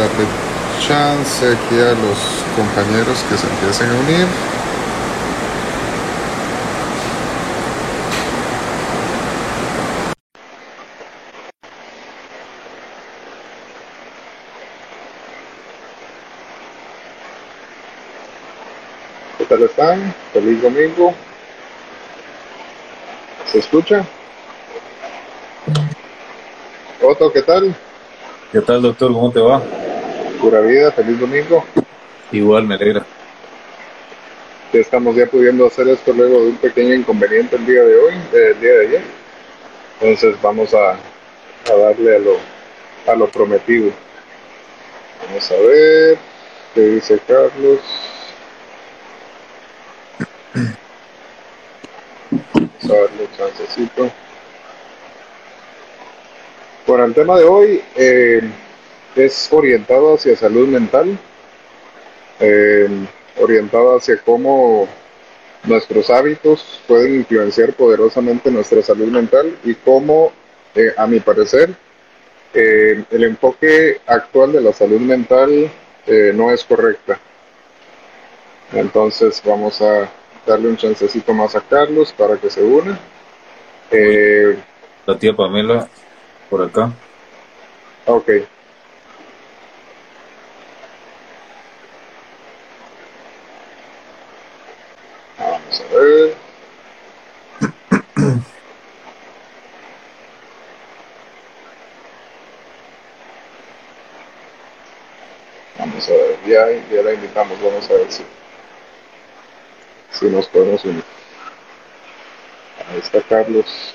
[0.00, 0.24] darle
[0.80, 2.18] chance aquí a los
[2.56, 4.26] compañeros que se empiecen a unir.
[19.36, 20.14] ¿Qué tal están?
[20.32, 21.14] Feliz domingo.
[23.52, 24.02] ¿Se escucha?
[27.02, 27.74] Otto, ¿qué tal?
[28.50, 29.12] ¿Qué tal, doctor?
[29.12, 29.60] ¿Cómo te va?
[30.40, 31.64] Pura vida, feliz domingo.
[32.32, 33.04] Igual, me alegra.
[34.72, 38.14] Ya estamos ya pudiendo hacer esto luego de un pequeño inconveniente el día de hoy,
[38.32, 39.02] eh, el día de ayer.
[40.00, 42.36] Entonces vamos a, a darle a lo,
[43.06, 43.90] a lo prometido.
[45.26, 46.18] Vamos a ver
[46.74, 47.80] qué dice Carlos.
[52.30, 54.10] Vamos a darle un chancecito.
[56.86, 58.40] Bueno, el tema de hoy eh,
[59.16, 61.18] es orientado hacia salud mental,
[62.38, 62.88] eh,
[63.38, 64.88] orientado hacia cómo
[65.64, 70.32] nuestros hábitos pueden influenciar poderosamente nuestra salud mental y cómo,
[70.74, 71.70] eh, a mi parecer,
[72.54, 75.70] eh, el enfoque actual de la salud mental
[76.34, 77.20] no es correcta.
[78.72, 80.10] Entonces vamos a
[80.46, 82.98] darle un chancecito más a Carlos para que se una.
[83.90, 84.56] Eh,
[85.06, 85.88] La tía Pamela,
[86.48, 86.92] por acá.
[88.06, 88.28] ok.
[95.38, 95.89] Vamos a
[105.78, 108.22] Vamos a ver, ya, ya la invitamos, vamos a ver si,
[110.10, 111.04] si nos podemos unir.
[112.90, 113.94] Ahí está Carlos.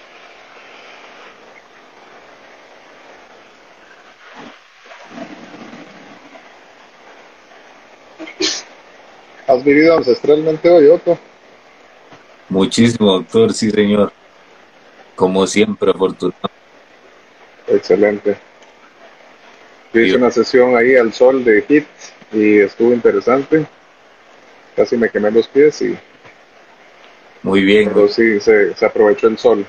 [9.48, 11.18] ¿Has vivido ancestralmente hoy, Otto?
[12.50, 14.12] Muchísimo, doctor, sí, señor.
[15.16, 16.40] Como siempre, afortunado.
[17.68, 18.38] Excelente.
[19.94, 21.86] Yo hice una sesión ahí al sol de HIT
[22.34, 23.66] y estuvo interesante.
[24.76, 25.98] Casi me quemé los pies y
[27.44, 29.66] Muy bien, pero sí se, se aprovechó el sol,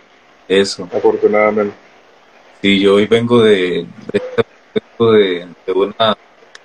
[0.49, 0.89] eso.
[0.93, 1.75] afortunadamente.
[2.61, 4.23] Sí, yo hoy vengo de, de,
[4.99, 6.17] vengo de, de una...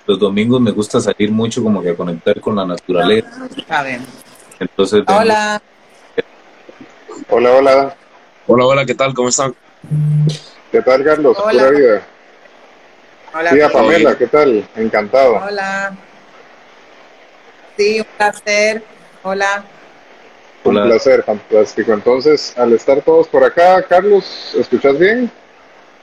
[0.04, 3.46] Los domingos me gusta salir mucho como que a conectar con la naturaleza.
[3.56, 4.04] Está bien.
[4.58, 5.62] Entonces, vengo- Hola.
[7.28, 7.96] Hola, hola.
[8.46, 9.14] Hola, hola, ¿qué tal?
[9.14, 9.54] ¿Cómo están?
[10.70, 11.36] ¿Qué tal, Carlos?
[11.38, 11.64] Hola.
[11.66, 12.02] Pura vida.
[13.34, 13.50] Hola.
[13.50, 13.80] Tía amigo.
[13.80, 14.68] Pamela, ¿qué tal?
[14.76, 15.34] Encantado.
[15.36, 15.96] Hola.
[17.76, 18.82] Sí, un placer.
[19.22, 19.64] Hola.
[20.64, 20.86] Un Hola.
[20.86, 21.92] placer, fantástico.
[21.92, 25.30] Entonces, al estar todos por acá, Carlos, ¿escuchas bien?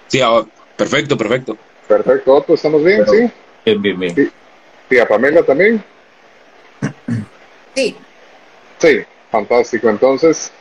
[0.07, 0.43] Sí, ah,
[0.75, 1.57] perfecto, perfecto.
[1.87, 2.99] Perfecto, Otto, ¿estamos bien?
[3.05, 3.31] Pero- Sí.
[3.65, 4.31] bien, bien, bien.
[4.87, 5.83] Tía Pamela también.
[7.75, 7.95] Sí.
[8.79, 8.99] Sí,
[9.31, 9.89] fantástico.
[9.89, 10.51] Entonces,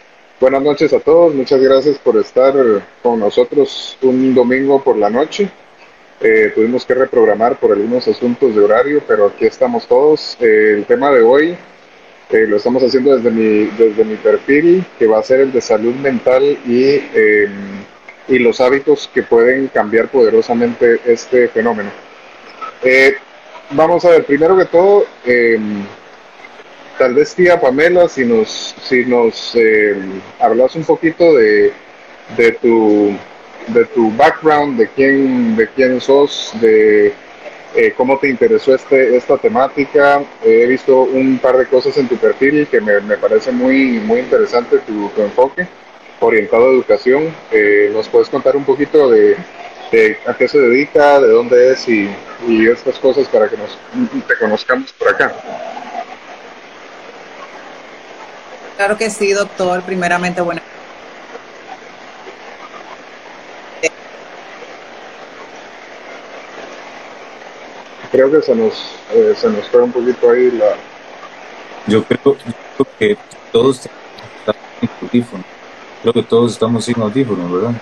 [0.40, 1.34] buenas noches a todos.
[1.34, 2.54] Muchas gracias por estar
[3.02, 5.50] con nosotros un domingo por la noche.
[6.20, 10.36] Eh, tuvimos que reprogramar por algunos asuntos de horario, pero aquí estamos todos.
[10.40, 11.56] Eh, el tema de hoy
[12.30, 15.60] eh, lo estamos haciendo desde mi, desde mi perfil, que va a ser el de
[15.60, 17.48] salud mental y, eh,
[18.28, 21.90] y los hábitos que pueden cambiar poderosamente este fenómeno.
[23.70, 25.58] Vamos a ver, primero que todo, eh,
[26.98, 29.96] tal vez tía Pamela, si nos, si nos eh,
[30.40, 31.72] hablas un poquito de,
[32.36, 33.16] de tu
[33.68, 37.12] de tu background, de quién, de quién sos, de
[37.74, 40.22] eh, cómo te interesó este, esta temática.
[40.42, 44.20] He visto un par de cosas en tu perfil que me, me parece muy, muy
[44.20, 45.66] interesante tu, tu enfoque
[46.20, 47.34] orientado a educación.
[47.52, 49.36] Eh, ¿Nos puedes contar un poquito de,
[49.92, 52.08] de a qué se dedica, de dónde es y,
[52.48, 53.78] y estas cosas para que nos
[54.26, 55.34] te conozcamos por acá?
[58.78, 59.82] Claro que sí, doctor.
[59.82, 60.60] Primeramente, bueno.
[68.10, 68.72] Creo que se nos,
[69.12, 70.76] eh, se nos fue un poquito ahí la...
[71.86, 72.34] Yo creo, yo
[72.76, 73.18] creo que
[73.52, 75.46] todos estamos sin audífonos.
[76.02, 77.72] Creo que todos estamos sin audífonos, ¿verdad?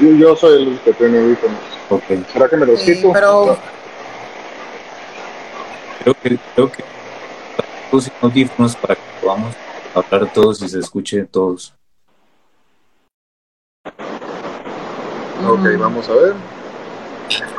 [0.00, 1.58] Yo yo soy el que tiene audífonos.
[1.88, 2.02] Ok.
[2.32, 3.12] ¿Será que me los Sí, quito?
[3.12, 3.56] pero
[6.02, 9.54] Creo que, creo que estamos todos sin audífonos para que podamos
[10.00, 11.74] hablar todos y se escuche todos.
[15.38, 16.34] Ok, mm, vamos a ver.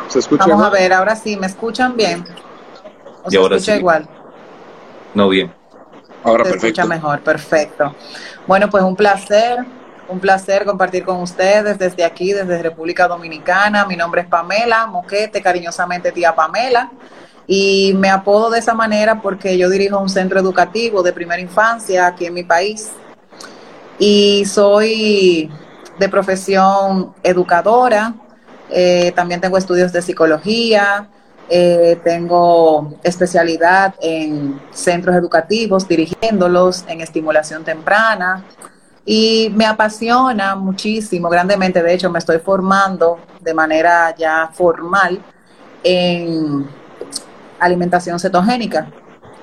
[0.07, 0.55] ¿Se escucha?
[0.55, 0.93] vamos a ver.
[0.93, 2.27] Ahora sí, ¿me escuchan bien?
[3.23, 3.79] ¿O Y se ahora escucha sí.
[3.79, 4.09] igual?
[5.13, 5.53] No, bien.
[6.23, 6.81] Ahora Se perfecto.
[6.81, 7.95] escucha mejor, perfecto.
[8.45, 9.59] Bueno, pues un placer.
[10.09, 13.85] Un placer compartir con ustedes desde aquí, desde República Dominicana.
[13.85, 16.91] Mi nombre es Pamela Moquete, cariñosamente tía Pamela.
[17.47, 22.05] Y me apodo de esa manera porque yo dirijo un centro educativo de primera infancia
[22.05, 22.91] aquí en mi país.
[23.97, 25.49] Y soy
[25.97, 28.13] de profesión educadora.
[28.69, 31.09] Eh, también tengo estudios de psicología.
[31.49, 38.43] Eh, tengo especialidad en centros educativos, dirigiéndolos en estimulación temprana.
[39.05, 41.81] Y me apasiona muchísimo, grandemente.
[41.81, 45.21] De hecho, me estoy formando de manera ya formal
[45.81, 46.67] en
[47.59, 48.91] alimentación cetogénica.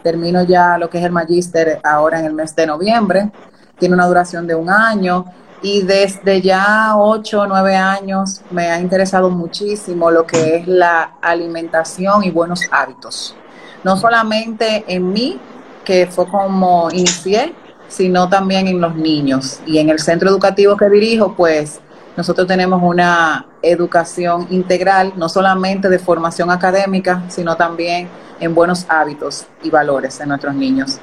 [0.03, 3.31] Termino ya lo que es el magíster ahora en el mes de noviembre.
[3.79, 5.25] Tiene una duración de un año
[5.63, 11.15] y desde ya ocho o nueve años me ha interesado muchísimo lo que es la
[11.23, 13.35] alimentación y buenos hábitos.
[13.83, 15.41] No solamente en mí,
[15.85, 17.55] que fue como inicié,
[17.89, 19.61] sino también en los niños.
[19.67, 21.81] Y en el centro educativo que dirijo, pues
[22.17, 28.09] nosotros tenemos una educación integral, no solamente de formación académica, sino también
[28.41, 30.99] en buenos hábitos y valores en nuestros niños.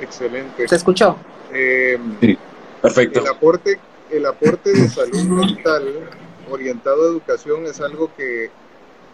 [0.00, 0.66] Excelente.
[0.68, 1.16] ¿Se escuchó?
[1.52, 2.38] Eh, Sí,
[2.80, 3.20] perfecto.
[3.20, 3.80] el aporte,
[4.10, 5.84] el aporte de salud mental
[6.50, 8.50] orientado a educación es algo que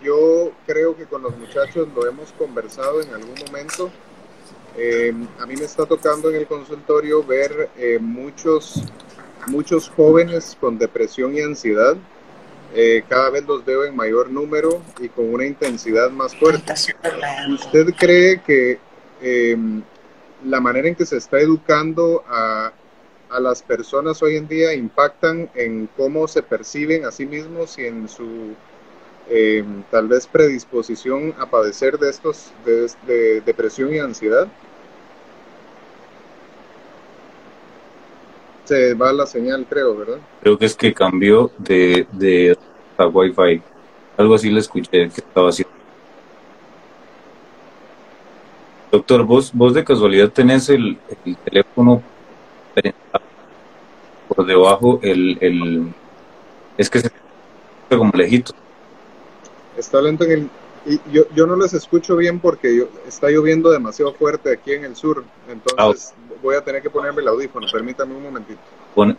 [0.03, 3.91] yo creo que con los muchachos lo hemos conversado en algún momento.
[4.77, 8.83] Eh, a mí me está tocando en el consultorio ver eh, muchos,
[9.47, 11.97] muchos jóvenes con depresión y ansiedad.
[12.75, 16.75] Eh, cada vez los veo en mayor número y con una intensidad más fuerte.
[17.49, 18.79] ¿Usted cree que
[19.23, 19.57] eh,
[20.45, 22.73] la manera en que se está educando a,
[23.31, 27.87] a las personas hoy en día impactan en cómo se perciben a sí mismos y
[27.87, 28.55] en su
[29.29, 34.49] eh, tal vez predisposición a padecer de estos de, de depresión y ansiedad?
[38.67, 40.19] Se va la señal, creo, ¿verdad?
[40.43, 42.59] Creo que es que cambió de, de
[42.99, 43.63] a Wi-Fi.
[44.17, 45.75] Algo así le escuché que estaba haciendo.
[48.91, 52.03] Doctor, vos, vos de casualidad tenés el, el teléfono
[54.29, 55.89] por debajo, el, el
[56.77, 57.11] es que se
[57.91, 58.53] como lejito.
[59.77, 60.51] Está lento en el...
[60.87, 64.85] Y yo, yo no les escucho bien porque yo- está lloviendo demasiado fuerte aquí en
[64.85, 66.15] el sur, entonces
[66.47, 67.67] voy a tener que ponerme el audífono.
[67.71, 68.61] Permítame un momentito.
[68.95, 69.19] Pon.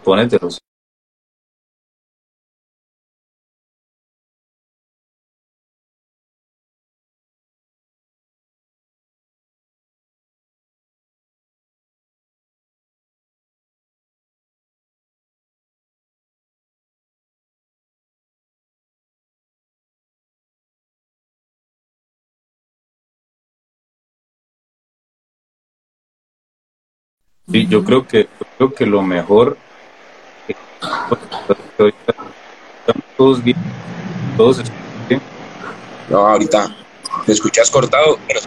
[27.50, 29.58] Sí, yo creo que yo creo que lo mejor
[30.50, 30.56] eh,
[31.80, 32.14] ahorita
[32.80, 33.58] estamos todos bien,
[34.36, 34.76] todos están
[35.08, 35.22] bien.
[36.10, 36.76] No, ahorita
[37.26, 38.42] te escuchas cortado, pero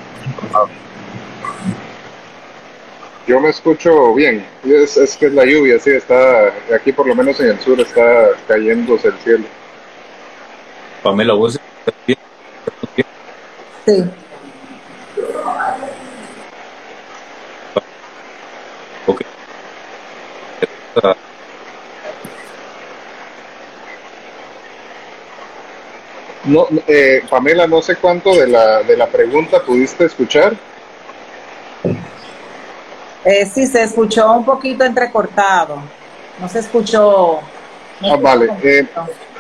[3.27, 4.45] Yo me escucho bien.
[4.65, 6.53] Y Es, es que es la lluvia, sí, está...
[6.75, 9.45] Aquí por lo menos en el sur está cayéndose el cielo.
[11.03, 12.19] Pamela, vos estás bien,
[12.67, 13.07] estás bien.
[13.87, 14.20] Sí.
[26.51, 30.55] No, eh, Pamela, no sé cuánto de la, de la pregunta pudiste escuchar.
[33.25, 35.83] Eh, sí, se escuchó un poquito entrecortado.
[36.41, 37.41] No se escuchó.
[38.01, 38.51] no Ah, vale.
[38.63, 38.87] Eh,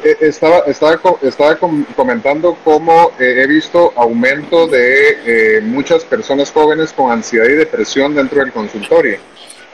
[0.04, 6.52] eh, estaba estaba, estaba com- comentando cómo eh, he visto aumento de eh, muchas personas
[6.52, 9.18] jóvenes con ansiedad y depresión dentro del consultorio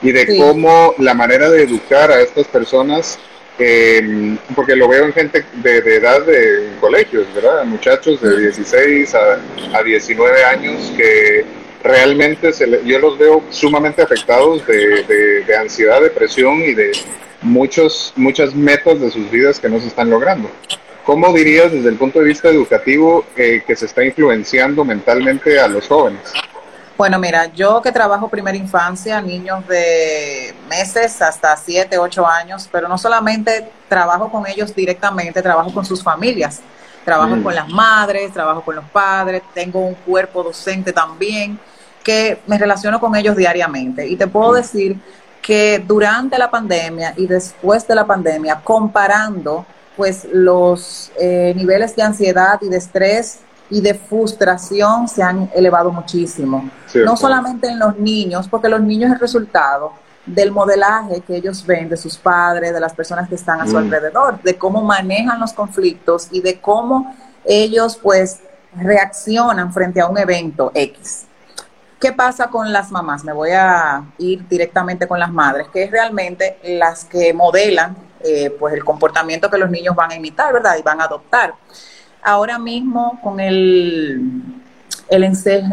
[0.01, 0.39] y de Sí.
[0.39, 3.19] cómo la manera de educar a estas personas,
[3.59, 7.63] eh, porque lo veo en gente de, edad de colegios, ¿verdad?
[7.65, 9.39] Muchachos de 16 a,
[9.77, 11.45] a 19 años que
[11.83, 16.91] realmente se le- yo los veo sumamente afectados de, de- de ansiedad, depresión y de
[17.41, 20.49] muchos, muchas metas de sus vidas que no se están logrando.
[21.03, 25.67] ¿Cómo dirías desde el punto de vista educativo eh, que se está influenciando mentalmente a
[25.67, 26.21] los jóvenes?
[26.97, 32.87] Bueno, mira, yo que trabajo primera infancia, niños de meses hasta 7, 8 años, pero
[32.87, 36.61] no solamente trabajo con ellos directamente, trabajo con sus familias.
[37.05, 37.43] Trabajo Mm.
[37.43, 41.59] con las madres, trabajo con los padres, tengo un cuerpo docente también,
[42.03, 44.07] que me relaciono con ellos diariamente.
[44.07, 44.97] Y te puedo decir
[45.41, 52.03] que durante la pandemia y después de la pandemia, comparando pues los eh, niveles de
[52.03, 53.39] ansiedad y de estrés
[53.69, 56.69] y de frustración se han elevado muchísimo.
[57.05, 59.91] No solamente en los niños, porque los niños es el resultado
[60.25, 63.73] del modelaje que ellos ven de sus padres, de las personas que están a su
[63.73, 63.77] Mm.
[63.77, 68.39] alrededor, de cómo manejan los conflictos y de cómo ellos pues
[68.75, 71.25] reaccionan frente a un evento X.
[71.99, 73.23] ¿Qué pasa con las mamás?
[73.23, 78.49] Me voy a ir directamente con las madres, que es realmente las que modelan eh,
[78.59, 80.75] pues el comportamiento que los niños van a imitar, ¿verdad?
[80.77, 81.53] Y van a adoptar.
[82.27, 84.43] Ahora mismo con el,
[85.07, 85.23] el,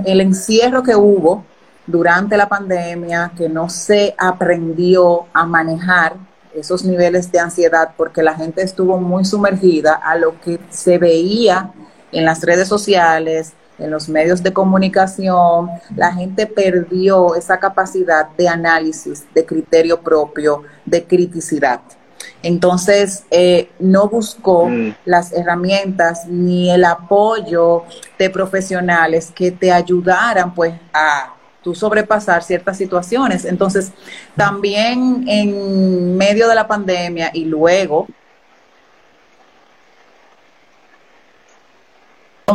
[0.06, 1.44] el encierro que hubo
[1.84, 6.14] durante la pandemia, que no se aprendió a manejar
[6.54, 11.72] esos niveles de ansiedad porque la gente estuvo muy sumergida a lo que se veía
[12.12, 18.48] en las redes sociales, en los medios de comunicación, la gente perdió esa capacidad de
[18.48, 21.80] análisis, de criterio propio, de criticidad.
[22.44, 24.94] Entonces, eh, no buscó Mm.
[25.06, 27.84] las herramientas ni el apoyo
[28.18, 33.46] de profesionales que te ayudaran pues a tú sobrepasar ciertas situaciones.
[33.46, 33.92] Entonces,
[34.36, 38.06] también en medio de la pandemia y luego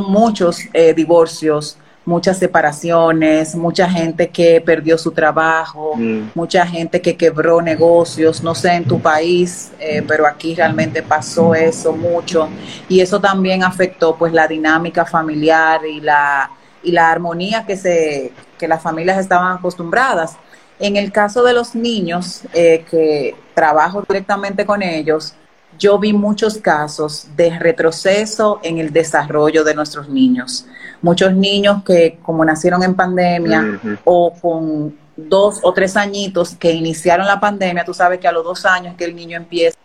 [0.07, 1.77] muchos eh, divorcios,
[2.09, 6.31] muchas separaciones, mucha gente que perdió su trabajo, Mm.
[6.33, 11.53] mucha gente que quebró negocios, no sé en tu país, eh, pero aquí realmente pasó
[11.53, 12.49] eso mucho
[12.89, 16.49] y eso también afectó pues la dinámica familiar y la
[16.81, 20.35] y la armonía que se que las familias estaban acostumbradas.
[20.79, 25.35] En el caso de los niños eh, que trabajo directamente con ellos,
[25.79, 30.65] yo vi muchos casos de retroceso en el desarrollo de nuestros niños.
[31.01, 37.25] Muchos niños que como nacieron en pandemia o con dos o tres añitos que iniciaron
[37.25, 39.79] la pandemia, tú sabes que a los dos años que el niño empieza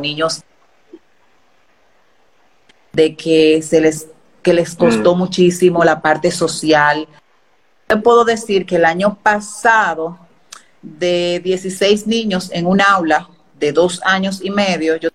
[0.00, 0.42] niños
[2.92, 4.08] de que se les
[4.42, 5.18] que les costó Mm.
[5.18, 7.06] muchísimo la parte social.
[8.02, 10.18] Puedo decir que el año pasado,
[10.80, 15.10] de 16 niños en un aula de dos años y medio, yo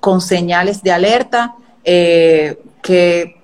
[0.00, 3.34] con señales de alerta eh, que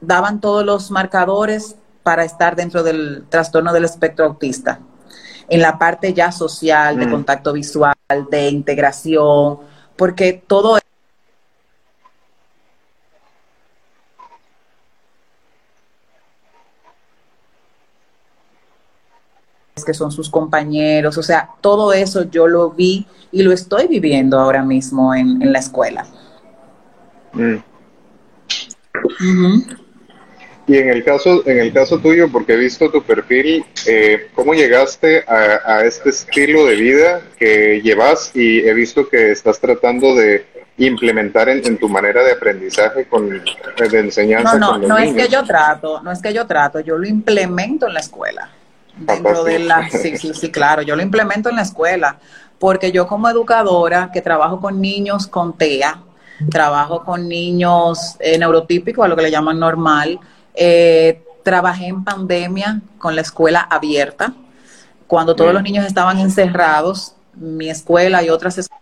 [0.00, 4.80] daban todos los marcadores para estar dentro del trastorno del espectro autista.
[5.48, 7.10] En la parte ya social, de Mm.
[7.10, 7.94] contacto visual,
[8.30, 9.58] de integración,
[9.96, 10.78] porque todo
[19.84, 24.38] que son sus compañeros, o sea, todo eso yo lo vi y lo estoy viviendo
[24.38, 26.06] ahora mismo en, en la escuela.
[27.32, 27.56] Mm.
[30.66, 34.54] Y en el caso, en el caso tuyo, porque he visto tu perfil, eh, ¿cómo
[34.54, 40.14] llegaste a, a este estilo de vida que llevas y he visto que estás tratando
[40.14, 40.46] de
[40.78, 44.98] implementar en, en tu manera de aprendizaje con de enseñanza No, no, con los no
[44.98, 48.48] es que yo trato, no es que yo trato, yo lo implemento en la escuela.
[48.96, 52.18] Dentro de la, sí, sí, sí, claro, yo lo implemento en la escuela,
[52.58, 55.98] porque yo como educadora que trabajo con niños con TEA,
[56.50, 60.18] trabajo con niños eh, neurotípicos, a lo que le llaman normal,
[60.54, 64.34] eh, trabajé en pandemia con la escuela abierta,
[65.06, 65.54] cuando todos Mm.
[65.54, 68.81] los niños estaban encerrados, mi escuela y otras escuelas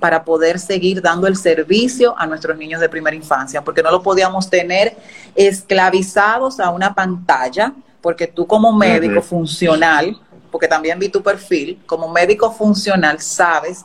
[0.00, 4.02] para poder seguir dando el servicio a nuestros niños de primera infancia, porque no lo
[4.02, 4.96] podíamos tener
[5.34, 10.18] esclavizados a una pantalla, porque tú como médico funcional,
[10.50, 13.84] porque también vi tu perfil, como médico funcional sabes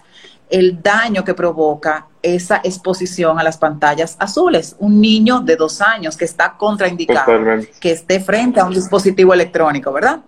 [0.49, 4.75] el daño que provoca esa exposición a las pantallas azules.
[4.77, 7.71] Un niño de dos años que está contraindicado, Totalmente.
[7.79, 10.19] que esté frente a un dispositivo electrónico, ¿verdad?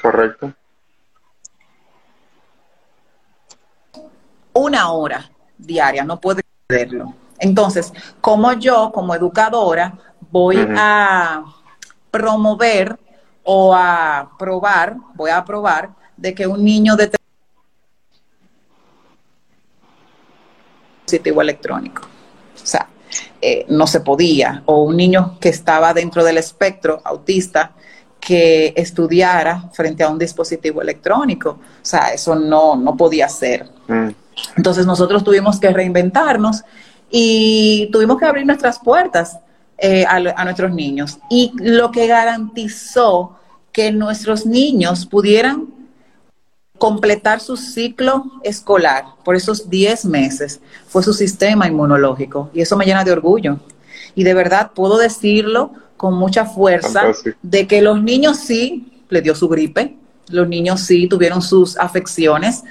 [0.00, 0.52] Correcto.
[4.56, 7.14] Una hora diaria, no puede perderlo.
[7.38, 9.98] Entonces, como yo, como educadora,
[10.30, 11.44] voy a
[12.10, 12.98] promover
[13.44, 17.10] o a probar, voy a probar de que un niño de
[21.06, 22.02] dispositivo electrónico.
[22.02, 22.88] O sea,
[23.40, 24.62] eh, no se podía.
[24.66, 27.72] O un niño que estaba dentro del espectro autista
[28.18, 31.50] que estudiara frente a un dispositivo electrónico.
[31.50, 33.68] O sea, eso no, no podía ser.
[33.86, 34.08] Mm.
[34.56, 36.62] Entonces nosotros tuvimos que reinventarnos
[37.10, 39.38] y tuvimos que abrir nuestras puertas
[39.78, 41.18] eh, a, a nuestros niños.
[41.30, 43.36] Y lo que garantizó
[43.72, 45.68] que nuestros niños pudieran
[46.78, 52.50] completar su ciclo escolar por esos 10 meses fue su sistema inmunológico.
[52.52, 53.58] Y eso me llena de orgullo.
[54.14, 57.38] Y de verdad puedo decirlo con mucha fuerza Fantástico.
[57.42, 59.96] de que los niños sí le dio su gripe,
[60.28, 62.64] los niños sí tuvieron sus afecciones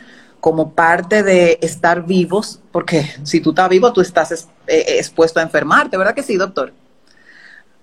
[0.46, 5.40] como parte de estar vivos, porque si tú estás vivo, tú estás es- eh, expuesto
[5.40, 6.72] a enfermarte, ¿verdad que sí, doctor?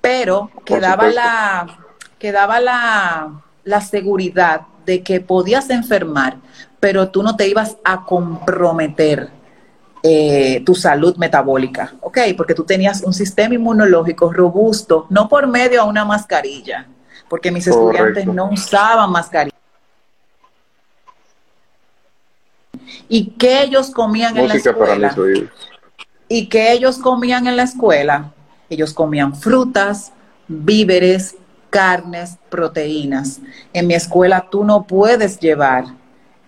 [0.00, 1.66] Pero quedaba la,
[2.21, 6.37] quedaba la, la seguridad de que podías enfermar,
[6.78, 9.31] pero tú no te ibas a comprometer
[10.04, 12.19] eh, tu salud metabólica, ¿ok?
[12.37, 16.87] Porque tú tenías un sistema inmunológico robusto, no por medio a una mascarilla,
[17.28, 18.21] porque mis Correcto.
[18.21, 19.51] estudiantes no usaban mascarilla.
[23.09, 25.09] ¿Y qué ellos comían en la Música para escuela?
[25.09, 25.50] mis oídos.
[26.28, 28.32] ¿Y qué ellos comían en la escuela?
[28.71, 30.12] Ellos comían frutas,
[30.49, 31.37] víveres,
[31.71, 33.40] carnes, proteínas.
[33.73, 35.85] En mi escuela tú no puedes llevar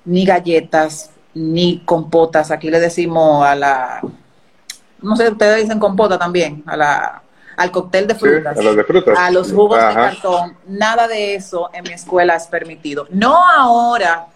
[0.05, 2.51] ni galletas, ni compotas.
[2.51, 4.01] Aquí le decimos a la,
[5.03, 7.23] no sé, ustedes dicen compota también, a la,
[7.57, 8.59] al cóctel de Sí, frutas.
[8.59, 9.19] a los de frutas.
[9.19, 10.57] A los jugos de cartón.
[10.67, 13.07] Nada de eso en mi escuela es permitido.
[13.11, 14.27] No ahora,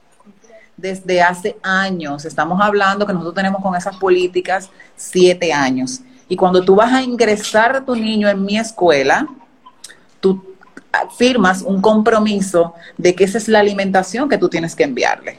[0.78, 2.24] desde hace años.
[2.24, 6.00] Estamos hablando que nosotros tenemos con esas políticas siete años.
[6.28, 9.26] Y cuando tú vas a ingresar a tu niño en mi escuela,
[10.20, 10.42] tú
[11.16, 15.38] firmas un compromiso de que esa es la alimentación que tú tienes que enviarle.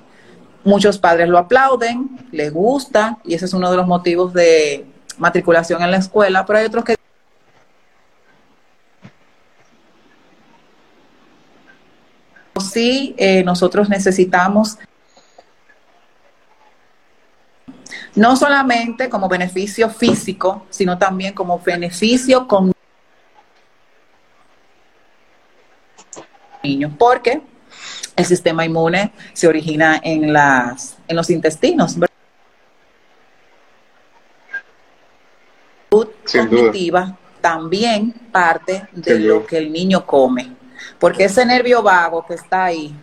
[0.63, 4.85] Muchos padres lo aplauden, les gusta, y ese es uno de los motivos de
[5.17, 6.95] matriculación en la escuela, pero hay otros que
[12.59, 14.77] sí eh, nosotros necesitamos
[18.15, 22.71] no solamente como beneficio físico, sino también como beneficio con
[26.63, 27.41] niños, porque
[28.15, 31.97] el sistema inmune se origina en las en los intestinos.
[35.89, 39.47] cognitiva también parte de Sin lo duda.
[39.47, 40.55] que el niño come,
[40.99, 42.95] porque ese nervio vago que está ahí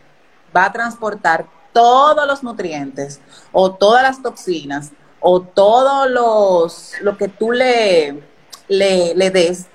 [0.55, 3.21] va a transportar todos los nutrientes
[3.53, 8.19] o todas las toxinas o todos los lo que tú le
[8.67, 9.67] le, le des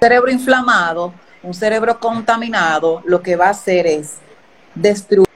[0.00, 1.12] cerebro inflamado,
[1.42, 4.14] un cerebro contaminado, lo que va a hacer es
[4.74, 5.28] destruir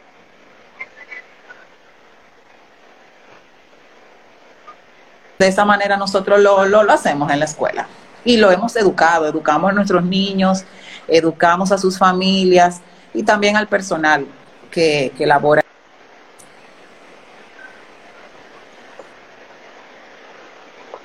[5.38, 7.87] de esa manera nosotros lo, lo, lo hacemos en la escuela.
[8.25, 10.64] Y lo hemos educado, educamos a nuestros niños,
[11.09, 12.81] educamos a sus familias
[13.14, 14.27] y también al personal
[14.70, 15.62] que, que labora.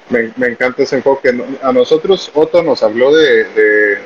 [0.10, 1.30] Me, me encanta ese enfoque.
[1.62, 4.00] A nosotros, Otto nos habló de,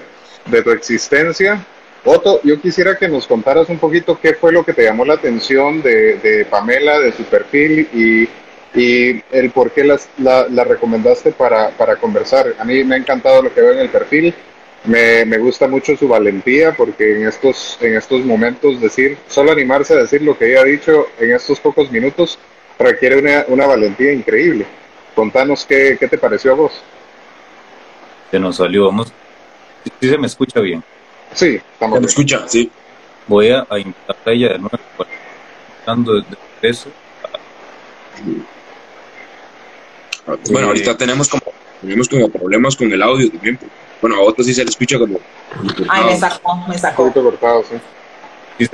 [0.48, 1.66] de, tu existencia.
[2.04, 5.14] Otto, yo quisiera que nos contaras un poquito qué fue lo que te llamó la
[5.14, 8.30] atención de, de Pamela, de su perfil y,
[8.78, 12.54] y el por qué las- la, la recomendaste para, para conversar.
[12.60, 14.36] A mí me ha encantado lo que veo en el perfil.
[14.86, 19.94] Me, me gusta mucho su valentía porque en estos, en estos momentos decir, solo animarse
[19.94, 22.38] a decir lo que ella ha dicho en estos pocos minutos
[22.78, 24.66] requiere una, una valentía increíble.
[25.16, 26.74] Contanos qué, qué te pareció a vos.
[28.32, 28.88] Se nos salió.
[28.88, 29.14] Vamos.
[30.02, 30.84] Si se me escucha bien.
[31.34, 32.48] Sí, estamos ¿Se me escucha?
[32.48, 32.70] Sí.
[33.28, 34.78] Voy a, a invitar a ella de nuevo.
[34.98, 35.10] para-
[35.86, 36.24] Hablando de,
[36.62, 36.90] de eso.
[40.52, 41.44] Bueno, ahorita tenemos como,
[41.82, 43.58] tenemos como problemas con el audio también.
[43.58, 43.72] pues.
[44.04, 45.18] Bueno, a otros sí se le escucha como...
[45.88, 47.04] Ay, me sacó, me Un sacó.
[47.04, 48.68] poquito cortado, sí.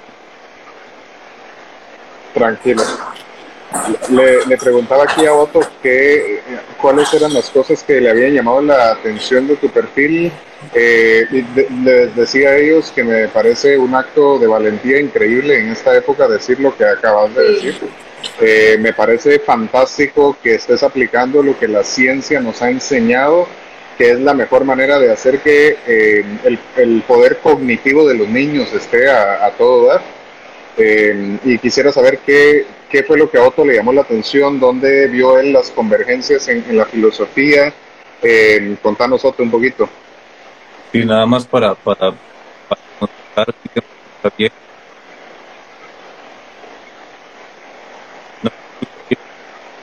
[2.33, 2.81] Tranquilo.
[4.09, 6.41] Le, le preguntaba aquí a Otto que, eh,
[6.81, 10.31] cuáles eran las cosas que le habían llamado la atención de tu perfil.
[10.73, 15.59] Eh, y de- les decía a ellos que me parece un acto de valentía increíble
[15.59, 17.79] en esta época decir lo que acabas de decir.
[18.41, 23.47] Eh, me parece fantástico que estés aplicando lo que la ciencia nos ha enseñado,
[23.99, 28.29] que es la mejor manera de hacer que eh, el, el poder cognitivo de los
[28.29, 30.01] niños esté a, a todo dar.
[30.77, 34.57] Eh, y quisiera saber qué, qué fue lo que a Otto le llamó la atención,
[34.57, 37.73] dónde vio él las convergencias en, en la filosofía.
[38.21, 39.89] Eh, contanos Otto un poquito.
[40.93, 42.13] Sí, nada más para, para,
[43.35, 43.53] para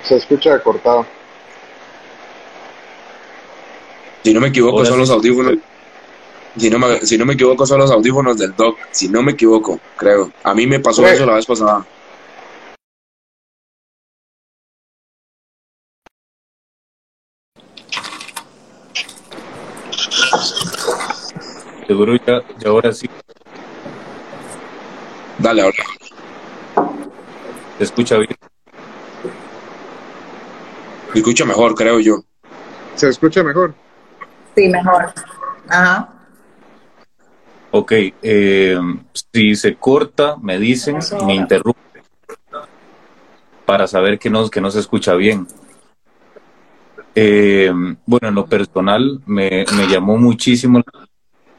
[0.04, 1.04] Se escucha cortado.
[4.26, 5.00] Si no me equivoco, Ahora son sí.
[5.02, 5.54] los audífonos.
[6.56, 8.76] Si no, me, si no me equivoco, son los audífonos del doc.
[8.90, 10.32] Si no me equivoco, creo.
[10.42, 11.86] A mí me pasó eso la vez pasada.
[21.86, 23.08] seguro ya, ya ahora sí
[25.38, 25.84] Dale, ahora.
[27.78, 28.34] se escucha bien.
[31.12, 32.24] Me escucha mejor, creo yo.
[32.96, 33.74] ¿Se escucha mejor?
[34.56, 35.12] Sí, mejor.
[35.68, 36.08] Ajá.
[37.70, 37.92] Ok,
[38.22, 38.78] eh,
[39.32, 42.02] si se corta, me dicen, me interrumpe
[43.66, 45.46] para saber que no, que no se escucha bien.
[47.14, 47.70] Eh,
[48.06, 50.82] bueno, en lo personal me, llamó muchísimo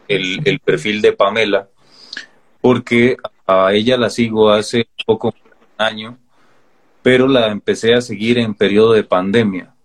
[0.08, 1.68] el, el, perfil de Pamela,
[2.62, 6.18] porque a ella la sigo hace poco un año,
[7.04, 9.76] pero la empecé a seguir en periodo de pandemia.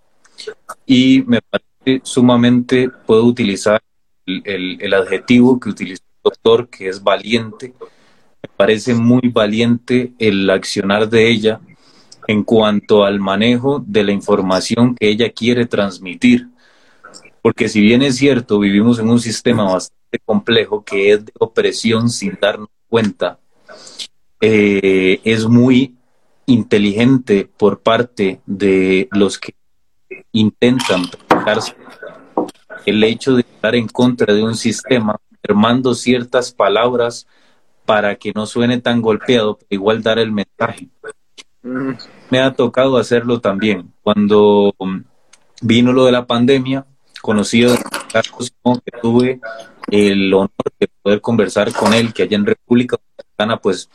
[0.87, 1.72] Y me parece
[2.03, 3.81] sumamente, puedo utilizar
[4.27, 7.75] el, adjetivo que utilizó el doctor, que es valiente.
[8.43, 11.61] Me parece muy valiente el accionar de ella
[12.29, 16.49] en cuanto al manejo de la información que ella quiere transmitir.
[17.41, 22.09] Porque si bien es cierto, vivimos en un sistema bastante complejo que es de opresión
[22.09, 23.39] sin darnos cuenta,
[24.41, 25.97] eh, es muy
[26.47, 29.55] inteligente por parte de los que
[30.33, 31.05] intentan
[32.87, 37.27] el hecho de estar en contra de un sistema, armando ciertas palabras
[37.85, 40.89] para que no suene tan golpeado, pero igual dar el mensaje.
[42.31, 43.93] Me ha tocado hacerlo también.
[44.03, 44.75] Cuando
[45.61, 46.87] vino lo de la pandemia,
[47.21, 47.77] conocí a
[48.13, 48.53] Carlos
[48.85, 49.41] que tuve
[49.91, 53.89] el honor de poder conversar con él, que allá en República Dominicana, pues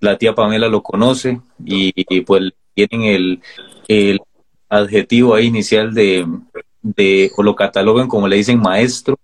[0.00, 3.42] la tía Pamela lo conoce y, pues tienen el,
[3.88, 4.20] el,
[4.68, 6.26] adjetivo ahí inicial de,
[6.82, 9.18] de, o lo catalogan como le dicen maestro,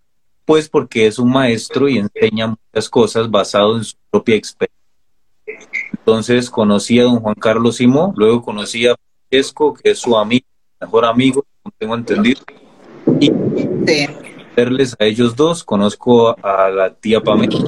[0.45, 4.75] pues porque es un maestro y enseña muchas cosas basado en su propia experiencia.
[5.93, 8.97] Entonces conocí a don Juan Carlos Simón, luego conocí a
[9.29, 10.47] Francesco, que es su amigo,
[10.81, 11.45] mejor amigo,
[11.79, 12.43] tengo entendido.
[13.21, 13.31] Y
[14.55, 17.59] verles a ellos dos, conozco a la tía Pamela,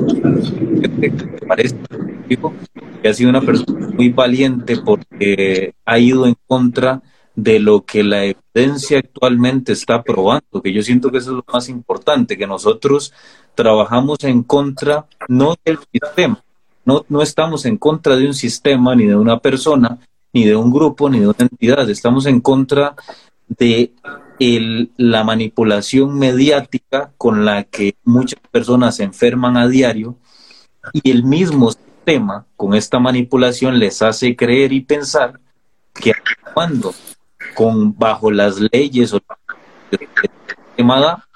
[1.00, 1.76] que parece
[3.02, 7.02] que ha sido una persona muy valiente porque ha ido en contra de
[7.36, 11.68] lo que la evidencia actualmente está probando, que yo siento que eso es lo más
[11.68, 13.12] importante, que nosotros
[13.54, 16.42] trabajamos en contra no del sistema,
[16.84, 19.98] no, no estamos en contra de un sistema, ni de una persona,
[20.32, 21.88] ni de un grupo, ni de una entidad.
[21.90, 22.94] Estamos en contra
[23.48, 23.92] de
[24.38, 30.16] el, la manipulación mediática con la que muchas personas se enferman a diario
[30.92, 35.40] y el mismo sistema con esta manipulación les hace creer y pensar
[35.94, 36.12] que
[36.54, 36.94] cuando
[37.56, 39.20] con bajo las leyes o
[39.90, 41.26] sistema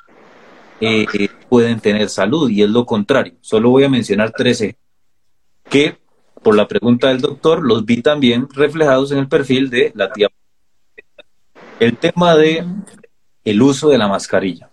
[0.81, 1.07] eh,
[1.49, 3.35] pueden tener salud y es lo contrario.
[3.41, 4.87] Solo voy a mencionar tres ejemplos
[5.69, 5.99] que
[6.43, 10.29] por la pregunta del doctor los vi también reflejados en el perfil de la tía.
[11.79, 12.67] El tema de
[13.45, 14.69] el uso de la mascarilla.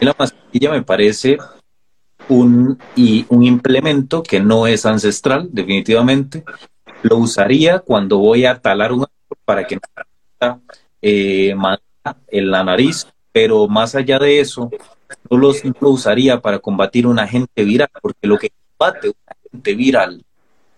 [0.00, 1.36] La mascarilla me parece
[2.28, 6.44] un, y un implemento que no es ancestral, definitivamente.
[7.02, 9.82] Lo usaría cuando voy a talar un árbol para que no
[11.02, 11.54] eh,
[12.28, 14.70] en la nariz, pero más allá de eso,
[15.28, 20.24] no, lo usaría para combatir un agente viral, porque lo que combate un agente viral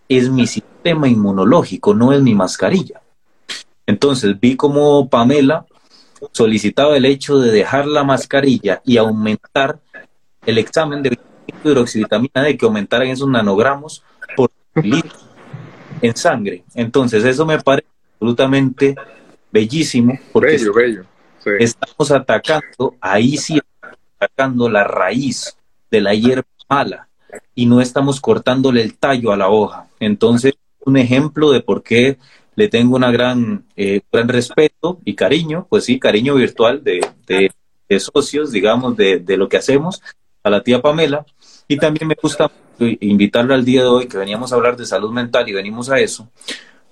[0.08, 3.00] es mi sistema inmunológico, no es mi mascarilla.
[3.86, 5.66] Entonces vi como Pamela
[6.30, 9.80] solicitaba el hecho de dejar la mascarilla y aumentar
[10.46, 11.18] el examen de
[11.64, 14.02] hidroxivitamina D, que aumentaran esos nanogramos
[14.36, 15.18] por litro
[16.00, 16.64] en sangre.
[16.74, 18.94] Entonces eso me parece absolutamente
[19.52, 20.56] bellísimo porque
[21.58, 23.60] estamos atacando, ahí sí
[24.18, 25.56] atacando la raíz
[25.90, 27.08] de la hierba mala
[27.54, 29.88] y no estamos cortándole el tallo a la hoja.
[30.00, 32.18] Entonces, un ejemplo de por qué
[32.54, 37.50] le tengo una gran, eh, gran respeto y cariño, pues sí, cariño virtual de, de,
[38.00, 40.00] socios, digamos, de, de, lo que hacemos,
[40.42, 41.26] a la tía Pamela.
[41.68, 45.12] Y también me gusta invitarla al día de hoy, que veníamos a hablar de salud
[45.12, 46.30] mental y venimos a eso,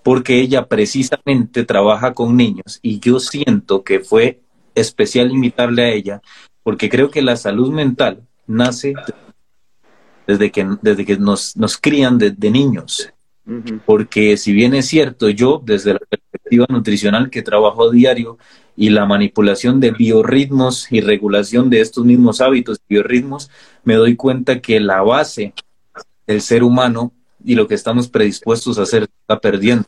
[0.03, 4.41] porque ella precisamente trabaja con niños y yo siento que fue
[4.75, 6.23] especial invitarle a ella,
[6.63, 8.95] porque creo que la salud mental nace
[10.27, 13.13] desde que, desde que nos, nos crían desde niños.
[13.85, 18.39] Porque si bien es cierto, yo desde la perspectiva nutricional que trabajo a diario
[18.77, 23.51] y la manipulación de biorritmos y regulación de estos mismos hábitos y biorritmos,
[23.83, 25.53] me doy cuenta que la base
[26.29, 27.13] del ser humano
[27.45, 29.85] y lo que estamos predispuestos a hacer está perdiendo.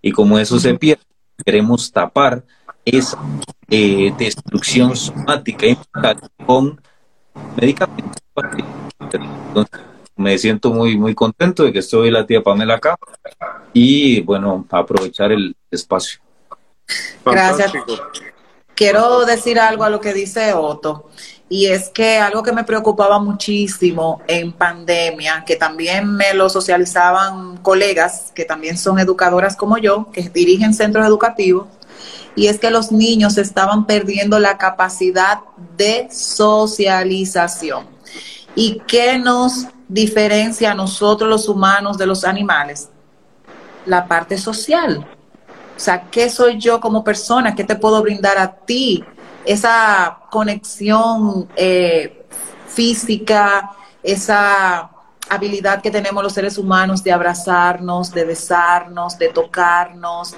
[0.00, 1.02] Y como eso se pierde,
[1.44, 2.44] queremos tapar
[2.84, 3.18] esa
[3.70, 5.66] eh, destrucción somática
[6.44, 6.80] con
[7.56, 8.22] medicamentos
[10.16, 12.96] me siento muy, muy contento de que estoy la tía Pamela acá
[13.72, 16.20] y bueno, aprovechar el espacio.
[17.24, 17.72] Gracias.
[18.74, 21.10] Quiero decir algo a lo que dice Otto,
[21.52, 27.58] y es que algo que me preocupaba muchísimo en pandemia, que también me lo socializaban
[27.58, 31.66] colegas que también son educadoras como yo, que dirigen centros educativos,
[32.34, 35.40] y es que los niños estaban perdiendo la capacidad
[35.76, 37.86] de socialización.
[38.54, 42.88] ¿Y qué nos diferencia a nosotros los humanos de los animales?
[43.84, 45.06] La parte social.
[45.76, 47.54] O sea, ¿qué soy yo como persona?
[47.54, 49.04] ¿Qué te puedo brindar a ti?
[49.44, 52.24] Esa conexión eh,
[52.66, 53.70] física,
[54.02, 54.90] esa
[55.28, 60.34] habilidad que tenemos los seres humanos de abrazarnos, de besarnos, de tocarnos,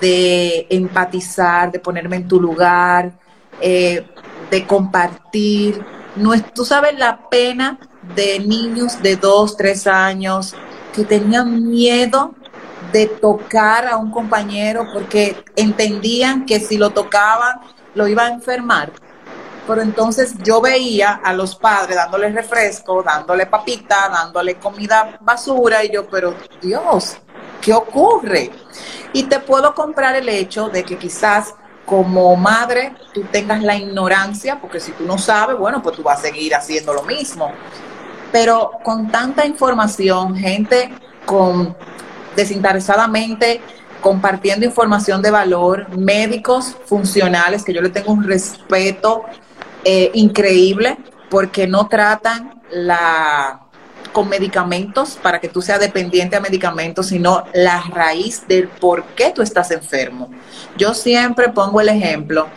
[0.00, 3.14] de empatizar, de ponerme en tu lugar,
[3.60, 4.06] eh,
[4.48, 5.84] de compartir.
[6.14, 7.80] No tú sabes la pena
[8.14, 10.54] de niños de dos, tres años
[10.94, 12.32] que tenían miedo
[12.92, 17.58] de tocar a un compañero porque entendían que si lo tocaban
[17.96, 18.92] lo iba a enfermar.
[19.66, 25.92] Pero entonces yo veía a los padres dándole refresco, dándole papita, dándole comida basura y
[25.92, 27.16] yo, pero Dios,
[27.60, 28.50] ¿qué ocurre?
[29.12, 31.54] Y te puedo comprar el hecho de que quizás
[31.86, 36.18] como madre tú tengas la ignorancia, porque si tú no sabes, bueno, pues tú vas
[36.18, 37.52] a seguir haciendo lo mismo.
[38.32, 40.92] Pero con tanta información, gente
[41.24, 41.76] con
[42.34, 43.60] desinteresadamente
[44.00, 49.24] compartiendo información de valor, médicos funcionales, que yo le tengo un respeto
[49.84, 50.98] eh, increíble,
[51.30, 53.62] porque no tratan la
[54.12, 59.30] con medicamentos para que tú seas dependiente a medicamentos, sino la raíz del por qué
[59.30, 60.30] tú estás enfermo.
[60.76, 62.48] Yo siempre pongo el ejemplo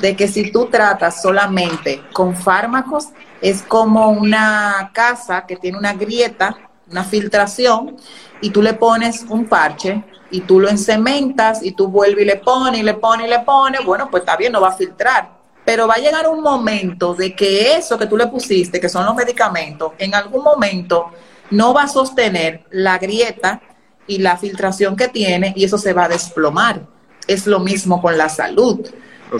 [0.00, 5.92] de que si tú tratas solamente con fármacos, es como una casa que tiene una
[5.92, 6.56] grieta,
[6.90, 7.96] una filtración,
[8.40, 12.36] y tú le pones un parche y tú lo encementas y tú vuelves y le
[12.36, 15.33] pones y le pones y le pones, bueno, pues está bien, no va a filtrar.
[15.64, 19.06] Pero va a llegar un momento de que eso que tú le pusiste, que son
[19.06, 21.10] los medicamentos, en algún momento
[21.50, 23.60] no va a sostener la grieta
[24.06, 26.86] y la filtración que tiene y eso se va a desplomar.
[27.26, 28.86] Es lo mismo con la salud.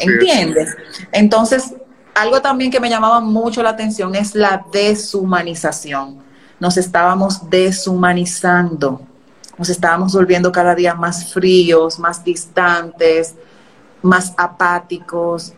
[0.00, 0.74] ¿Entiendes?
[1.12, 1.74] Entonces,
[2.14, 6.22] algo también que me llamaba mucho la atención es la deshumanización.
[6.58, 9.02] Nos estábamos deshumanizando,
[9.58, 13.34] nos estábamos volviendo cada día más fríos, más distantes,
[14.02, 15.52] más apáticos,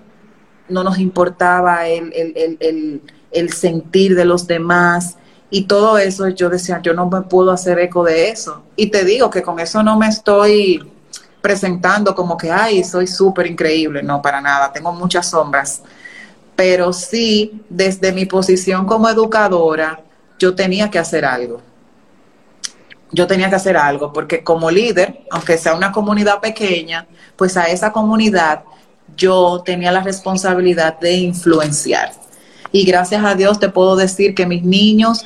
[0.68, 2.12] no nos importaba el,
[3.30, 5.16] el, sentir de los demás
[5.50, 8.62] y todo eso yo decía, yo no me puedo hacer eco de eso.
[8.74, 10.82] Y te digo que con eso no me estoy
[11.40, 15.82] presentando como que, ay, soy súper increíble, no, para nada, tengo muchas sombras.
[16.56, 20.00] Pero sí, desde mi posición como educadora,
[20.38, 21.60] yo tenía que hacer algo.
[23.12, 27.66] Yo tenía que hacer algo, porque como líder, aunque sea una comunidad pequeña, pues a
[27.66, 28.64] esa comunidad
[29.16, 32.12] yo tenía la responsabilidad de influenciar.
[32.72, 35.24] Y gracias a Dios te puedo decir que mis niños,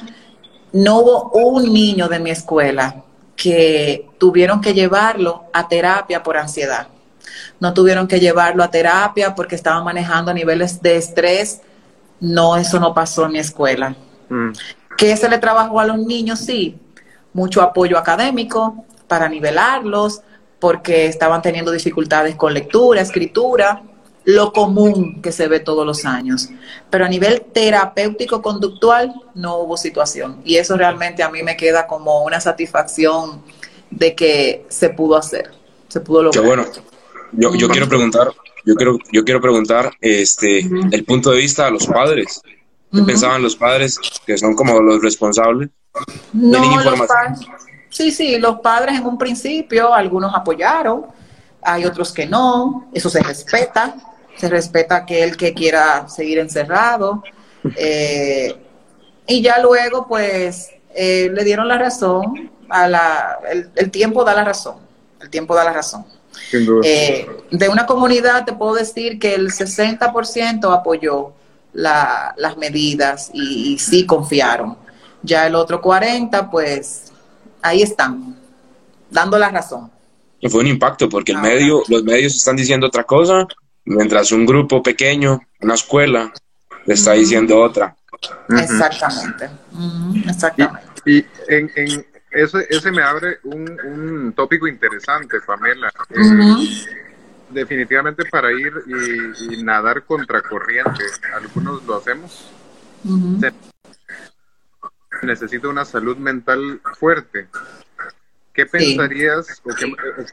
[0.73, 3.03] no hubo un niño de mi escuela
[3.35, 6.89] que tuvieron que llevarlo a terapia por ansiedad.
[7.59, 11.61] No tuvieron que llevarlo a terapia porque estaban manejando niveles de estrés.
[12.21, 13.97] No, eso no pasó en mi escuela.
[14.29, 14.51] Mm.
[14.97, 16.41] ¿Qué se le trabajó a los niños?
[16.41, 16.79] Sí,
[17.33, 20.21] mucho apoyo académico para nivelarlos,
[20.61, 23.83] porque estaban teniendo dificultades con lectura, escritura,
[24.25, 26.51] lo común que se ve todos los años.
[26.91, 30.41] Pero a nivel terapéutico conductual no hubo situación.
[30.45, 33.43] Y eso realmente a mí me queda como una satisfacción
[33.91, 35.51] de que se pudo hacer,
[35.89, 36.45] se pudo lograr.
[36.45, 36.67] bueno,
[37.33, 38.33] yo, yo quiero preguntar,
[38.65, 40.59] yo quiero, yo quiero preguntar este,
[40.93, 42.41] el punto de vista de los padres.
[42.93, 45.71] ¿Qué pensaban los padres que son como los responsables?
[46.33, 47.37] No, información?
[47.91, 51.07] Sí, sí, los padres en un principio, algunos apoyaron,
[51.61, 53.95] hay otros que no, eso se respeta,
[54.37, 57.23] se respeta aquel que quiera seguir encerrado.
[57.77, 58.57] Eh,
[59.27, 63.41] y ya luego, pues, eh, le dieron la razón, a la,
[63.75, 64.77] el, tiempo da la razón,
[65.21, 66.07] el tiempo da la razón.
[66.85, 71.33] Eh, de una comunidad te puedo decir que el 60% apoyó
[71.73, 74.77] las medidas y, y sí confiaron.
[75.23, 77.10] Ya el otro 40%, pues
[77.63, 78.37] ahí están,
[79.11, 79.91] dando la razón.
[80.49, 83.47] Fue un impacto porque el ah, medio, los medios están diciendo otra cosa,
[83.85, 86.33] mientras un grupo pequeño, una escuela,
[86.87, 87.95] le está diciendo otra.
[88.49, 89.51] Exactamente,
[90.27, 90.89] exactamente.
[91.05, 95.93] Y, en, en ese, ese, me abre un, un tópico interesante, Pamela.
[96.11, 97.01] Eh,
[97.51, 102.51] definitivamente para ir y, nadar contra corriente, algunos lo hacemos
[105.27, 107.49] necesita una salud mental fuerte.
[108.53, 109.71] ¿Qué pensarías o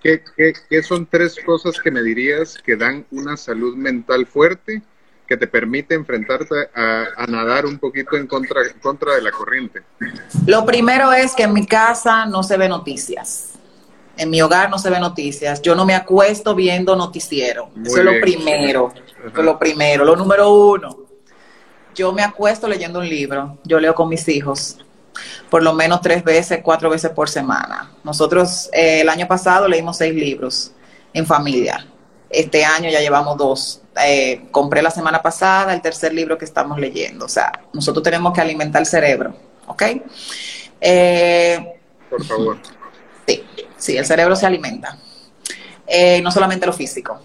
[0.01, 0.23] qué,
[0.69, 4.81] qué, son tres cosas que me dirías que dan una salud mental fuerte
[5.27, 9.83] que te permite enfrentarte a, nadar un poquito en contra, contra de la corriente?
[10.45, 13.53] Lo primero es que en mi casa no se ve noticias.
[14.17, 15.61] En mi hogar no se ve noticias.
[15.61, 17.69] Yo no me acuesto viendo noticiero.
[17.85, 18.93] Eso es lo primero.
[19.19, 20.05] Eso es lo primero.
[20.05, 21.06] Lo número uno.
[21.97, 23.57] Yo me acuesto leyendo un libro.
[23.65, 24.77] Yo leo con mis hijos
[25.49, 27.91] por lo menos tres veces, cuatro veces por semana.
[28.03, 30.71] Nosotros eh, el año pasado leímos seis libros
[31.13, 31.85] en familia.
[32.29, 33.81] Este año ya llevamos dos.
[34.03, 37.25] Eh, compré la semana pasada el tercer libro que estamos leyendo.
[37.25, 39.35] O sea, nosotros tenemos que alimentar el cerebro,
[39.67, 39.83] ¿ok?
[40.81, 41.79] Eh,
[42.09, 42.57] por favor.
[43.25, 43.43] Sí,
[43.77, 44.97] sí, el cerebro se alimenta.
[46.21, 47.19] no solamente lo físico.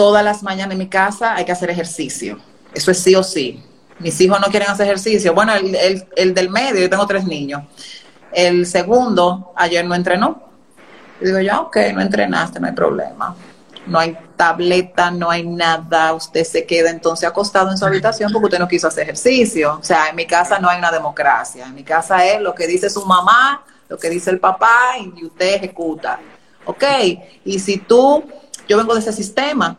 [0.00, 2.38] Todas las mañanas en mi casa hay que hacer ejercicio.
[2.72, 3.62] Eso es sí o sí
[4.00, 5.34] mis hijos no quieren hacer ejercicio.
[5.34, 7.62] Bueno, el, el, del medio, yo tengo tres niños.
[8.32, 10.42] El segundo, ayer no entrenó.
[11.20, 13.36] Y digo yo, ok, no entrenaste, no hay problema.
[13.86, 16.14] No hay tableta, no hay nada.
[16.14, 19.78] Usted se queda entonces acostado en su habitación porque usted no quiso hacer ejercicio.
[19.80, 21.66] O sea, en mi casa no hay una democracia.
[21.66, 25.24] En mi casa es lo que dice su mamá, lo que dice el papá y
[25.24, 26.18] usted ejecuta.
[26.64, 26.84] Ok,
[27.44, 28.24] y si tú,
[28.68, 29.76] yo vengo de ese sistema,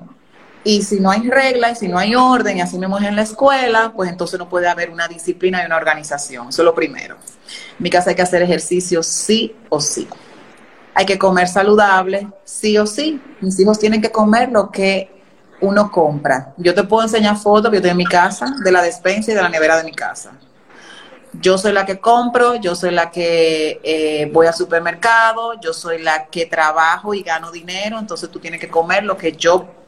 [0.64, 3.24] y si no hay reglas, si no hay orden, y así mismo es en la
[3.24, 6.50] escuela, pues entonces no puede haber una disciplina y una organización.
[6.50, 7.16] Eso es lo primero.
[7.16, 10.08] En mi casa hay que hacer ejercicio sí o sí.
[10.94, 13.20] Hay que comer saludable sí o sí.
[13.40, 15.10] Mis hijos tienen que comer lo que
[15.62, 16.54] uno compra.
[16.58, 19.36] Yo te puedo enseñar fotos que yo tengo en mi casa, de la despensa y
[19.36, 20.34] de la nevera de mi casa.
[21.34, 26.02] Yo soy la que compro, yo soy la que eh, voy al supermercado, yo soy
[26.02, 29.81] la que trabajo y gano dinero, entonces tú tienes que comer lo que yo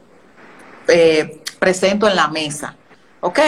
[0.88, 2.76] eh, presento en la mesa.
[3.22, 3.40] ¿Ok?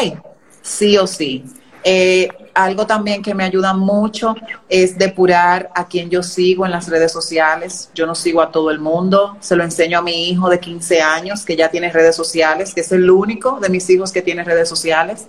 [0.61, 1.43] Sí o sí.
[1.83, 4.33] Eh, algo también que me ayuda mucho
[4.69, 7.91] es depurar a quien yo sigo en las redes sociales.
[7.93, 9.37] Yo no sigo a todo el mundo.
[9.41, 12.81] Se lo enseño a mi hijo de 15 años que ya tiene redes sociales, que
[12.81, 15.27] es el único de mis hijos que tiene redes sociales,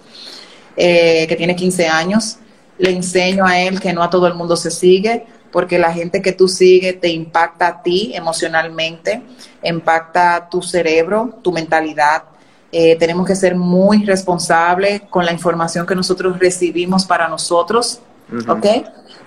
[0.76, 2.38] eh, que tiene 15 años.
[2.78, 6.20] Le enseño a él que no a todo el mundo se sigue, porque la gente
[6.20, 9.22] que tú sigues te impacta a ti emocionalmente,
[9.62, 12.24] impacta tu cerebro, tu mentalidad.
[12.70, 18.00] Eh, tenemos que ser muy responsables con la información que nosotros recibimos para nosotros,
[18.46, 18.66] ¿ok?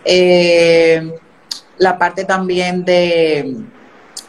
[0.06, 1.15] Eh,
[1.80, 3.56] la parte también de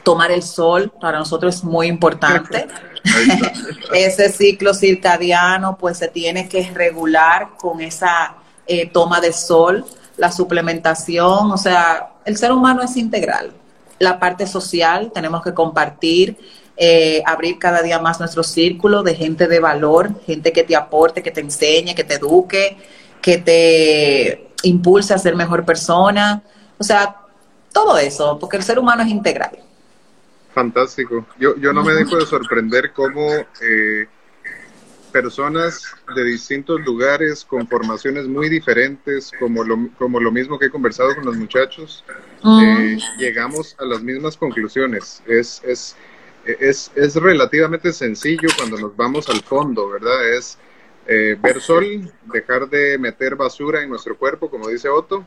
[0.02, 2.66] tomar el sol para nosotros es muy importante.
[3.92, 8.36] Ese ciclo circadiano pues se tiene que regular con esa
[8.66, 9.84] eh, toma de sol
[10.20, 13.52] la suplementación, o sea, el ser humano es integral.
[13.98, 16.36] La parte social, tenemos que compartir,
[16.76, 21.22] eh, abrir cada día más nuestro círculo de gente de valor, gente que te aporte,
[21.22, 22.76] que te enseñe, que te eduque,
[23.22, 26.42] que te impulse a ser mejor persona.
[26.76, 27.16] O sea,
[27.72, 29.58] todo eso, porque el ser humano es integral.
[30.52, 31.24] Fantástico.
[31.38, 33.26] Yo, yo no me dejo de sorprender cómo
[33.62, 34.06] eh,
[35.10, 40.70] personas de distintos lugares con formaciones muy diferentes, como lo, como lo mismo que he
[40.70, 42.04] conversado con los muchachos,
[42.44, 45.22] eh, llegamos a las mismas conclusiones.
[45.26, 45.96] Es, es,
[46.44, 50.28] es, es, relativamente sencillo cuando nos vamos al fondo, ¿verdad?
[50.32, 50.58] Es
[51.06, 55.26] eh, ver sol, dejar de meter basura en nuestro cuerpo, como dice Otto.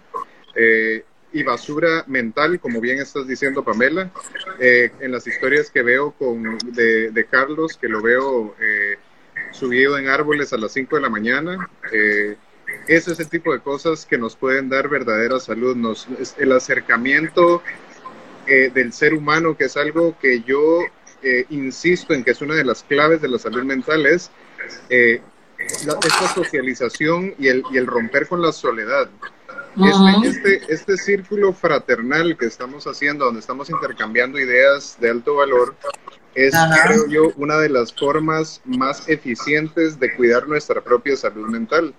[0.56, 1.04] Eh,
[1.36, 4.12] y basura mental, como bien estás diciendo, Pamela,
[4.60, 8.98] en las historias que veo con, de, de Carlos, que lo veo eh,
[9.54, 11.70] subido en árboles a las 5 de la mañana.
[11.92, 12.36] Eh,
[12.88, 15.76] es ese tipo de cosas que nos pueden dar verdadera salud.
[15.76, 17.62] Nos, el acercamiento
[18.46, 20.82] eh, del ser humano, que es algo que yo
[21.22, 24.30] eh, insisto en que es una de las claves de la salud mental, es
[24.90, 25.22] eh,
[25.58, 29.10] esta socialización y el, y el romper con la soledad.
[29.76, 35.76] Este, este, este, círculo fraternal que estamos haciendo, donde estamos intercambiando ideas de alto valor,
[36.36, 36.54] es,
[36.86, 41.94] creo yo, una de las formas más eficientes de cuidar nuestra propia salud mental.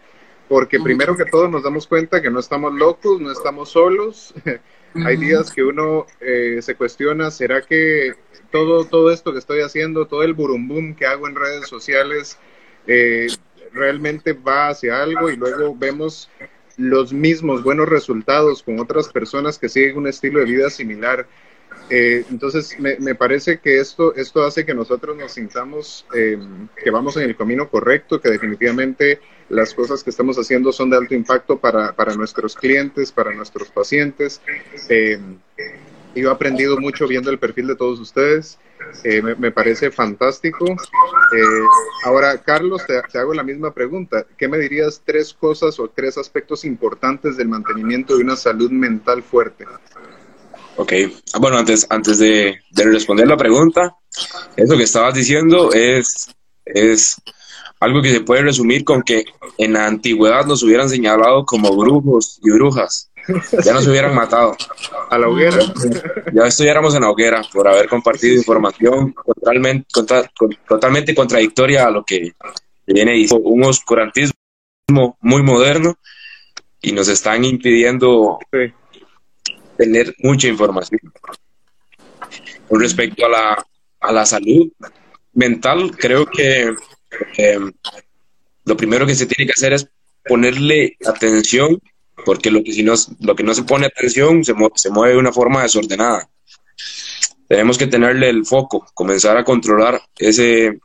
[0.48, 4.34] Porque primero que todo nos damos cuenta que no estamos locos, no estamos solos.
[4.94, 8.12] Hay días que uno eh, se cuestiona, ¿será que
[8.52, 12.38] todo, todo esto que estoy haciendo, todo el burumbum que hago en redes sociales,
[12.86, 13.26] eh,
[13.72, 15.30] realmente va hacia algo?
[15.30, 16.30] Y luego vemos
[16.76, 21.26] los mismos buenos resultados con otras personas que siguen un estilo de vida similar.
[21.90, 26.38] Eh, entonces, me, parece que esto, esto hace que nosotros nos sintamos eh,
[26.82, 30.96] que vamos en el camino correcto, que definitivamente las cosas que estamos haciendo son de
[30.96, 34.40] alto impacto para, para nuestros clientes, para nuestros pacientes.
[34.88, 35.18] Eh,
[36.14, 38.58] yo he aprendido mucho viendo el perfil de todos ustedes.
[39.02, 40.64] Eh, me, parece fantástico.
[40.66, 41.66] Eh,
[42.04, 44.24] ahora, Carlos, te, hago la misma pregunta.
[44.36, 49.22] ¿Qué me dirías tres cosas o tres aspectos importantes del mantenimiento de una salud mental
[49.22, 49.66] fuerte?
[50.76, 50.92] Ok,
[51.32, 53.96] ah, bueno, antes, antes de, de, responder la pregunta,
[54.56, 57.16] eso que estabas diciendo es, es
[57.80, 59.24] algo que se puede resumir con que
[59.58, 63.10] en la antigüedad nos hubieran señalado como brujos y brujas.
[63.64, 64.56] ya nos hubieran matado.
[65.10, 65.58] A la hoguera.
[66.32, 69.86] Ya estuviéramos en la hoguera por haber compartido información totalmente,
[70.68, 72.32] totalmente contradictoria a lo que
[72.86, 74.34] viene un oscurantismo
[75.20, 75.96] muy moderno
[76.82, 78.38] y nos están impidiendo
[79.76, 81.00] tener mucha información.
[82.68, 83.66] Con respecto a la,
[84.00, 84.70] a la salud
[85.34, 86.74] mental, creo que
[87.36, 87.60] eh,
[88.64, 89.88] lo primero que se tiene que hacer es
[90.26, 91.80] ponerle atención,
[92.24, 95.20] porque lo que, si no, lo que no se pone atención se, se mueve de
[95.20, 96.28] una forma desordenada.
[97.46, 100.80] Tenemos que tenerle el foco, comenzar a controlar ese,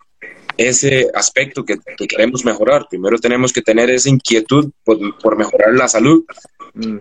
[0.57, 2.87] ese aspecto que, queremos mejorar.
[2.89, 6.25] Primero tenemos que tener esa inquietud por, mejorar la salud.
[6.73, 6.97] Mm.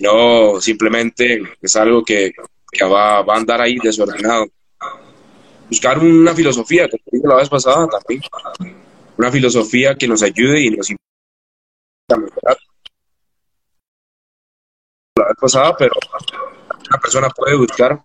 [0.00, 2.32] No simplemente es algo que,
[2.82, 4.46] va, va, a andar ahí desordenado.
[5.68, 8.22] Buscar una filosofía, como dije la vez pasada también,
[9.16, 10.90] una filosofía que nos ayude y nos.
[12.08, 12.16] La
[15.28, 15.94] vez pasada, pero
[16.88, 18.04] una persona puede buscar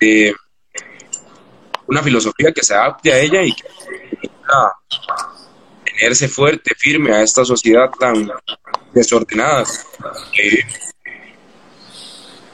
[0.00, 0.32] eh,
[1.86, 3.64] una filosofía que se adapte a ella y que
[4.28, 4.72] pueda
[5.84, 8.30] tenerse fuerte, firme a esta sociedad tan
[8.96, 9.64] desordenada.
[10.42, 10.62] Eh,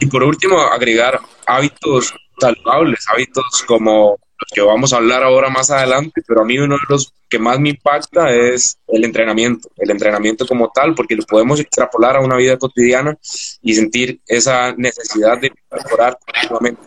[0.00, 5.70] y por último, agregar hábitos saludables, hábitos como los que vamos a hablar ahora más
[5.70, 9.90] adelante, pero a mí uno de los que más me impacta es el entrenamiento, el
[9.92, 13.16] entrenamiento como tal, porque lo podemos extrapolar a una vida cotidiana
[13.62, 16.82] y sentir esa necesidad de mejorar continuamente.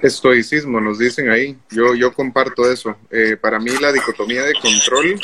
[0.00, 1.58] Estoicismo, nos dicen ahí.
[1.70, 2.96] Yo, yo comparto eso.
[3.10, 5.20] Eh, para mí la dicotomía de control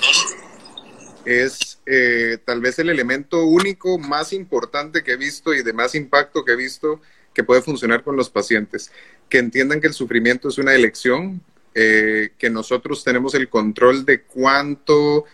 [1.24, 5.94] es eh, tal vez el elemento único más importante que he visto y de más
[5.94, 7.00] impacto que he visto
[7.32, 8.92] que puede funcionar con los pacientes.
[9.28, 11.42] Que entiendan que el sufrimiento es una elección,
[11.74, 15.24] eh, que nosotros tenemos el control de cuánto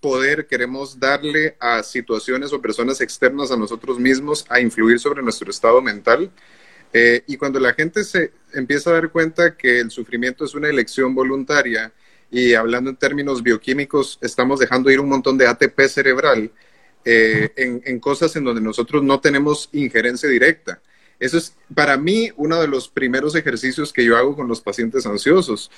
[0.00, 5.50] poder queremos darle a situaciones o personas externas a nosotros mismos a influir sobre nuestro
[5.50, 6.30] estado mental
[6.92, 10.68] eh, y cuando la gente se empieza a dar cuenta que el sufrimiento es una
[10.68, 11.92] elección voluntaria
[12.30, 16.50] y hablando en términos bioquímicos, estamos dejando ir un montón de ATP cerebral
[17.04, 20.80] eh, en, cosas en donde nosotros no tenemos injerencia directa.
[21.18, 25.06] Eso es para mí uno de los primeros ejercicios que yo hago con los pacientes
[25.06, 25.70] ansiosos.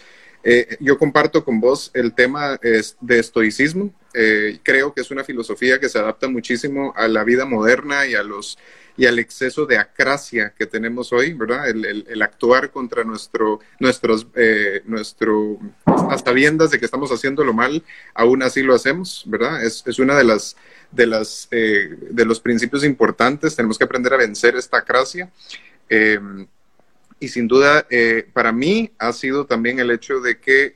[0.42, 3.92] Eh, yo comparto con vos el tema de estoicismo.
[4.62, 8.22] creo que es una filosofía que se adapta muchísimo a la vida moderna y a
[8.22, 8.58] los
[8.98, 11.68] y al exceso de acracia que tenemos hoy, ¿verdad?
[11.68, 15.60] El, actuar contra nuestro, nuestros, eh, nuestro,
[16.10, 19.64] hasta viendas de que estamos haciéndolo mal, aún así lo hacemos, ¿verdad?
[19.64, 20.56] Es, es una de las,
[20.90, 25.30] de las, eh, de los principios importantes, tenemos que aprender a vencer esta acracia.
[25.88, 26.48] Em,
[27.20, 30.74] y sin duda, eh, para mí ha sido también el hecho de que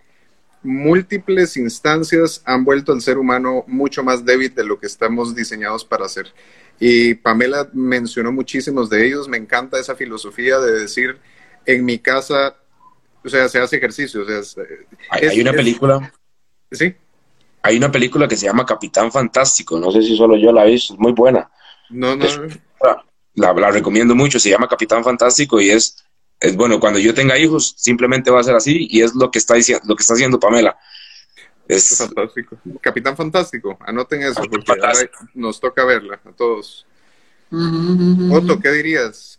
[0.63, 5.85] múltiples instancias han vuelto al ser humano mucho más débil de lo que estamos diseñados
[5.85, 6.33] para hacer.
[6.79, 9.29] Y Pamela mencionó muchísimos de ellos.
[9.29, 11.19] Me encanta esa filosofía de decir,
[11.65, 12.57] en mi casa,
[13.25, 14.23] o sea, se hace ejercicio.
[14.23, 14.65] O sea,
[15.11, 16.13] hay, una película.
[16.71, 16.95] Sí.
[17.63, 19.79] Hay una película que se llama Capitán Fantástico.
[19.79, 20.95] No sé si solo yo la he visto.
[20.95, 21.51] Es muy buena.
[21.91, 22.27] No, no.
[23.35, 24.41] la, la, recomiendo mucho.
[24.41, 26.05] Se llama Capitán Fantástico y es,
[26.41, 26.81] es bueno.
[26.81, 29.85] Cuando yo tenga hijos, simplemente va a ser así y es lo que está diciendo,
[29.87, 30.77] lo que está haciendo Pamela.
[31.69, 32.57] Es fantástico.
[32.81, 34.73] Capitán Fantástico, anoten eso, porque
[35.35, 36.87] nos toca verla a todos.
[38.31, 39.39] Otto, ¿qué dirías?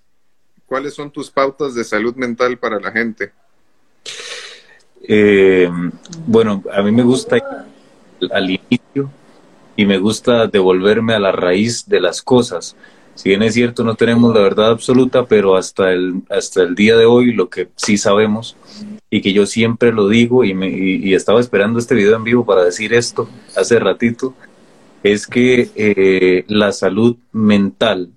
[0.65, 3.32] ¿Cuáles son tus pautas de salud mental para la gente?
[5.03, 5.69] Eh,
[6.26, 7.38] bueno, a mí me gusta
[8.32, 9.11] al inicio
[9.76, 12.76] y me gusta devolverme a la raíz de las cosas.
[13.16, 16.97] Si bien es cierto, no tenemos la verdad absoluta, pero hasta el, hasta el día
[16.97, 18.57] de hoy lo que sí sabemos
[19.09, 22.45] y que yo siempre lo digo y, me, y, estaba esperando este video en vivo
[22.45, 24.34] para decir esto hace ratito,
[25.03, 28.09] es que eh, la salud mental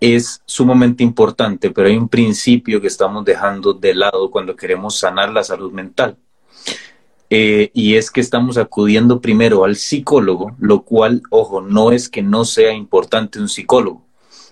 [0.00, 5.30] es sumamente importante, pero hay un principio que estamos dejando de lado cuando queremos sanar
[5.32, 6.16] la salud mental.
[7.28, 12.22] Eh, y es que estamos acudiendo primero al psicólogo, lo cual, ojo, no es que
[12.22, 14.06] no sea importante un psicólogo,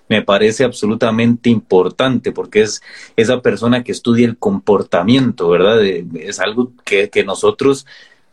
[0.09, 2.83] me parece absolutamente importante porque es
[3.17, 5.83] esa persona que estudia el comportamiento, ¿verdad?
[5.83, 7.87] Es algo que, nosotros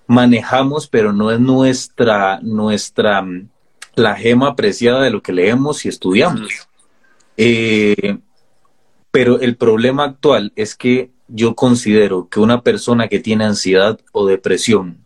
[0.07, 3.25] manejamos, pero no es nuestra, nuestra,
[3.95, 6.67] la gema apreciada de lo que leemos y estudiamos.
[7.37, 8.17] Eh,
[9.11, 14.27] pero el problema actual es que yo considero que una persona que tiene ansiedad o
[14.27, 15.05] depresión,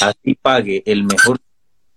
[0.00, 1.38] así pague el mejor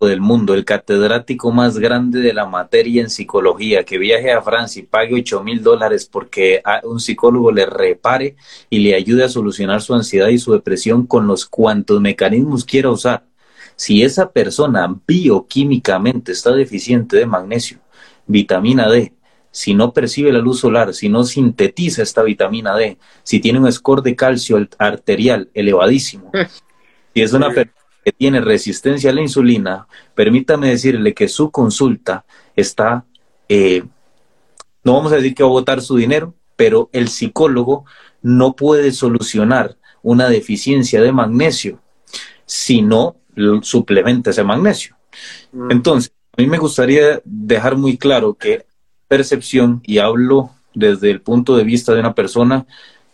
[0.08, 4.82] del mundo, el catedrático más grande de la materia en psicología, que viaje a Francia
[4.82, 8.36] y pague 8 mil dólares porque un psicólogo le repare
[8.70, 12.90] y le ayude a solucionar su ansiedad y su depresión con los cuantos mecanismos quiera
[12.90, 13.26] usar.
[13.76, 17.78] Si esa persona bioquímicamente está deficiente de magnesio,
[18.26, 19.14] vitamina D,
[19.52, 23.72] si no percibe la luz solar, si no sintetiza esta vitamina D, si tiene un
[23.72, 26.32] score de calcio arterial elevadísimo,
[27.14, 32.26] si es una persona que tiene resistencia a la insulina, permítame decirle que su consulta
[32.56, 33.06] está,
[33.48, 33.84] eh,
[34.84, 37.86] no vamos a decir que va a botar su dinero, pero el psicólogo
[38.22, 41.80] no puede solucionar una deficiencia de magnesio
[42.46, 43.18] si no
[43.62, 44.98] suplementa ese magnesio.
[45.52, 45.72] Mm.
[45.72, 48.66] Entonces, a mí me gustaría dejar muy claro que
[49.12, 52.66] percepción, y hablo desde el punto de vista de una persona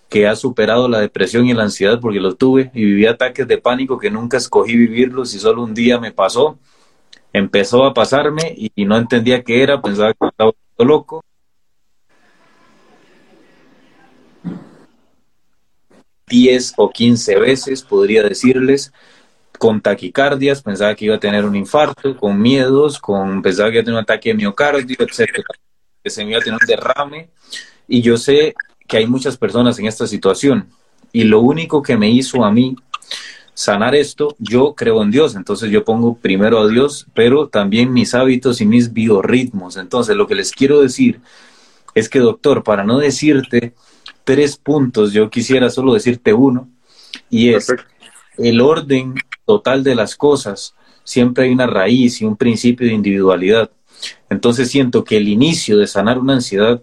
[0.09, 3.57] que ha superado la depresión y la ansiedad porque lo tuve y viví ataques de
[3.57, 6.59] pánico que nunca escogí vivirlos y solo un día me pasó,
[7.33, 11.23] empezó a pasarme y, no entendía qué era, pensaba que estaba loco.
[16.27, 18.93] Diez o quince veces podría decirles
[19.57, 23.81] con taquicardias, pensaba que iba a tener un infarto, con miedos, con pensaba que iba
[23.81, 25.43] a tener un ataque de miocardio, etcétera,
[26.07, 27.29] que se me iba a tener un derrame.
[27.87, 28.55] Y yo sé
[28.87, 30.69] que hay muchas personas en esta situación.
[31.11, 32.77] Y lo único que me hizo a mí
[33.53, 38.13] sanar esto, yo creo en Dios, entonces yo pongo primero a Dios, pero también mis
[38.13, 39.75] hábitos y mis biorritmos.
[39.75, 41.19] Entonces lo que les quiero decir
[41.93, 43.73] es que, doctor, para no decirte
[44.23, 46.69] tres puntos, yo quisiera solo decirte uno,
[47.29, 47.73] y es
[48.37, 53.71] el orden total de las cosas, siempre hay una raíz y un principio de individualidad.
[54.29, 56.81] Entonces siento que el inicio de sanar una ansiedad,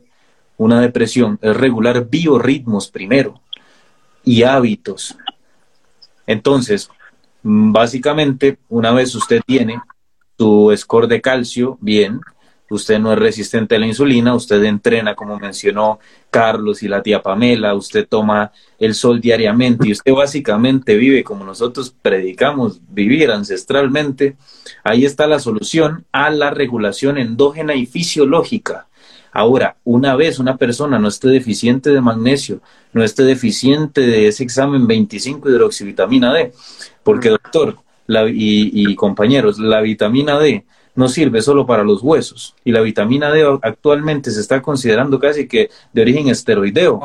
[0.57, 3.41] una depresión, es regular biorritmos primero
[4.25, 5.17] y hábitos.
[6.27, 6.89] Entonces,
[7.43, 9.81] básicamente, una vez usted tiene
[10.39, 12.21] su score de calcio bien,
[12.71, 15.99] usted no es resistente a la insulina, usted entrena, como mencionó
[16.31, 21.45] Carlos y la tía Pamela, usted toma el sol diariamente y usted básicamente vive como
[21.45, 24.37] nosotros predicamos vivir ancestralmente,
[24.83, 28.89] ahí está la solución a la regulación endógena y fisiológica.
[29.33, 32.61] Ahora, una vez una persona no esté deficiente de magnesio,
[32.93, 36.53] no esté deficiente de ese examen 25 hidroxivitamina D,
[37.03, 42.73] porque doctor y, y compañeros, la vitamina D no sirve solo para los huesos y
[42.73, 47.01] la vitamina D actualmente se está considerando casi que de origen esteroideo.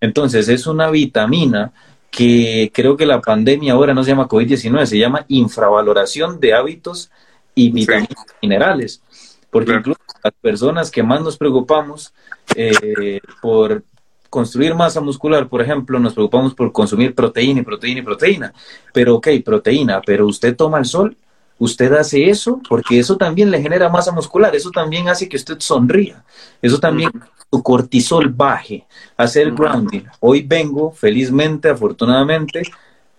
[0.00, 1.72] Entonces es una vitamina
[2.10, 7.10] que creo que la pandemia ahora no se llama COVID-19, se llama infravaloración de hábitos
[7.54, 9.02] y vitaminas minerales.
[9.50, 12.12] Porque incluso las personas que más nos preocupamos
[12.54, 13.82] eh, por
[14.30, 18.52] construir masa muscular, por ejemplo, nos preocupamos por consumir proteína y proteína y proteína.
[18.92, 21.16] Pero ok, proteína, pero usted toma el sol
[21.58, 25.58] usted hace eso porque eso también le genera masa muscular, eso también hace que usted
[25.60, 26.24] sonría,
[26.60, 27.10] eso también
[27.50, 28.86] su cortisol baje,
[29.16, 30.02] hacer grounding.
[30.20, 32.62] Hoy vengo, felizmente, afortunadamente,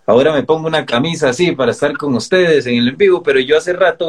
[0.05, 3.57] ahora me pongo una camisa así para estar con ustedes en el vivo, pero yo
[3.57, 4.07] hace rato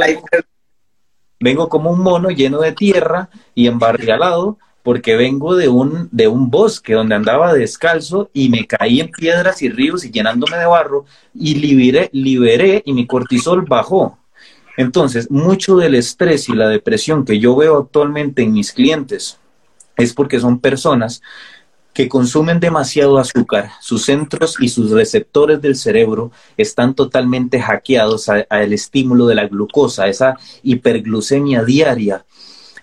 [1.41, 4.59] vengo, como un mono lleno de tierra y embarrialado
[4.89, 9.61] porque vengo de un, de un bosque donde andaba descalzo y me caí en piedras
[9.61, 14.17] y ríos y llenándome de barro y liberé, liberé y mi cortisol bajó.
[14.79, 19.39] Entonces, mucho del estrés y la depresión que yo veo actualmente en mis clientes
[19.99, 21.21] es porque son personas
[21.93, 28.73] que consumen demasiado azúcar, sus centros y sus receptores del cerebro están totalmente hackeados al
[28.73, 32.25] estímulo de la glucosa, esa hiperglucemia diaria.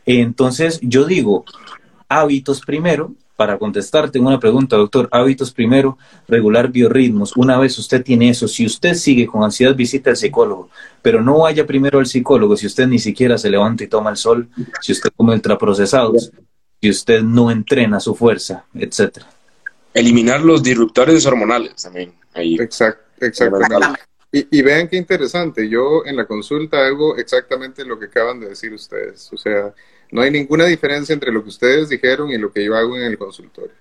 [0.05, 1.45] Entonces, yo digo,
[2.19, 5.97] hábitos primero, para contestarte una pregunta, doctor, hábitos primero,
[6.27, 7.35] regular biorritmos.
[7.35, 10.69] Una vez usted tiene eso, si usted sigue con ansiedad, visita al psicólogo,
[11.01, 14.17] pero no vaya primero al psicólogo si usted ni siquiera se levanta y toma el
[14.17, 14.47] sol,
[14.81, 16.31] si usted come ultraprocesados,
[16.81, 19.27] si usted no entrena su fuerza, etcétera.
[19.93, 22.13] Eliminar los disruptores hormonales también.
[22.33, 22.55] Ahí.
[22.55, 23.01] Exacto,
[24.31, 28.49] Y, y, vean qué interesante, yo en la consulta hago exactamente lo que acaban de
[28.49, 29.31] decir ustedes.
[29.31, 29.73] O sea,
[30.15, 33.03] no hay ninguna diferencia entre lo que ustedes dijeron y lo que yo hago en
[33.03, 33.73] el consultorio.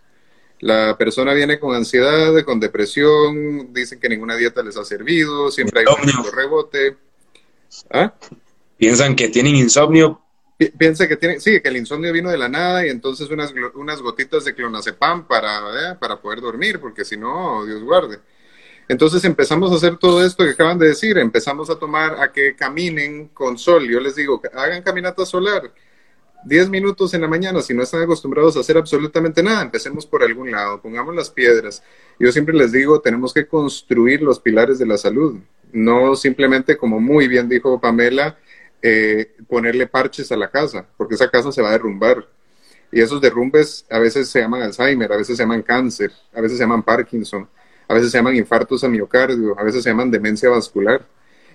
[0.59, 5.81] La persona viene con ansiedad, con depresión, dicen que ninguna dieta les ha servido, siempre
[5.81, 6.97] hay un rebote.
[7.89, 8.13] ¿Ah?
[8.77, 10.23] Piensan que tienen insomnio.
[10.77, 14.03] piensa que tienen, sí, que el insomnio vino de la nada y entonces unas, unas
[14.03, 15.97] gotitas de clonazepam para, ¿eh?
[16.01, 18.19] para poder dormir, porque si no, Dios guarde.
[18.89, 22.57] Entonces empezamos a hacer todo esto que acaban de decir, empezamos a tomar a que
[22.57, 23.89] caminen con sol.
[23.89, 25.73] Yo les digo, hagan caminata solar
[26.45, 30.23] 10 minutos en la mañana, si no están acostumbrados a hacer absolutamente nada, empecemos por
[30.23, 31.83] algún lado, pongamos las piedras.
[32.19, 35.39] Yo siempre les digo, tenemos que construir los pilares de la salud,
[35.73, 38.39] no simplemente, como muy bien dijo Pamela,
[38.83, 42.29] eh, ponerle parches a la casa, porque esa casa se va a derrumbar.
[42.93, 46.59] Y esos derrumbes a veces se llaman Alzheimer, a veces se llaman cáncer, a veces
[46.59, 47.49] se llaman Parkinson,
[47.89, 51.05] a veces se llaman infartos a miocardio, a veces se llaman demencia vascular.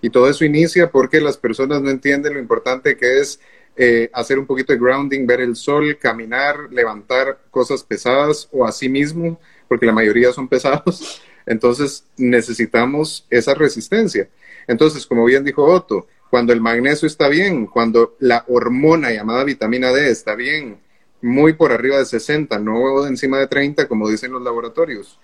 [0.01, 3.39] Y todo eso inicia porque las personas no entienden lo importante que es
[3.82, 8.73] eh, hacer un poquito de grounding, ver el sol, caminar, levantar cosas pesadas o a
[8.73, 11.21] sí mismo, porque la mayoría son pesados.
[11.45, 14.27] Entonces necesitamos esa resistencia.
[14.67, 19.93] Entonces, como bien dijo Otto, cuando el magnesio está bien, cuando la hormona llamada vitamina
[19.93, 20.80] D está bien,
[21.21, 25.17] muy por arriba de 60, no encima de 30, como dicen los laboratorios.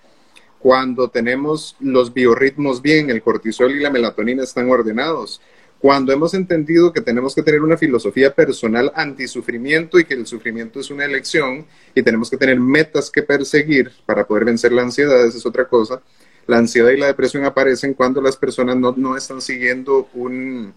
[0.60, 5.42] Cuando tenemos los biorritmos bien, el cortisol y la melatonina están ordenados.
[5.86, 10.80] Cuando hemos entendido que tenemos que tener una filosofía personal antisufrimiento y que el sufrimiento
[10.80, 11.64] es una elección
[11.94, 15.68] y tenemos que tener metas que perseguir para poder vencer la ansiedad, esa es otra
[15.68, 16.02] cosa.
[16.48, 20.74] La ansiedad y la depresión aparecen cuando las personas no, no están siguiendo un,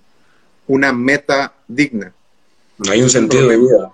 [0.67, 2.13] una meta digna.
[2.77, 3.91] No hay un sentido de vida.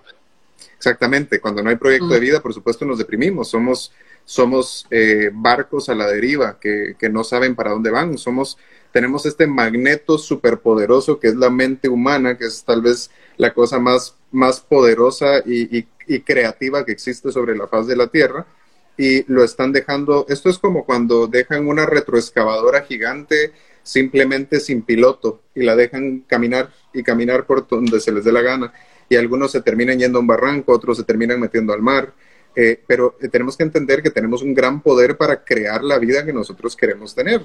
[0.77, 3.93] Exactamente, cuando no hay proyecto de vida, por supuesto nos deprimimos, somos,
[4.25, 8.59] somos eh, barcos a la deriva que, que, no saben para dónde van, somos,
[8.95, 13.81] tenemos este magneto superpoderoso que es la mente humana, que es tal vez la cosa
[13.81, 15.83] más, más poderosa y,
[16.25, 18.47] creativa que existe sobre la faz de la Tierra,
[18.97, 23.51] y lo están dejando, esto es como cuando dejan una retroexcavadora gigante
[23.83, 28.43] simplemente sin piloto y la dejan caminar y caminar por donde se les dé la
[28.43, 28.73] gana.
[29.09, 32.15] Y algunos se terminan yendo a un barranco, otros se terminan metiendo al mar.
[32.55, 36.25] Eh, pero eh, tenemos que entender que tenemos un gran poder para crear la vida
[36.25, 37.45] que nosotros queremos tener.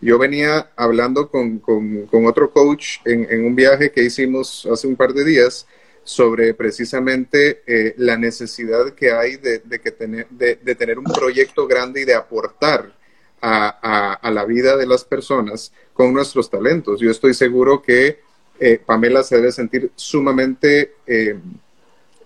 [0.00, 4.96] Yo venía hablando con, con, otro coach en, en, un viaje que hicimos hace un
[4.96, 5.66] par de días
[6.04, 11.04] sobre precisamente eh, la necesidad que hay de, de que tener, de, de tener un
[11.04, 12.94] proyecto grande y de aportar
[13.42, 17.00] a, a, la vida de las personas con nuestros talentos.
[17.00, 18.20] Yo estoy seguro que
[18.58, 21.38] eh, Pamela se debe sentir sumamente eh,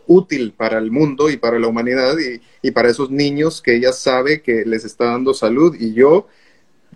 [0.07, 3.93] útil para el mundo y para la humanidad y, y, para esos niños que ella
[3.93, 6.27] sabe que les está dando salud y yo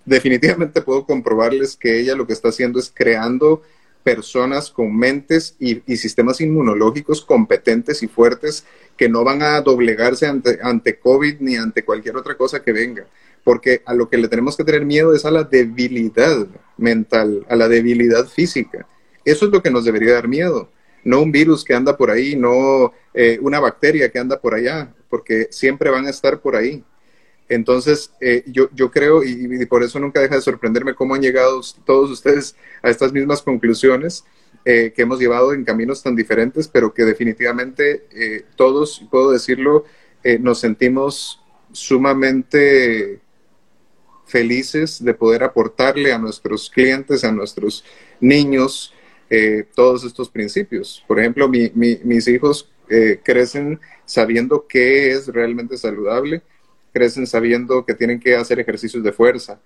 [0.08, 3.62] definitivamente puedo comprobarles que ella lo que está haciendo es creando
[4.02, 8.64] personas con mentes y, sistemas inmunológicos competentes y fuertes
[8.96, 13.06] que no van a doblegarse ante, ante COVID ni ante cualquier otra cosa que venga
[13.48, 16.46] porque a lo que le tenemos que tener miedo es a la debilidad
[16.76, 18.86] mental, a la debilidad física.
[19.24, 20.70] Eso es lo que nos debería dar miedo,
[21.02, 24.92] no un virus que anda por ahí, no eh, una bacteria que anda por allá,
[25.08, 26.84] porque siempre van a estar por ahí.
[27.48, 31.60] Entonces, eh, yo, yo creo, y, por eso nunca deja de sorprenderme cómo han llegado
[31.84, 34.24] todos ustedes a estas mismas conclusiones
[34.64, 39.84] eh, que hemos llevado en caminos tan diferentes, pero que definitivamente eh, todos, puedo decirlo,
[40.40, 41.40] nos sentimos
[41.72, 43.20] sumamente
[44.26, 47.82] felices de poder aportarle a nuestros clientes, a nuestros
[48.20, 48.92] niños,
[49.74, 51.02] todos estos principios.
[51.06, 52.68] Por ejemplo, mi, mi, mis hijos
[53.22, 56.42] crecen sabiendo qué es realmente saludable,
[56.98, 59.60] crecen sabiendo que tienen que hacer ejercicios de fuerza,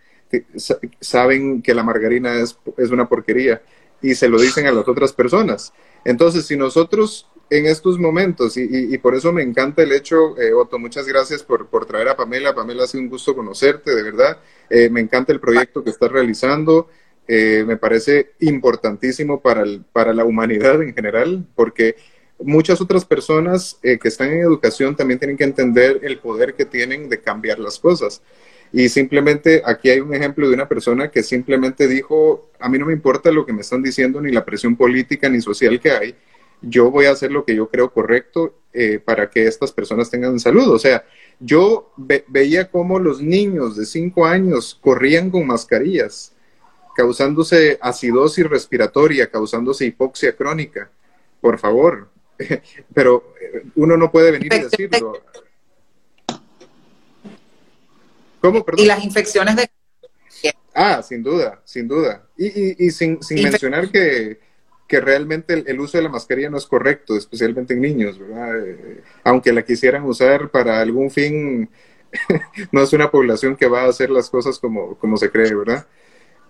[1.01, 3.62] saben que la margarina es, es una porquería
[4.03, 5.72] y se lo dicen a las otras personas.
[6.05, 10.39] Entonces, si nosotros en estos momentos, y, y, y, por eso me encanta el hecho,
[10.39, 12.55] eh, Otto, muchas gracias por, por, traer a Pamela.
[12.55, 14.39] Pamela, ha sido un gusto conocerte, de verdad.
[14.70, 16.89] Eh, me encanta el proyecto que estás realizando.
[17.28, 21.97] Eh, me parece importantísimo para, el, para la humanidad en general, porque
[22.45, 26.64] muchas otras personas eh, que están en educación también tienen que entender el poder que
[26.64, 28.22] tienen de cambiar las cosas.
[28.72, 32.86] Y simplemente aquí hay un ejemplo de una persona que simplemente dijo, a mí no
[32.86, 36.14] me importa lo que me están diciendo, ni la presión política ni social que hay,
[36.62, 40.38] yo voy a hacer lo que yo creo correcto eh, para que estas personas tengan
[40.40, 40.68] salud.
[40.68, 41.05] O sea,
[41.40, 46.32] yo ve veía cómo los niños de 5 años corrían con mascarillas,
[46.97, 50.90] causándose acidosis respiratoria, causándose hipoxia crónica.
[51.40, 52.09] Por favor,
[52.95, 55.22] pero eh, uno no puede venir y decirlo.
[58.40, 58.64] ¿Cómo?
[58.64, 58.84] Perdón.
[58.84, 59.70] Y las infecciones de...
[60.74, 62.24] Ah, sin duda, sin duda.
[62.36, 64.40] Y, y, y sin, sin mencionar que
[64.93, 68.62] que realmente el, el, uso de la mascarilla no es correcto, especialmente en niños, ¿verdad?
[68.62, 71.70] Eh, aunque la quisieran usar para algún fin,
[72.72, 75.86] no es una población que va a hacer las cosas como, como se cree, ¿verdad?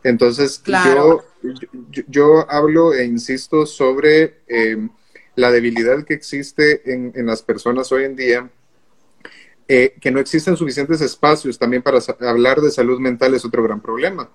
[0.03, 1.25] Entonces, claro.
[1.41, 1.51] yo,
[1.93, 4.89] yo, yo, hablo e insisto sobre eh,
[5.35, 8.51] la debilidad que existe en, en, las personas hoy en día,
[9.69, 13.81] eh, que no existen suficientes espacios también para hablar de salud mental es otro gran
[13.81, 14.29] problema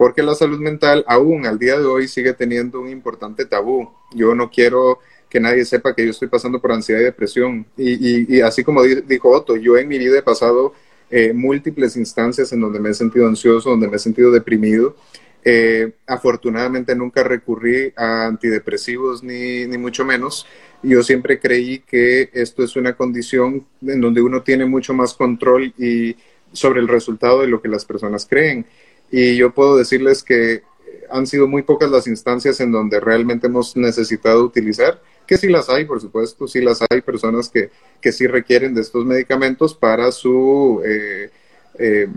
[0.00, 3.90] porque la salud mental aún al día de hoy sigue teniendo un importante tabú.
[4.14, 7.66] Yo no quiero que nadie sepa que yo estoy pasando por ansiedad y depresión.
[7.76, 10.72] Y, y, así como dijo Otto, yo en mi vida he pasado
[11.10, 14.96] eh, múltiples instancias en donde me he sentido ansioso, donde me he sentido deprimido.
[15.42, 20.46] Eh, afortunadamente nunca recurrí a antidepresivos ni, ni mucho menos.
[20.82, 25.72] Yo siempre creí que esto es una condición en donde uno tiene mucho más control
[25.78, 26.16] y
[26.52, 28.66] sobre el resultado de lo que las personas creen.
[29.10, 30.62] Y yo puedo decirles que
[31.10, 35.68] han sido muy pocas las instancias en donde realmente hemos necesitado utilizar, que sí las
[35.68, 37.70] hay, por supuesto, sí las hay personas que,
[38.00, 41.30] que sí requieren de estos medicamentos para su eh,
[41.78, 42.08] eh,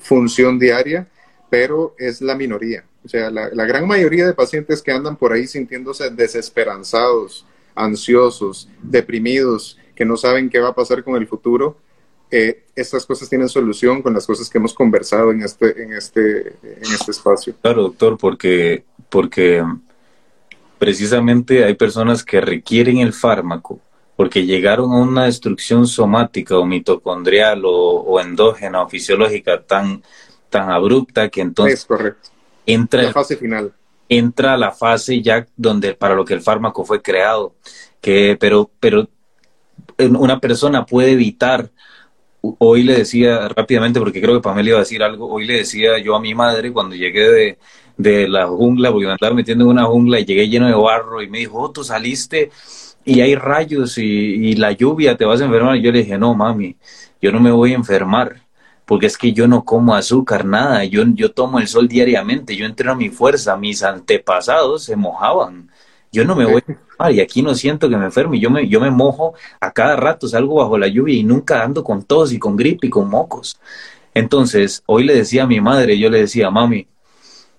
[0.00, 1.08] función diaria,
[1.50, 2.84] pero es la minoría.
[3.04, 9.78] O sea, la, gran mayoría de pacientes que andan por ahí sintiéndose desesperanzados, ansiosos, deprimidos,
[9.94, 11.76] que no saben qué va a pasar con el futuro,
[12.30, 16.48] eh, estas cosas tienen solución con las cosas que hemos conversado en este, en este,
[16.62, 17.54] en este espacio.
[17.62, 19.62] Claro, doctor, porque, porque
[20.78, 23.80] precisamente hay personas que requieren el fármaco
[24.16, 30.02] porque llegaron a una destrucción somática o mitocondrial o, endógena o fisiológica tan,
[30.58, 32.30] tan abrupta que entonces es correcto.
[32.64, 33.72] entra la fase final
[34.08, 37.54] entra la fase ya donde para lo que el fármaco fue creado
[38.00, 39.08] que pero pero
[39.98, 41.70] una persona puede evitar
[42.58, 45.98] hoy le decía rápidamente, porque creo que Pamela iba a decir algo, hoy le decía
[45.98, 47.56] yo a mi madre cuando llegué
[47.96, 51.22] de, la jungla, porque me andaba metiendo en una jungla y llegué lleno de barro
[51.22, 52.50] y me dijo, oh, tú saliste
[53.04, 55.76] y hay rayos y, la lluvia, te vas a enfermar.
[55.76, 56.76] Y yo le dije, no, mami,
[57.22, 58.42] yo no me voy a enfermar,
[58.86, 62.64] porque es que yo no como azúcar, nada, yo, yo tomo el sol diariamente, yo
[62.64, 65.70] entreno mi fuerza, mis antepasados se mojaban
[66.16, 68.40] yo no me voy a enfermar y aquí no siento que me enferme.
[68.40, 71.84] Yo me, yo me mojo a cada rato, salgo bajo la lluvia y nunca ando
[71.84, 73.60] con tos y con gripe y con mocos.
[74.14, 76.88] Entonces, hoy le decía a mi madre, yo le decía, mami,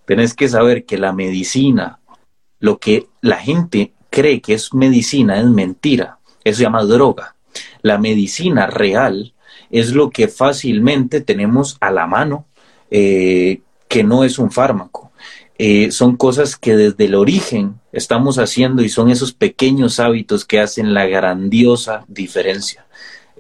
[0.06, 2.00] tenés que saber que la medicina,
[2.60, 6.18] lo que la gente cree que es medicina es mentira.
[6.44, 7.36] Eso se llama droga.
[7.84, 9.34] La medicina real
[9.70, 12.46] es lo que fácilmente tenemos a la mano,
[12.90, 15.12] eh, que no es un fármaco.
[15.60, 20.60] Eh, son cosas que desde el origen estamos haciendo y son esos pequeños hábitos que
[20.60, 22.86] hacen la grandiosa diferencia.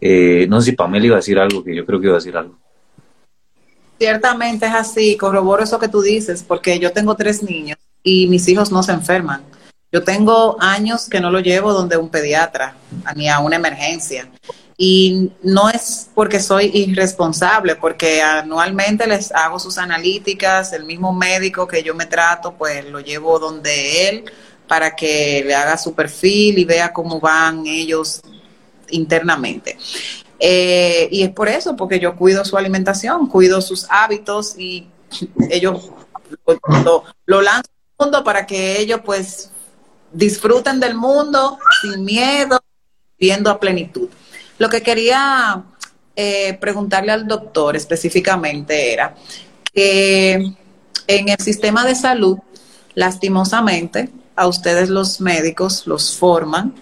[0.01, 2.19] Eh, no sé si Pamela iba a decir algo, que yo creo que iba a
[2.19, 2.57] decir algo.
[3.99, 8.47] Ciertamente es así, corroboro eso que tú dices, porque yo tengo tres niños y mis
[8.47, 9.43] hijos no se enferman.
[9.91, 12.75] Yo tengo años que no lo llevo donde un pediatra,
[13.15, 14.29] ni a una emergencia.
[14.79, 21.67] Y no es porque soy irresponsable, porque anualmente les hago sus analíticas, el mismo médico
[21.67, 24.25] que yo me trato, pues lo llevo donde él
[24.67, 28.21] para que le haga su perfil y vea cómo van ellos
[28.89, 29.77] internamente.
[30.39, 34.87] Eh, y es por eso, porque yo cuido su alimentación, cuido sus hábitos y
[35.49, 35.89] ellos
[36.85, 39.49] lo, lo lanzo al mundo para que ellos pues
[40.13, 42.59] disfruten del mundo sin miedo,
[43.17, 44.09] viendo a plenitud.
[44.57, 45.63] Lo que quería
[46.15, 49.15] eh, preguntarle al doctor específicamente era
[49.73, 50.53] que
[51.07, 52.39] en el sistema de salud,
[52.95, 56.73] lastimosamente, a ustedes los médicos los forman,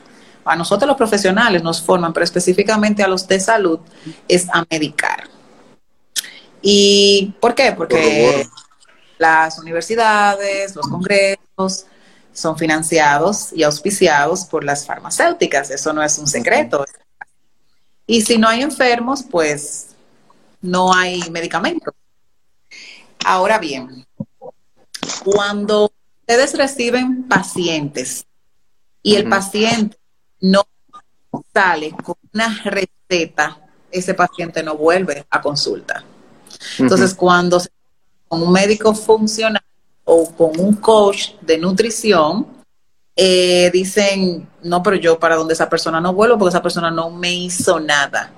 [0.46, 3.80] a nosotros los profesionales nos forman, pero específicamente a los de salud
[4.28, 5.28] es a medicar.
[6.62, 7.72] ¿Y por qué?
[7.74, 8.48] Porque
[9.18, 11.86] las universidades, los congresos
[12.34, 16.86] son financiados y auspiciados por las farmacéuticas, eso no es un secreto,
[18.08, 19.96] y si no hay enfermos, pues
[20.62, 21.94] no hay medicamentos.
[23.26, 24.06] Ahora bien,
[25.24, 25.92] cuando
[26.22, 28.26] ustedes reciben pacientes
[29.02, 29.98] y el paciente
[30.42, 30.64] no
[31.54, 33.60] sale con una receta,
[33.92, 36.04] ese paciente no vuelve a consulta.
[36.78, 37.70] Entonces, cuando se
[38.28, 39.64] con un médico funcional
[40.04, 42.48] o con un coach de nutrición,
[43.16, 47.10] eh, dicen, no, pero yo para donde esa persona no vuelvo porque esa persona no
[47.10, 48.32] me hizo nada.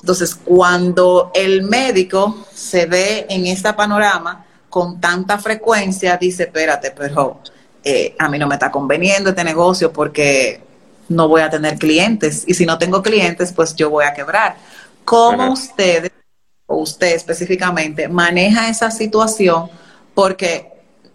[0.00, 7.40] Entonces, cuando el médico se ve en este panorama con tanta frecuencia, dice, espérate, pero
[7.82, 10.62] eh, a mí no me está conveniendo este negocio porque
[11.08, 12.44] no voy a tener clientes.
[12.46, 14.56] Y si no tengo clientes, pues yo voy a quebrar.
[15.04, 16.12] ¿Cómo ustedes,
[16.66, 19.68] o usted específicamente, maneja esa situación?
[20.14, 20.70] Porque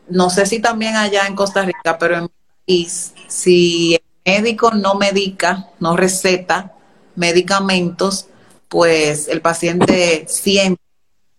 [0.09, 2.29] no sé si también allá en Costa Rica, pero en
[2.65, 2.87] y
[3.27, 6.73] si el médico no medica, no receta
[7.15, 8.27] medicamentos,
[8.67, 10.81] pues el paciente siente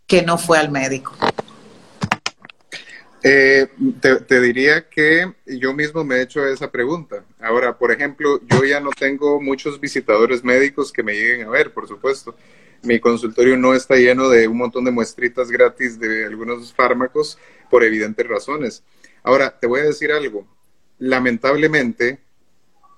[0.07, 1.13] que no fue al médico.
[3.23, 3.67] Eh,
[4.01, 7.25] te, diría que yo mismo me he hecho esa pregunta.
[7.41, 11.73] Ahora, por ejemplo, yo ya no tengo muchos visitadores médicos que me lleguen a ver,
[11.73, 12.37] por supuesto.
[12.83, 17.37] Mi consultorio no está lleno de un montón de muestritas gratis de algunos fármacos
[17.69, 18.85] por evidentes razones.
[19.25, 20.47] Ahora, te voy a decir algo
[20.99, 22.19] lamentablemente,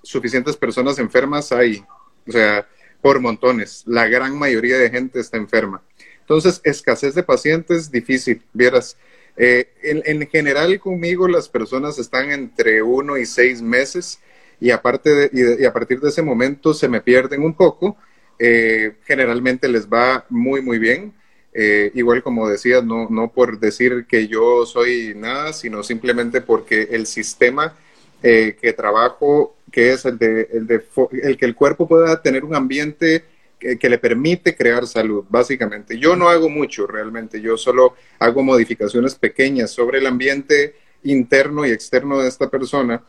[0.02, 1.84] suficientes personas enfermas hay,
[2.26, 2.66] o sea,
[3.00, 3.84] por montones.
[3.86, 5.82] La gran mayoría de gente está enferma.
[6.20, 8.96] Entonces, escasez de pacientes, difícil, vieras.
[9.36, 14.18] Eh, en, general, conmigo las personas están entre uno y seis meses
[14.60, 17.96] y, aparte de, y, a partir de ese momento se me pierden un poco.
[18.38, 21.14] Eh, generalmente les va muy, muy bien.
[21.54, 26.88] Eh, igual como decía, no, no por decir que yo soy nada, sino simplemente porque
[26.90, 27.74] el sistema
[28.22, 30.84] eh, que trabajo, que es el de, el de
[31.22, 33.24] el que el cuerpo pueda tener un ambiente
[33.58, 35.98] que, le permite crear salud, básicamente.
[35.98, 41.70] Yo no hago mucho realmente, yo solo hago modificaciones pequeñas sobre el ambiente interno y
[41.70, 43.02] externo de esta persona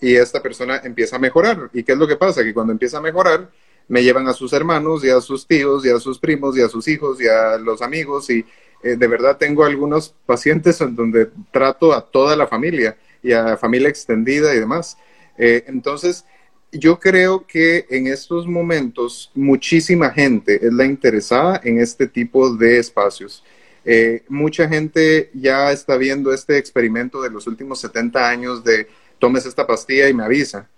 [0.00, 1.70] y esta persona empieza a mejorar.
[1.72, 2.44] ¿Y qué es lo que pasa?
[2.44, 3.50] Que cuando empieza a mejorar,
[3.88, 6.68] me llevan a sus hermanos y a sus tíos y a sus primos y a
[6.68, 8.44] sus hijos y a los amigos y
[8.82, 12.96] eh, de verdad tengo algunos pacientes en donde trato a toda la familia
[13.26, 14.96] y a familia extendida y demás.
[15.36, 16.24] Eh, entonces,
[16.72, 22.78] yo creo que en estos momentos muchísima gente es la interesada en este tipo de
[22.78, 23.42] espacios.
[23.84, 29.46] Eh, mucha gente ya está viendo este experimento de los últimos 70 años de tomes
[29.46, 30.68] esta pastilla y me avisa.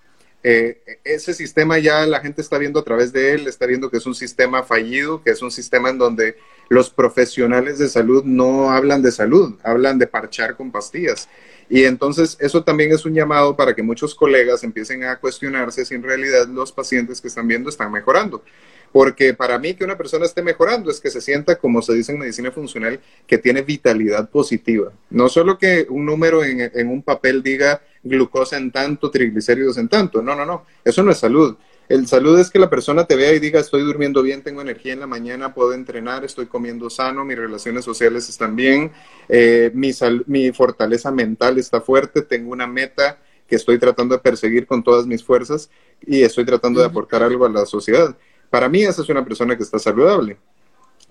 [0.42, 3.96] Eh, ese sistema ya la gente está viendo a través de él, está viendo que
[3.96, 6.36] es un sistema fallido, que es un sistema en donde
[6.68, 11.28] los profesionales de salud no hablan de salud, hablan de parchar con pastillas.
[11.70, 15.94] Y entonces eso también es un llamado para que muchos colegas empiecen a cuestionarse si
[15.94, 18.42] en realidad los pacientes que están viendo están mejorando.
[18.90, 22.12] Porque para mí que una persona esté mejorando es que se sienta, como se dice
[22.12, 24.92] en medicina funcional, que tiene vitalidad positiva.
[25.10, 29.88] No solo que un número en, en un papel diga glucosa en tanto, triglicéridos en
[29.88, 30.22] tanto.
[30.22, 30.64] No, no, no.
[30.82, 31.56] Eso no es salud.
[31.88, 34.92] El salud es que la persona te vea y diga, estoy durmiendo bien, tengo energía
[34.92, 38.92] en la mañana, puedo entrenar, estoy comiendo sano, mis relaciones sociales están bien,
[39.28, 39.92] eh, mi,
[40.26, 45.06] mi fortaleza mental está fuerte, tengo una meta que estoy tratando de perseguir con todas
[45.06, 45.70] mis fuerzas
[46.06, 48.14] y estoy tratando de aportar algo a la sociedad.
[48.50, 50.36] Para mí esa es una persona que está saludable.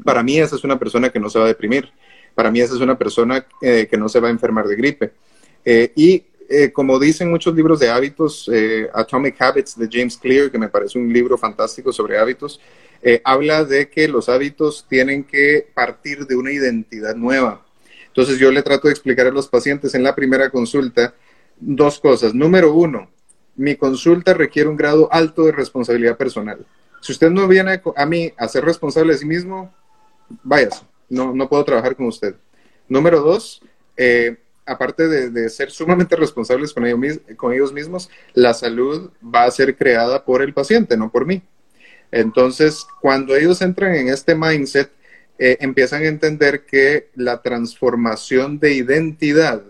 [0.04, 1.90] Para mí esa es una persona que no se va a deprimir.
[2.36, 5.12] Para mí esa es una persona eh, que no se va a enfermar de gripe.
[5.66, 10.50] Eh, y eh, como dicen muchos libros de hábitos, eh, Atomic Habits de James Clear,
[10.50, 12.60] que me parece un libro fantástico sobre hábitos,
[13.02, 17.66] eh, habla de que los hábitos tienen que partir de una identidad nueva.
[18.08, 21.14] Entonces yo le trato de explicar a los pacientes en la primera consulta
[21.60, 22.34] dos cosas.
[22.34, 23.10] Número uno,
[23.56, 26.66] mi consulta requiere un grado alto de responsabilidad personal.
[27.02, 29.74] Si usted no viene a mí a ser responsable de sí mismo,
[30.44, 32.36] váyase, no, no puedo trabajar con usted.
[32.88, 33.62] Número dos,
[33.96, 34.38] eh,
[34.68, 40.42] aparte de, ser sumamente responsables con ellos, mismos, la salud va a ser creada por
[40.42, 41.42] el paciente, no por mí.
[42.12, 44.92] Entonces, cuando ellos entran en este mindset,
[45.40, 49.64] eh, empiezan a entender que la transformación de identidad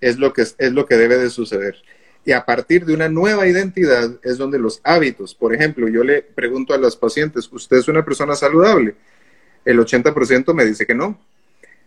[0.00, 1.76] es lo, que, es lo que debe de suceder.
[2.24, 6.22] Y a partir de una nueva identidad es donde los hábitos, por ejemplo, yo le
[6.22, 8.96] pregunto a los pacientes, ¿usted es una persona saludable?
[9.64, 11.18] El 80% me dice que no.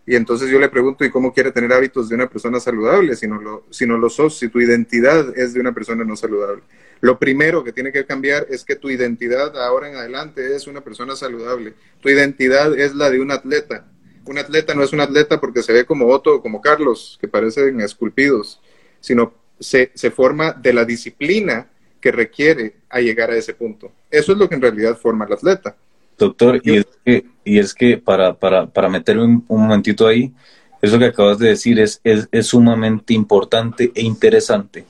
[0.10, 3.28] Y entonces yo le pregunto, ¿y cómo quiere tener hábitos de una persona saludable si
[3.28, 6.64] no, lo, si no lo sos, si tu identidad es de una persona no saludable?
[7.00, 10.82] Lo primero que tiene que cambiar es que tu identidad ahora en adelante es una
[10.82, 11.76] persona saludable.
[12.02, 13.86] Tu identidad es la de un atleta.
[14.26, 17.28] Un atleta no es un atleta porque se ve como Otto o como Carlos, que
[17.28, 18.60] parecen esculpidos,
[19.02, 21.70] sino se, se forma de la disciplina
[22.02, 23.92] que requiere a llegar a ese punto.
[24.10, 25.78] Eso es lo que en realidad forma el atleta.
[26.20, 30.34] Doctor, y es que, y es que para, para, para meterme un, momentito ahí,
[30.82, 34.86] eso que acabas de decir es, es, es, sumamente importante e interesante,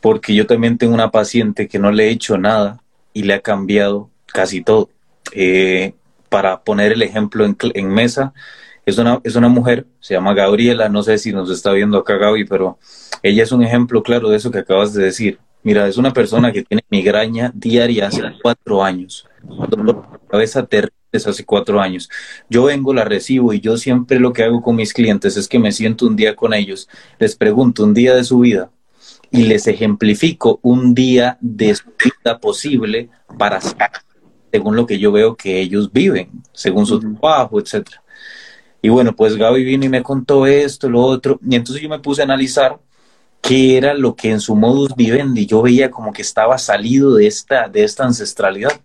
[0.00, 2.80] porque yo también tengo una paciente que no le he hecho nada
[3.12, 4.88] y le ha cambiado casi todo.
[5.32, 5.94] Eh,
[6.28, 8.32] para poner el ejemplo en, en, mesa,
[8.86, 12.16] es una, es una mujer, se llama Gabriela, no sé si nos está viendo acá
[12.16, 12.78] Gaby, pero
[13.22, 15.38] ella es un ejemplo claro de eso que acabas de decir.
[15.62, 19.26] Mira, es una persona que tiene migraña diaria hace cuatro años,
[19.68, 22.08] dolor de cabeza terrible hace cuatro años.
[22.48, 25.58] Yo vengo, la recibo y yo siempre lo que hago con mis clientes es que
[25.58, 26.88] me siento un día con ellos,
[27.18, 28.70] les pregunto un día de su vida
[29.30, 33.60] y les ejemplifico un día de su vida posible para
[34.52, 38.02] según lo que yo veo que ellos viven, según su trabajo, etcétera.
[38.82, 41.98] Y bueno, pues Gaby vino y me contó esto, lo otro, y entonces yo me
[41.98, 42.80] puse a analizar
[43.40, 47.26] qué era lo que en su modus vivendi yo veía como que estaba salido de
[47.26, 48.80] esta, de esta ancestralidad.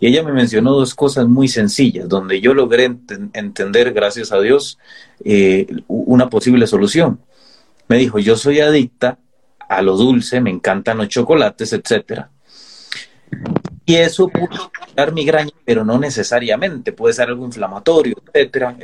[0.00, 2.84] Y ella me mencionó dos cosas muy sencillas, donde yo logré
[3.32, 4.78] entender, gracias a Dios,
[5.24, 7.20] eh, una posible solución.
[7.88, 9.18] Me dijo, yo soy adicta
[9.68, 12.30] a lo dulce, me encantan los chocolates, etcétera.
[13.86, 14.48] Y eso puede
[14.96, 18.76] dar migraña, pero no necesariamente, puede ser algo inflamatorio, etcétera.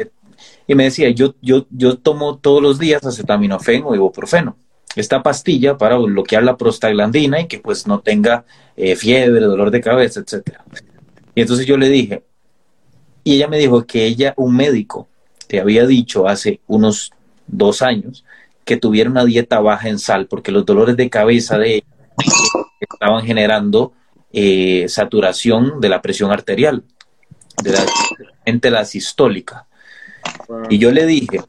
[0.67, 4.57] Y me decía, yo, yo, yo tomo todos los días acetaminofén o ibuprofeno
[4.97, 8.45] esta pastilla para bloquear la prostaglandina y que pues no tenga
[8.77, 10.65] eh, fiebre, dolor de cabeza, etcétera.
[11.35, 12.25] Y entonces yo le dije,
[13.23, 15.09] y ella me dijo que ella, un médico,
[15.47, 17.13] te había dicho hace unos
[17.47, 18.25] dos años
[18.65, 21.87] que tuviera una dieta baja en sal porque los dolores de cabeza de ella
[22.81, 23.93] estaban generando
[24.33, 26.85] eh, saturación de la presión arterial,
[27.63, 29.67] de la, la sistólica.
[30.69, 31.41] Y yo le dije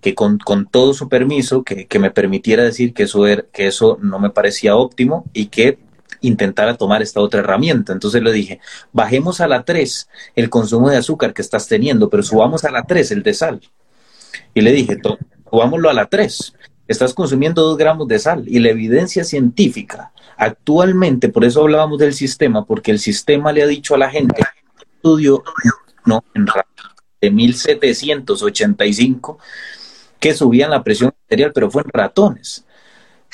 [0.00, 3.66] que con, con todo su permiso, que, que, me permitiera decir que eso, era, que
[3.66, 5.78] eso no me parecía óptimo y que
[6.20, 7.92] intentara tomar esta otra herramienta.
[7.92, 8.60] Entonces le dije,
[8.92, 12.84] bajemos a la 3 el consumo de azúcar que estás teniendo, pero subamos a la
[12.84, 13.60] 3 el de sal.
[14.54, 14.98] Y le dije,
[15.50, 16.54] subámoslo a la 3.
[16.88, 22.14] Estás consumiendo 2 gramos de sal y la evidencia científica actualmente, por eso hablábamos del
[22.14, 24.42] sistema, porque el sistema le ha dicho a la gente,
[24.96, 25.44] estudio
[26.06, 26.46] no, en
[27.20, 29.38] de 1785
[30.20, 32.64] que subían la presión arterial, pero fue en ratones.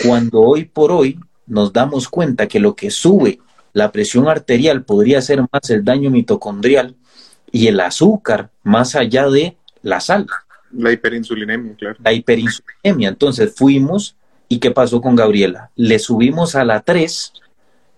[0.02, 3.40] Cuando hoy por hoy nos damos cuenta que lo que sube
[3.72, 6.94] la presión arterial podría ser más el daño mitocondrial
[7.52, 10.26] y el azúcar más allá de la sal.
[10.72, 11.96] La hiperinsulinemia, claro.
[12.02, 13.08] La hiperinsulinemia.
[13.08, 14.16] Entonces fuimos
[14.48, 15.70] y ¿qué pasó con Gabriela?
[15.76, 17.32] Le subimos a la 3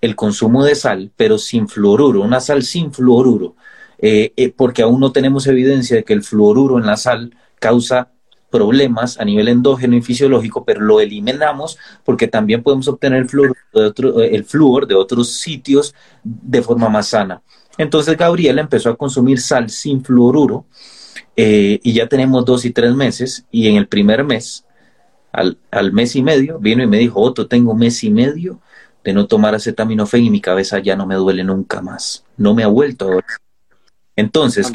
[0.01, 3.57] el consumo de sal, pero sin fluoruro, una sal sin fluoruro,
[3.99, 8.13] eh, eh, porque aún no tenemos evidencia de que el fluoruro en la sal causa
[8.51, 13.57] problemas a nivel endógeno y fisiológico, pero lo eliminamos porque también podemos obtener el flúor
[13.73, 17.43] de, otro, el flúor de otros sitios de forma más sana.
[17.77, 20.67] Entonces Gabriela empezó a consumir sal sin fluoruro
[21.37, 24.65] eh, y ya tenemos dos y tres meses y en el primer mes,
[25.31, 28.61] al, al mes y medio, vino y me dijo, Otto, tengo mes y medio
[29.05, 32.25] de no tomar acetaminofén y mi cabeza ya no me duele nunca más.
[32.37, 33.25] No me ha vuelto a doler.
[34.17, 34.73] Entonces,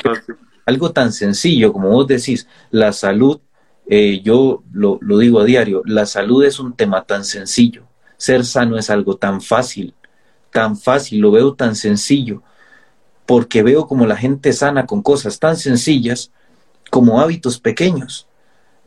[0.65, 3.41] algo tan sencillo como vos decís, la salud
[3.85, 7.83] eh, yo lo, digo a diario, la salud es un tema tan sencillo,
[8.17, 9.93] ser sano es algo tan fácil,
[10.51, 12.41] tan fácil, lo veo tan sencillo,
[13.25, 16.31] porque veo como la gente sana con cosas tan sencillas
[16.89, 18.27] como hábitos pequeños,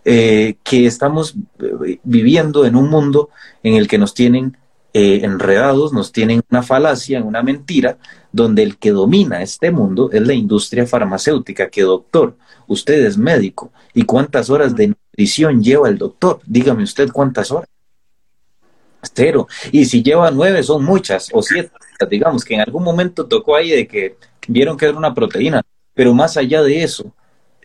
[0.04, 3.30] eh, que estamos eh, viviendo en un mundo
[3.62, 4.56] en el que nos tienen
[4.96, 7.98] enredados, nos tienen una falacia, una mentira,
[8.32, 12.36] donde el que domina este mundo es la industria farmacéutica, que doctor,
[12.66, 16.40] usted es médico, ¿y cuántas horas de nutrición lleva el doctor?
[16.46, 17.68] Dígame usted cuántas horas.
[19.14, 19.46] Cero.
[19.70, 21.70] Y si lleva nueve, son muchas, o siete,
[22.10, 24.16] digamos que en algún momento tocó ahí de que
[24.48, 25.62] vieron que era una proteína,
[25.94, 27.14] pero más allá de eso,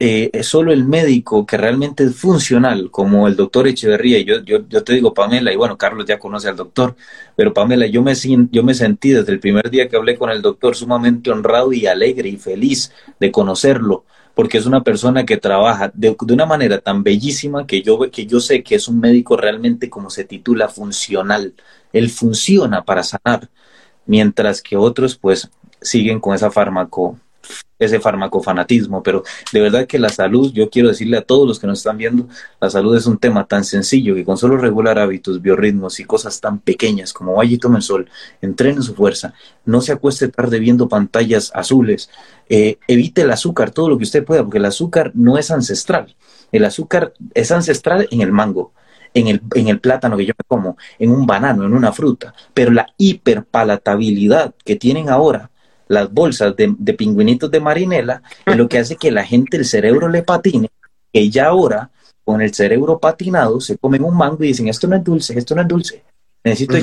[0.04, 4.68] eh, solo el médico que realmente es funcional, como el doctor Echeverría, y yo, yo,
[4.68, 6.95] yo, te digo Pamela, y bueno, Carlos ya conoce al doctor,
[7.36, 8.16] pero Pamela, yo me,
[8.49, 11.86] yo me sentí desde el primer día que hablé con el doctor sumamente honrado y
[11.86, 17.04] alegre y feliz de conocerlo, porque es una persona que trabaja de, una manera tan
[17.04, 21.54] bellísima que yo, que yo sé que es un médico realmente como se titula funcional.
[21.93, 23.49] Él funciona para sanar,
[24.08, 27.20] mientras que otros pues siguen con esa fármaco
[27.82, 31.66] ese farmacofanatismo, pero de verdad que la salud, yo quiero decirle a todos los que
[31.66, 32.28] nos están viendo,
[32.60, 36.39] la salud es un tema tan sencillo que con solo regular hábitos, biorritmos y cosas
[36.39, 38.08] tan pequeñas como vaya y tome el sol,
[38.42, 39.34] entrene su fuerza,
[39.66, 42.12] no se acueste tarde viendo pantallas azules,
[42.50, 46.16] eh, evite el azúcar, todo lo que usted pueda, porque el azúcar no es ancestral,
[46.52, 48.74] el azúcar es ancestral en el mango,
[49.14, 52.34] en el, en el, plátano que yo me como, en un banano, en una fruta,
[52.54, 55.51] pero la hiperpalatabilidad que tienen ahora
[55.92, 60.08] las bolsas de, pingüinitos de marinela, es lo que hace que la gente el cerebro
[60.08, 60.70] le patine,
[61.12, 61.92] que ya ahora,
[62.24, 65.54] con el cerebro patinado, se comen un mango y dicen, esto no es dulce, esto
[65.54, 66.04] no es dulce.
[66.46, 66.76] Necesito,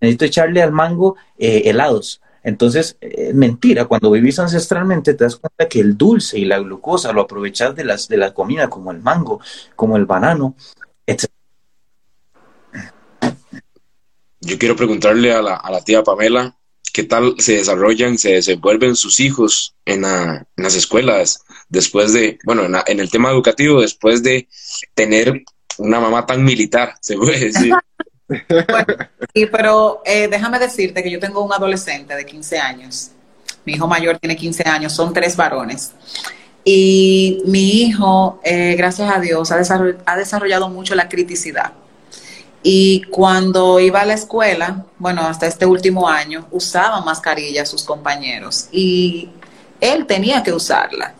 [0.00, 2.20] necesito echarle al mango eh, helados.
[2.44, 7.12] Entonces, eh, mentira, cuando vivís ancestralmente te das cuenta que el dulce y la glucosa
[7.12, 9.40] lo aprovechas de, las, de la comida, como el mango,
[9.74, 10.54] como el banano,
[11.04, 11.28] etc.
[14.40, 16.57] Yo quiero preguntarle a la, a la tía Pamela,
[16.98, 22.98] qué tal se desarrollan, se desenvuelven sus hijos en, las escuelas, después de, bueno, en,
[22.98, 24.48] el tema educativo, después de
[24.94, 25.44] tener
[25.76, 27.72] una mamá tan militar, se puede decir.
[29.32, 33.12] sí, pero eh, déjame decirte que yo tengo un adolescente de 15 años.
[33.64, 35.92] Mi hijo mayor tiene 15 años, son tres varones.
[36.64, 41.74] Y mi hijo, eh, gracias a Dios, ha desarrollado mucho la criticidad
[42.62, 48.68] y cuando iba a la escuela, bueno, hasta este último año, usaba mascarilla sus compañeros
[48.72, 49.30] y
[49.80, 51.14] él tenía que usarla.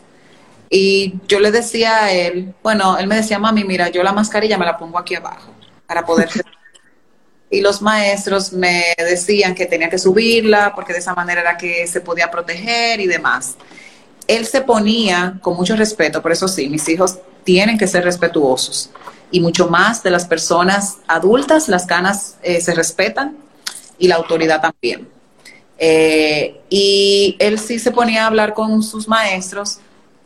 [0.69, 4.57] Y yo le decía a él, bueno, él me decía, mami, mira, yo la mascarilla
[4.57, 5.51] me la pongo aquí abajo
[5.87, 6.29] para poder...
[7.49, 11.87] y los maestros me decían que tenía que subirla porque de esa manera era que
[11.87, 13.55] se podía proteger y demás.
[14.27, 18.91] Él se ponía con mucho respeto, por eso sí, mis hijos tienen que ser respetuosos
[19.31, 23.37] y mucho más de las personas adultas, las canas eh, se respetan
[23.97, 25.07] y la autoridad también.
[25.77, 29.79] Eh, y él sí se ponía a hablar con sus maestros,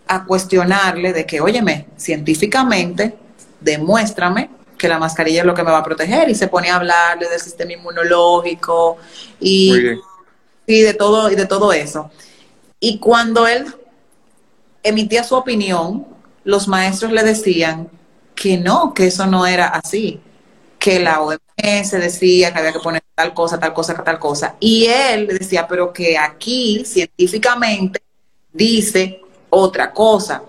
[0.08, 3.16] a cuestionarle de que, óyeme, científicamente,
[3.62, 6.78] demuéstrame que la mascarilla es lo que me va a proteger y se ponía a
[6.78, 8.98] hablarle del sistema inmunológico
[9.40, 9.74] y,
[10.66, 12.12] y de todo y de todo eso.
[12.80, 13.66] Y cuando él
[14.82, 16.06] emitía su opinión,
[16.44, 17.90] los maestros le decían
[18.36, 20.20] que no, que eso no era así,
[20.80, 24.56] que la OMS decía que había que poner tal cosa, tal cosa, tal cosa.
[24.60, 28.02] Y él decía, pero que aquí científicamente
[28.52, 30.44] dice otra cosa.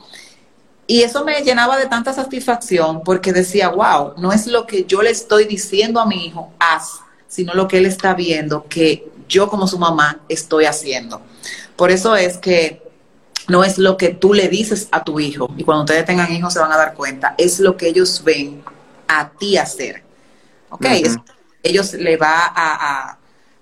[0.87, 5.03] Y eso me llenaba de tanta satisfacción porque decía, wow, no es lo que yo
[5.03, 9.49] le estoy diciendo a mi hijo, haz, sino lo que él está viendo que yo
[9.49, 11.22] como su mamá estoy haciendo.
[11.76, 12.82] Por eso es que
[13.49, 16.53] no es lo que tú le dices a tu hijo, y cuando ustedes tengan hijos
[16.53, 18.62] se van a dar cuenta, es lo que ellos ven
[19.09, 20.03] a ti hacer.
[20.70, 20.86] ¿Ok?
[21.62, 23.16] ellos le va a, a, o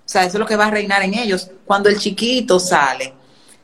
[0.05, 1.49] sea, eso es lo que va a reinar en ellos.
[1.65, 3.13] Cuando el chiquito sale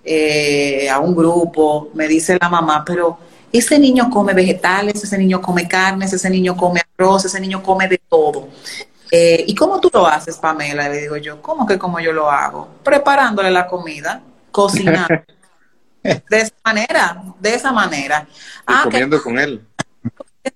[0.04, 3.20] eh, a un grupo, me dice la mamá, pero
[3.52, 7.88] ese niño come vegetales, ese niño come carnes, ese niño come arroz, ese niño come
[7.88, 8.48] de todo.
[9.12, 10.88] Eh, ¿Y cómo tú lo haces, Pamela?
[10.88, 12.68] Le digo yo, ¿cómo que cómo yo lo hago?
[12.84, 15.16] Preparándole la comida, cocinando.
[16.04, 18.28] de esa manera, de esa manera.
[18.66, 19.66] Ah, comiendo con él.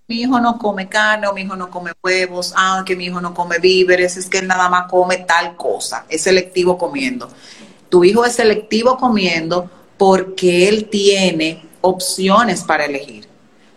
[0.07, 3.19] Mi hijo no come carne o mi hijo no come huevos, ah, que mi hijo
[3.21, 7.29] no come víveres, es que él nada más come tal cosa, es selectivo comiendo.
[7.89, 13.27] Tu hijo es selectivo comiendo porque él tiene opciones para elegir.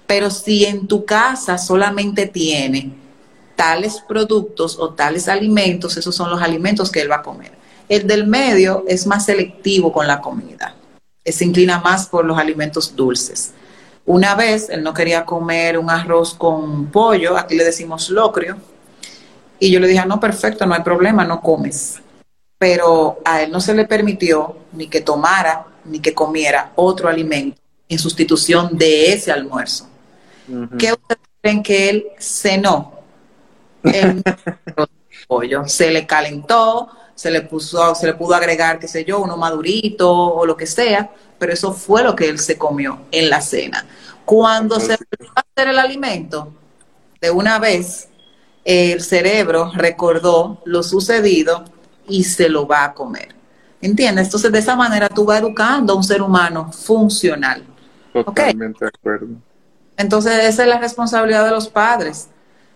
[0.07, 2.93] Pero si en tu casa solamente tiene
[3.57, 7.53] tales productos o tales alimentos, esos son los alimentos que él va a comer.
[7.89, 10.75] El del medio es más selectivo con la comida,
[11.33, 13.53] se inclina más por los alimentos dulces.
[14.05, 18.57] Una vez él no quería comer un arroz con pollo, aquí le decimos locrio,
[19.59, 22.01] y yo le dije, ah, no, perfecto, no hay problema, no comes.
[22.59, 27.61] Pero a él no se le permitió ni que tomara ni que comiera otro alimento
[27.89, 29.89] en sustitución de ese almuerzo.
[30.79, 32.93] ¿Qué ustedes creen que él cenó?
[33.83, 34.23] el
[35.27, 35.67] pollo.
[35.67, 40.13] Se le calentó, se le puso, se le pudo agregar, qué sé yo, uno madurito
[40.13, 43.87] o lo que sea, pero eso fue lo que él se comió en la cena.
[44.25, 46.53] Cuando se empezó a hacer el alimento,
[47.21, 48.09] de una vez,
[48.65, 51.65] el cerebro recordó lo sucedido
[52.07, 53.35] y se lo va a comer.
[53.81, 54.27] ¿Entiendes?
[54.27, 57.65] Entonces, de esa manera tú vas educando a un ser humano funcional.
[58.13, 59.29] Totalmente de acuerdo.
[59.97, 62.29] Entonces, esa es la responsabilidad de los padres.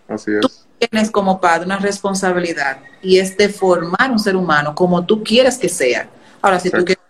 [0.07, 5.05] Así es tienes como padre una responsabilidad y es de formar un ser humano como
[5.05, 6.09] tú quieres que sea.
[6.41, 7.03] Ahora, si tú quieres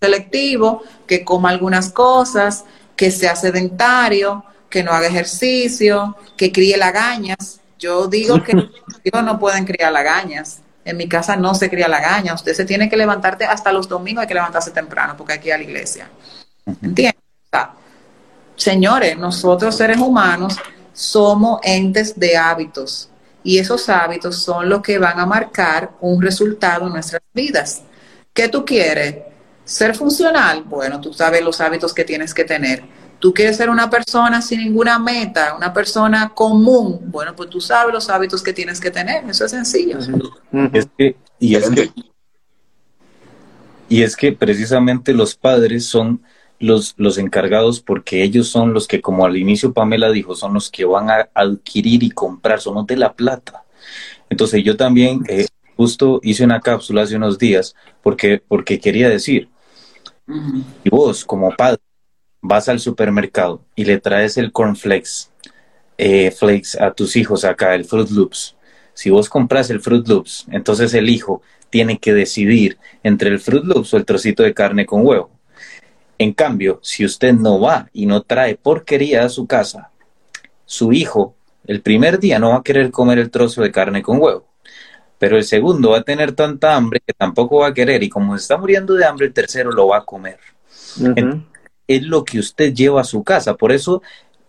[0.00, 2.64] selectivo, que coma algunas cosas,
[2.94, 7.60] que sea sedentario, que no haga ejercicio, que críe lagañas.
[7.78, 8.52] Yo digo que
[9.12, 10.60] los no pueden criar lagañas.
[10.84, 12.34] En mi casa no se cría lagaña.
[12.34, 15.48] Usted se tiene que levantarte hasta los domingos, hay que levantarse temprano porque hay que
[15.48, 16.08] ir a la iglesia.
[16.82, 17.22] ¿Entiendes?
[18.54, 20.56] señores, nosotros seres humanos
[20.92, 23.10] somos entes de hábitos
[23.46, 27.84] y esos hábitos son los que van a marcar un resultado en nuestras vidas.
[28.34, 29.18] ¿Qué tú quieres?
[29.64, 30.64] Ser funcional.
[30.64, 32.82] Bueno, tú sabes los hábitos que tienes que tener.
[33.20, 37.00] Tú quieres ser una persona sin ninguna meta, una persona común.
[37.04, 39.24] Bueno, pues tú sabes los hábitos que tienes que tener.
[39.30, 39.98] Eso es sencillo.
[41.38, 41.92] y, es que,
[43.88, 46.20] y es que precisamente los padres son
[46.58, 50.70] los, los encargados porque ellos son los que, como al inicio Pamela dijo, son los
[50.70, 53.64] que van a adquirir y comprar, son de la plata.
[54.30, 55.46] Entonces yo también eh,
[55.76, 59.48] justo hice una cápsula hace unos días porque, porque quería decir,
[60.82, 61.80] y vos como padre
[62.40, 65.30] vas al supermercado y le traes el cornflakes,
[65.98, 68.56] eh, flakes a tus hijos acá, el Fruit Loops.
[68.94, 73.64] Si vos compras el Fruit Loops, entonces el hijo tiene que decidir entre el Fruit
[73.64, 75.35] Loops o el trocito de carne con huevo.
[76.18, 79.90] En cambio, si usted no va y no trae porquería a su casa,
[80.64, 81.34] su hijo
[81.66, 84.46] el primer día no va a querer comer el trozo de carne con huevo,
[85.18, 88.36] pero el segundo va a tener tanta hambre que tampoco va a querer y como
[88.36, 90.38] se está muriendo de hambre, el tercero lo va a comer.
[91.88, 93.54] Es lo que usted lleva a su casa.
[93.54, 94.02] Por eso,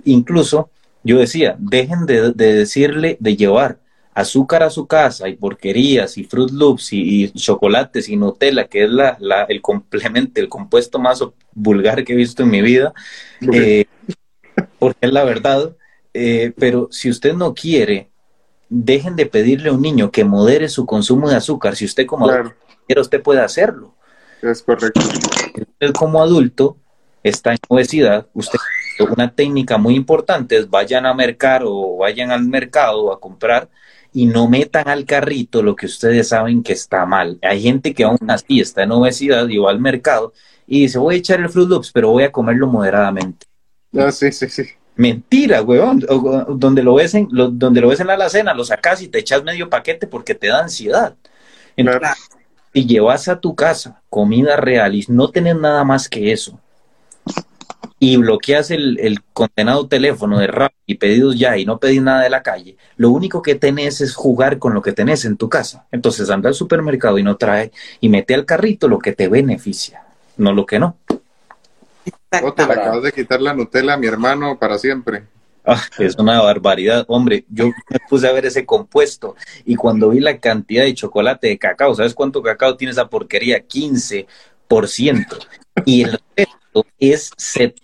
[0.05, 0.69] incluso,
[1.03, 3.79] yo decía, dejen de decirle, de llevar
[4.18, 8.89] azúcar a su casa y porquerías y Fruit Loops y, chocolates y Nutella, que es
[8.89, 9.15] la,
[9.48, 11.23] el complemento, el compuesto más
[11.53, 12.95] vulgar que he visto en mi vida,
[13.53, 13.85] eh,
[14.80, 15.76] porque es la verdad.
[16.15, 18.10] Eh, pero si usted no quiere,
[18.69, 21.76] dejen de pedirle a un niño que modere su consumo de azúcar.
[21.76, 22.56] Si usted como adulto
[22.88, 23.94] quiere, usted puede hacerlo.
[24.41, 24.99] Es correcto.
[24.99, 26.77] Usted como adulto
[27.22, 28.57] está en obesidad, usted
[29.11, 33.69] una técnica muy importante es vayan a mercar o vayan al mercado a comprar
[34.18, 37.38] y no metan al carrito lo que ustedes saben que está mal.
[37.44, 40.34] Hay gente que aún así está en obesidad y va al mercado
[40.65, 43.45] y dice, voy a echar el Fruit Loops, pero voy a comerlo moderadamente.
[43.95, 44.64] Ah, sí, sí, sí.
[44.95, 46.03] Mentira, weón.
[46.49, 49.44] donde lo ves en, donde lo ves en la alacena, lo sacas y te echas
[49.44, 51.14] medio paquete porque te da ansiedad.
[51.76, 52.10] Entonces,
[52.73, 56.60] si llevas a tu casa comida real y no tenés nada más que eso,
[57.99, 62.21] y bloqueas el, el, condenado teléfono de rap y pedidos ya y no pedís nada
[62.21, 65.49] de la calle, lo único que tenés es jugar con lo que tenés en tu
[65.49, 65.87] casa.
[65.91, 70.03] Entonces anda al supermercado y no trae y mete al carrito lo que te beneficia,
[70.37, 70.97] no lo que no.
[72.43, 75.23] O te le acabas de quitar la Nutella a mi hermano para siempre.
[75.65, 77.43] Ah, es una barbaridad, hombre.
[77.49, 81.57] Yo me puse a ver ese compuesto y cuando vi la cantidad de chocolate de
[81.57, 83.65] cacao, ¿sabes cuánto cacao tiene esa porquería?
[83.67, 84.27] 15%.
[85.85, 86.66] Y el resto
[86.99, 87.31] es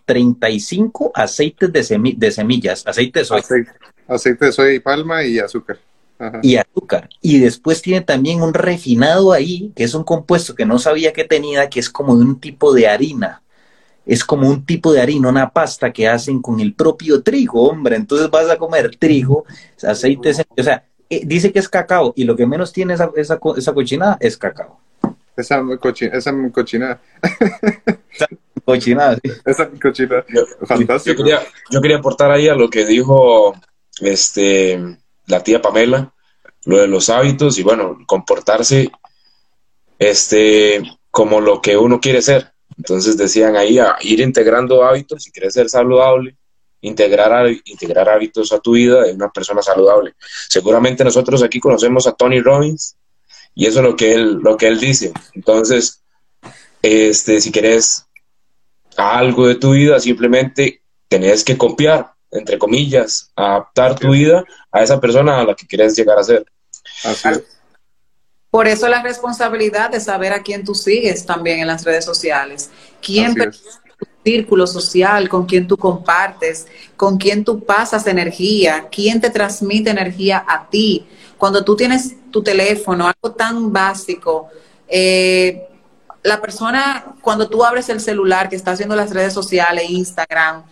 [0.06, 3.44] 35 aceites de, de semillas, aceite de soya.
[4.07, 5.80] Aceite, de soya y palma y azúcar.
[6.41, 7.10] Y azúcar.
[7.22, 11.26] Y después tiene también un refinado ahí, que es un compuesto que no sabía que
[11.26, 13.44] tenía, que es como de un tipo de harina
[14.06, 17.95] es como un tipo de harina, una pasta que hacen con el propio trigo, hombre.
[17.95, 19.45] Entonces vas a comer trigo,
[19.82, 23.40] aceite, o sea, eh, dice que es cacao y lo que menos tiene esa, esa,
[23.56, 24.80] esa cochinada es cacao.
[25.36, 26.18] Esa, cochinada.
[26.18, 27.02] esa cochinada.
[28.65, 29.31] Cochinada, sí.
[29.45, 30.26] Esa cochinada.
[30.65, 31.18] Fantástico.
[31.18, 33.56] Yo quería, yo quería aportar ahí a lo que dijo
[33.99, 34.80] este,
[35.27, 36.14] la tía Pamela,
[36.65, 38.91] lo de los hábitos y bueno, comportarse
[39.99, 40.81] este,
[41.11, 45.53] como lo que uno quiere ser entonces decían ahí a ir integrando hábitos, si quieres
[45.53, 46.35] ser saludable,
[46.81, 50.14] integrar, integrar hábitos a tu vida de una persona saludable.
[50.49, 52.98] Seguramente nosotros aquí conocemos a Tony Robbins
[53.56, 55.14] y eso es lo que él, lo que él dice.
[55.34, 56.02] Entonces,
[56.81, 58.06] este, si quieres
[58.98, 64.99] algo de tu vida, simplemente tenés que copiar, entre comillas, adaptar tu vida a esa
[64.99, 66.45] persona a la que quieres llegar a ser.
[67.03, 67.44] Así es.
[68.49, 72.70] Por eso la responsabilidad de saber a quién tú sigues también en las redes sociales.
[73.02, 73.49] ¿Quién tu
[74.24, 80.44] círculo social, con quién tú compartes, con quién tú pasas energía, quién te transmite energía
[80.48, 81.06] a ti.
[81.38, 84.49] Cuando tú tienes tu teléfono, algo tan básico,
[84.88, 85.68] eh,
[86.24, 90.64] la persona, cuando tú abres el celular que está haciendo las redes sociales, Instagram,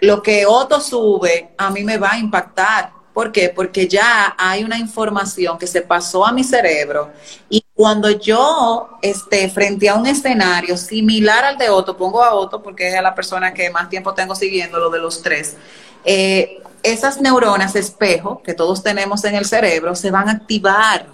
[0.00, 3.48] lo que Otto sube, a mí me va a impactar ¿Por qué?
[3.48, 7.12] Porque ya hay una información que se pasó a mi cerebro
[7.48, 12.60] y cuando yo esté frente a un escenario similar al de Otto, pongo a Otto
[12.60, 15.56] porque es la persona que más tiempo tengo siguiendo, lo de los tres,
[16.04, 21.06] eh, esas neuronas espejo que todos tenemos en el cerebro se van a activar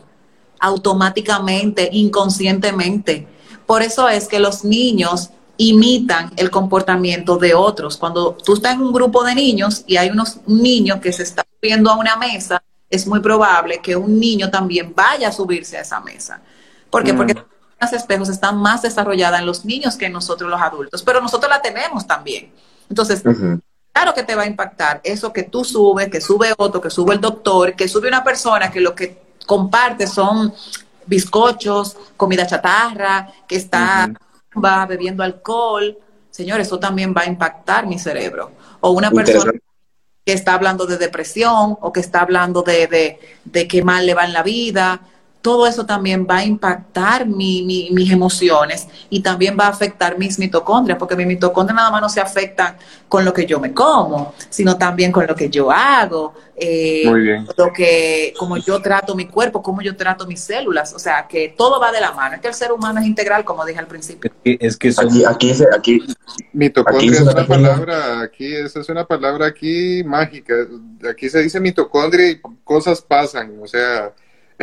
[0.58, 3.28] automáticamente, inconscientemente.
[3.70, 7.96] Por eso es que los niños imitan el comportamiento de otros.
[7.96, 11.44] Cuando tú estás en un grupo de niños y hay unos niños que se están
[11.60, 12.60] subiendo a una mesa,
[12.90, 16.40] es muy probable que un niño también vaya a subirse a esa mesa.
[16.90, 17.14] ¿Por qué?
[17.14, 17.44] Porque mm.
[17.80, 21.48] las espejos están más desarrolladas en los niños que en nosotros los adultos, pero nosotros
[21.48, 22.50] la tenemos también.
[22.88, 23.22] Entonces,
[23.92, 27.14] claro que te va a impactar eso que tú subes, que sube otro, que sube
[27.14, 29.16] el doctor, que sube una persona que lo que
[29.46, 30.52] comparte son
[31.10, 34.10] bizcochos, comida chatarra, que está
[34.64, 35.98] va bebiendo alcohol,
[36.30, 38.52] señor, eso también va a impactar mi cerebro.
[38.80, 39.52] O una persona
[40.24, 44.14] que está hablando de depresión o que está hablando de, de, de que mal le
[44.14, 45.00] va en la vida,
[45.42, 50.98] todo eso también va a impactar mis emociones y también va a afectar mis mitocondrias,
[50.98, 52.76] porque mis mitocondrias nada más no se afectan
[53.08, 57.72] con lo que yo me como, sino también con lo que yo hago, eh, lo
[57.72, 61.80] que, como yo trato mi cuerpo, cómo yo trato mis células, o sea, que todo
[61.80, 62.34] va de la mano.
[62.34, 64.30] Es que el ser humano es integral, como dije al principio.
[64.44, 66.02] Es que, aquí, aquí, aquí,
[66.52, 70.54] mitocondria es una palabra, aquí, esa es una palabra aquí mágica.
[71.10, 74.12] Aquí se dice mitocondria y cosas pasan, o sea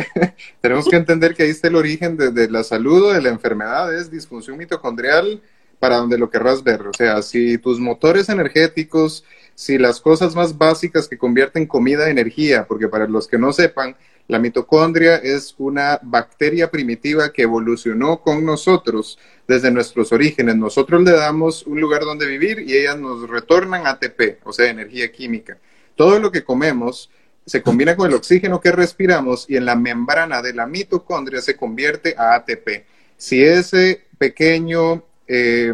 [0.60, 3.94] tenemos que entender que ahí está el origen de, la salud o de la enfermedad,
[3.94, 5.40] es disfunción mitocondrial
[5.78, 6.82] para donde lo querrás ver.
[6.82, 12.10] O sea, si tus motores energéticos, si las cosas más básicas que convierten comida a
[12.10, 13.96] energía, porque para los que no sepan,
[14.26, 20.56] la mitocondria es una bacteria primitiva que evolucionó con nosotros desde nuestros orígenes.
[20.56, 25.10] Nosotros le damos un lugar donde vivir y ellas nos retornan ATP, o sea, energía
[25.10, 25.56] química.
[25.96, 27.10] Todo lo que comemos
[27.48, 31.56] se combina con el oxígeno que respiramos y en la membrana de la mitocondria se
[31.56, 32.84] convierte a ATP.
[33.16, 35.72] Si ese pequeño eh,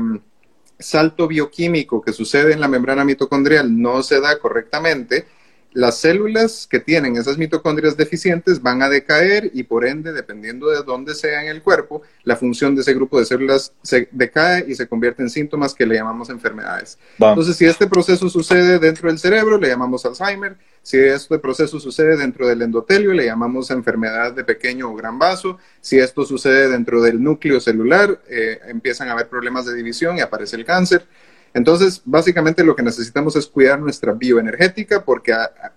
[0.79, 5.27] salto bioquímico que sucede en la membrana mitocondrial no se da correctamente,
[5.73, 10.85] las células que tienen esas mitocondrias deficientes van a decaer y por ende, dependiendo de
[10.85, 14.77] dónde sea en el cuerpo, la función de ese grupo de células se decae y
[14.77, 16.97] se convierte en síntomas que le llamamos enfermedades.
[17.19, 20.57] Entonces, si este proceso sucede dentro del cerebro, le llamamos Alzheimer.
[20.85, 25.56] Si este proceso sucede dentro del endotelio, le llamamos enfermedad de pequeño o gran vaso.
[25.81, 30.20] Si esto sucede dentro del núcleo celular, eh, empiezan a haber problemas de división y
[30.20, 31.06] aparece el cáncer.
[31.55, 35.35] Entonces, básicamente lo que necesitamos es cuidar nuestra bioenergética porque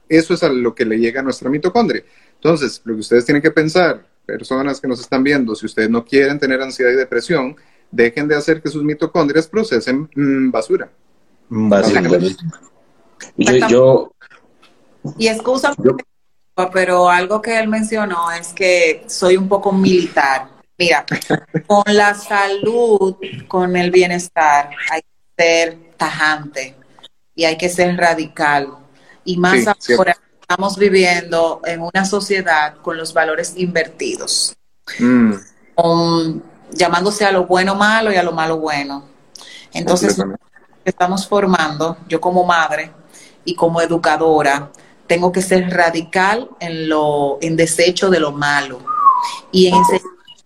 [0.09, 2.03] eso es a lo que le llega a nuestra mitocondria.
[2.33, 6.03] Entonces, lo que ustedes tienen que pensar, personas que nos están viendo, si ustedes no
[6.03, 7.55] quieren tener ansiedad y depresión,
[7.91, 10.89] dejen de hacer que sus mitocondrias procesen mm, basura.
[11.47, 12.35] Básicamente.
[13.37, 14.11] Yo, yo,
[15.17, 15.73] Y excusa,
[16.73, 20.49] pero algo que él mencionó es que soy un poco militar.
[20.77, 21.05] Mira,
[21.65, 23.15] con la salud,
[23.47, 26.75] con el bienestar, hay que ser tajante
[27.35, 28.69] y hay que ser radical.
[29.23, 30.01] Y más Sí, cierto.
[30.01, 34.55] ahora estamos viviendo en una sociedad con los valores invertidos,
[34.99, 35.33] Mm,
[35.75, 39.03] con- llamándose a lo bueno malo y a lo malo bueno.
[39.73, 40.17] Entonces,
[40.85, 42.91] estamos formando, yo como madre
[43.43, 44.71] y como educadora,
[45.07, 48.79] tengo que ser radical en lo, en desecho de lo malo
[49.51, 49.75] y en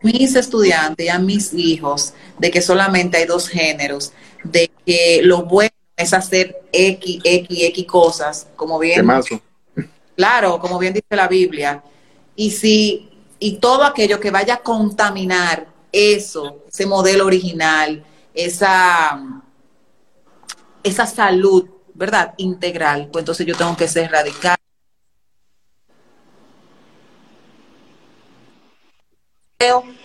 [0.02, 4.14] mis estudiantes y a mis hijos de que solamente hay dos géneros,
[4.44, 9.08] de que lo bueno es hacer X, X, X cosas, como bien.
[10.16, 11.84] Claro, como bien dice la Biblia.
[12.36, 13.10] Y si
[13.40, 19.42] y todo aquello que vaya a contaminar eso, ese modelo original, esa
[20.84, 21.66] esa salud,
[22.02, 22.34] ¿verdad?
[22.38, 24.58] Integral, pues entonces yo tengo que ser radical.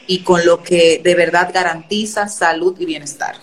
[0.06, 3.36] y con lo que de verdad garantiza salud y bienestar.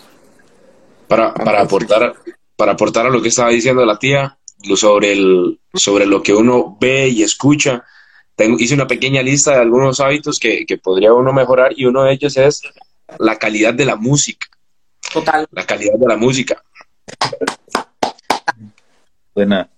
[1.08, 2.14] para, para aportar
[2.56, 4.38] para aportar a lo que estaba diciendo la tía
[4.76, 7.84] sobre el sobre lo que uno ve y escucha
[8.36, 12.04] tengo, hice una pequeña lista de algunos hábitos que, que podría uno mejorar y uno
[12.04, 12.62] de ellos es
[13.18, 14.46] la calidad de la música
[15.12, 16.62] Total, la calidad de la música
[19.34, 19.68] Buena.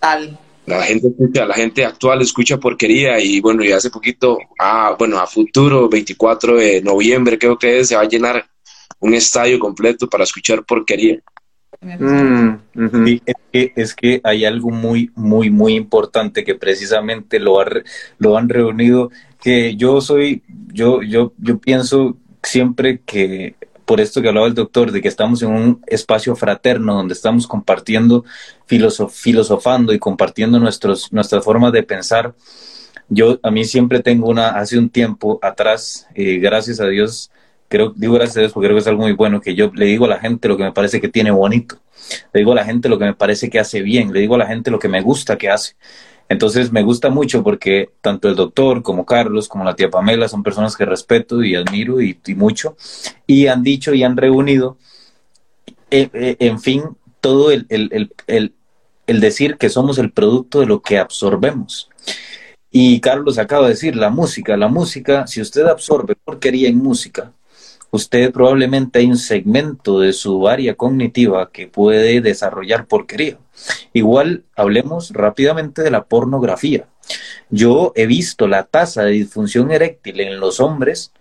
[0.00, 0.38] total.
[0.66, 5.18] la gente escucha, la gente actual escucha porquería y bueno, y hace poquito, ah, bueno,
[5.18, 8.44] a futuro, 24 de noviembre creo que es, se va a llenar
[9.00, 11.20] un estadio completo para escuchar porquería.
[11.80, 12.56] Mm.
[13.04, 17.64] Sí, es que, es que hay algo muy, muy, muy importante que precisamente lo, ha
[17.64, 17.84] re-
[18.18, 19.10] lo han reunido,
[19.42, 23.54] que yo soy, yo, yo, yo pienso siempre que,
[23.86, 27.46] por esto que hablaba el doctor, de que estamos en un espacio fraterno donde estamos
[27.46, 28.24] compartiendo,
[28.68, 32.34] filosof- filosofando y compartiendo nuestros, nuestras formas de pensar.
[33.08, 37.30] Yo, a mí siempre tengo una, hace un tiempo atrás, eh, gracias a Dios,
[37.68, 39.86] creo, digo gracias a Dios porque creo que es algo muy bueno, que yo le
[39.86, 41.78] digo a la gente lo que me parece que tiene bonito
[42.32, 44.38] le digo a la gente lo que me parece que hace bien, le digo a
[44.38, 45.74] la gente lo que me gusta que hace.
[46.28, 50.42] Entonces me gusta mucho porque tanto el doctor como Carlos, como la tía Pamela son
[50.42, 52.76] personas que respeto y admiro y, mucho.
[53.26, 54.76] Y han dicho y han reunido,
[55.90, 56.82] eh, eh, en fin,
[57.20, 58.54] todo el, el, el,
[59.06, 61.88] el decir que somos el producto de lo que absorbemos.
[62.70, 67.32] Y Carlos acaba de decir, la música, la música, si usted absorbe porquería en música,
[67.96, 73.38] usted probablemente hay un segmento de su área cognitiva que puede desarrollar porquería.
[73.92, 76.86] Igual hablemos rápidamente de la pornografía.
[77.50, 81.12] Yo he visto la tasa de disfunción eréctil en los hombres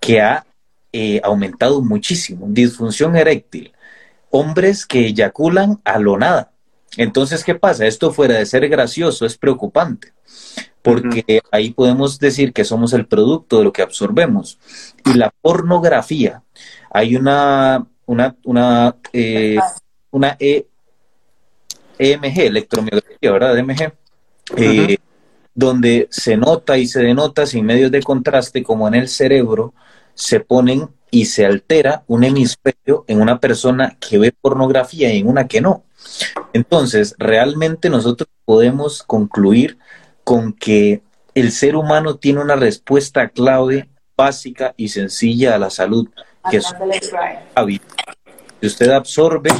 [0.00, 0.46] que ha
[0.92, 2.46] eh, aumentado muchísimo.
[2.48, 3.72] Disfunción eréctil.
[4.30, 6.52] Hombres que eyaculan a lo nada.
[6.96, 7.86] Entonces, ¿qué pasa?
[7.86, 10.12] Esto fuera de ser gracioso es preocupante,
[10.82, 11.48] porque uh -huh.
[11.50, 14.58] ahí podemos decir que somos el producto de lo que absorbemos.
[15.04, 16.42] Y la pornografía,
[16.90, 19.58] hay una, una, una, eh,
[20.10, 20.66] una e,
[21.98, 23.58] EMG, electromiografía, ¿verdad?
[23.58, 23.92] EMG, eh,
[24.56, 24.98] uh -huh.
[25.54, 29.74] donde se nota y se denota sin medios de contraste como en el cerebro
[30.14, 35.28] se ponen y se altera un hemisferio en una persona que ve pornografía y en
[35.28, 35.84] una que no.
[36.52, 39.78] Entonces, realmente nosotros podemos concluir
[40.24, 41.02] con que
[41.34, 46.08] el ser humano tiene una respuesta clave, básica y sencilla a la salud,
[46.50, 46.74] que es.
[48.60, 49.50] Si usted absorbe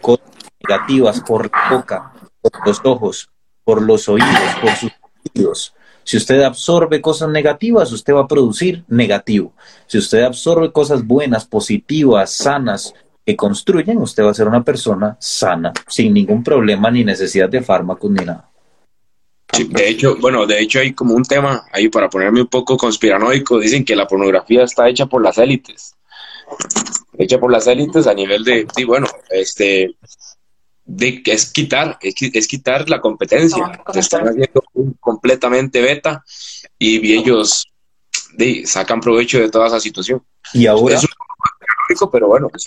[0.00, 0.26] cosas
[0.66, 3.30] negativas por la boca, por los ojos,
[3.64, 4.92] por los oídos, por sus
[5.34, 5.74] oídos,
[6.04, 9.52] si usted absorbe cosas negativas, usted va a producir negativo.
[9.86, 12.94] Si usted absorbe cosas buenas, positivas, sanas,
[13.28, 17.60] que construyen, usted va a ser una persona sana, sin ningún problema ni necesidad de
[17.60, 18.48] fármacos ni nada.
[19.52, 22.78] Sí, de hecho, bueno, de hecho hay como un tema ahí para ponerme un poco
[22.78, 23.58] conspiranoico.
[23.58, 25.94] Dicen que la pornografía está hecha por las élites.
[27.18, 29.94] Hecha por las élites a nivel de, de bueno, este,
[30.86, 33.82] de que es quitar, es, es, quitar la competencia.
[33.92, 34.64] Se están haciendo
[35.00, 36.24] completamente beta
[36.78, 37.66] y ellos
[38.38, 40.24] de, sacan provecho de toda esa situación.
[40.54, 40.94] Y ahora.
[40.94, 41.04] Es
[42.00, 42.64] un pero bueno, pues,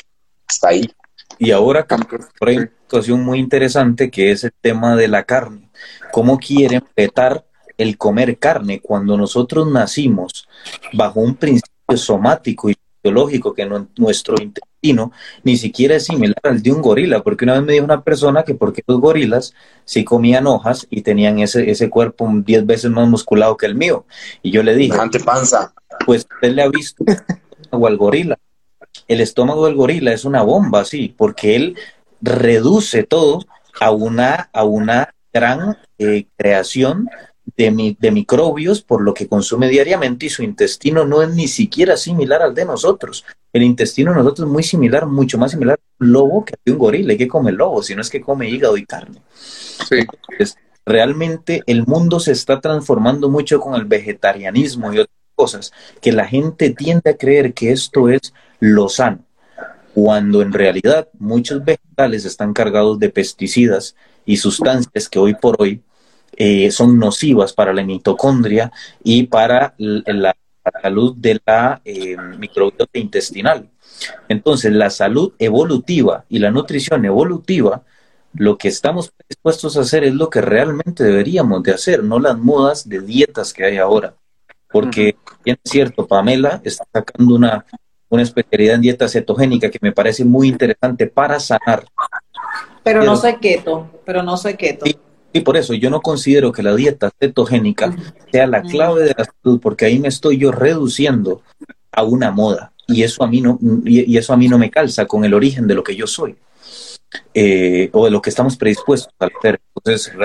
[0.52, 0.90] está ahí.
[1.40, 1.88] Y ahora
[2.42, 5.70] hay una situación muy interesante que es el tema de la carne.
[6.12, 7.46] ¿Cómo quieren vetar
[7.78, 10.48] el comer carne cuando nosotros nacimos
[10.94, 15.12] bajo un principio somático y biológico que no, nuestro intestino
[15.44, 17.24] ni siquiera es similar al de un gorila?
[17.24, 19.56] Porque una vez me dijo una persona que porque los gorilas
[19.86, 24.06] sí comían hojas y tenían ese, ese cuerpo 10 veces más musculado que el mío.
[24.44, 25.74] Y yo le dije, ante panza.
[26.06, 27.04] pues usted le ha visto
[27.72, 28.38] o al gorila
[29.08, 31.78] el estómago del gorila es una bomba, sí, porque él
[32.22, 33.46] reduce todo
[33.80, 37.10] a una, a una gran eh, creación
[37.58, 41.98] de, de microbios por lo que consume diariamente y su intestino no es ni siquiera
[41.98, 43.26] similar al de nosotros.
[43.54, 46.72] El intestino de nosotros es muy similar, mucho más similar a un lobo que a
[46.72, 47.14] un gorila.
[47.14, 47.84] ¿Y que come lobo?
[47.84, 49.22] Si no es que come hígado y carne.
[49.90, 50.06] Sí.
[50.86, 56.28] realmente el mundo se está transformando mucho con el vegetarianismo y otras cosas, que la
[56.28, 59.26] gente tiende a creer que esto es lo sano,
[59.94, 65.82] cuando en realidad muchos vegetales están cargados de pesticidas y sustancias que hoy por hoy
[66.38, 68.72] eh, son nocivas para la mitocondria
[69.04, 70.36] y para la,
[70.82, 73.68] salud de la eh, microbiota intestinal.
[74.30, 77.84] Entonces, la salud evolutiva y la nutrición evolutiva,
[78.34, 82.38] lo que estamos dispuestos a hacer es lo que realmente deberíamos de hacer, no las
[82.38, 84.16] modas de dietas que hay ahora.
[84.72, 87.66] Porque, bien es cierto, Pamela está sacando una,
[88.12, 91.86] una especialidad en dieta cetogénica que me parece muy interesante para sanar.
[92.84, 94.86] Pero, no soy keto, pero no soy keto.
[95.34, 97.96] Y por eso yo no considero que la dieta cetogénica
[98.32, 101.42] sea la clave de la salud, porque ahí me estoy yo reduciendo
[101.92, 102.74] a una moda.
[102.88, 105.68] Y eso a mí no, y eso a mí no me calza con el origen
[105.68, 106.36] de lo que yo soy.
[107.34, 109.60] Eh, o de lo que estamos predispuestos a hacer.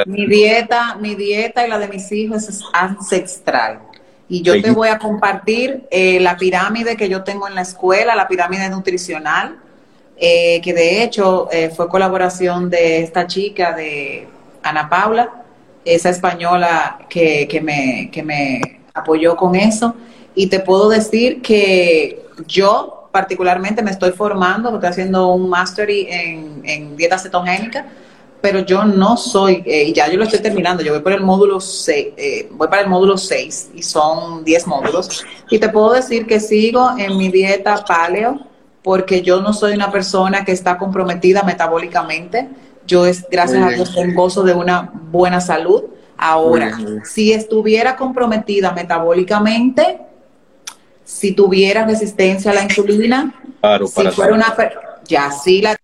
[0.06, 3.82] mi dieta, mi dieta y la de mis hijos es ancestral.
[4.28, 8.16] Y yo te voy a compartir eh, la pirámide que yo tengo en la escuela,
[8.16, 9.56] la pirámide nutricional,
[10.16, 14.26] eh, que de hecho fue colaboración de esta chica de
[14.62, 15.30] Ana Paula,
[15.84, 19.94] esa española que, que, me, que me apoyó con eso.
[20.34, 26.60] Y te puedo decir que yo particularmente me estoy formando, estoy haciendo un mastery en,
[26.64, 27.86] en dieta cetogénica,
[28.46, 31.20] pero yo no soy, eh, y ya yo lo estoy terminando, yo voy por el
[31.20, 35.24] módulo 6, eh, voy para el módulo 6 y son 10 módulos.
[35.50, 38.38] Y te puedo decir que sigo en mi dieta paleo
[38.84, 42.48] porque yo no soy una persona que está comprometida metabólicamente
[42.86, 45.82] yo, es, gracias a Dios, gozo de una buena salud.
[46.16, 50.02] Ahora, si estuviera comprometida metabólicamente,
[51.02, 53.34] si tuviera resistencia a la insulina,
[53.92, 54.54] si fuera una
[55.08, 55.76] ya sí la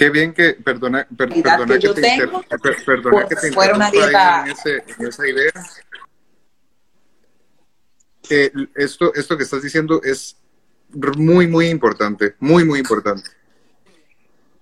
[0.00, 2.42] Qué bien que, perdona, perdona que, te tengo,
[2.86, 4.46] perdona que te fuera una dieta...
[4.46, 5.52] en, esa idea.
[8.30, 10.38] Eh, esto, esto que estás diciendo es
[11.18, 13.28] muy, muy importante, muy, muy importante.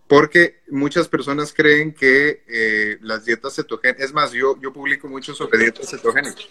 [0.08, 5.36] Porque muchas personas creen que eh, las dietas cetogénicas, es más, yo, yo publico mucho
[5.36, 6.48] sobre dietas cetogénicas.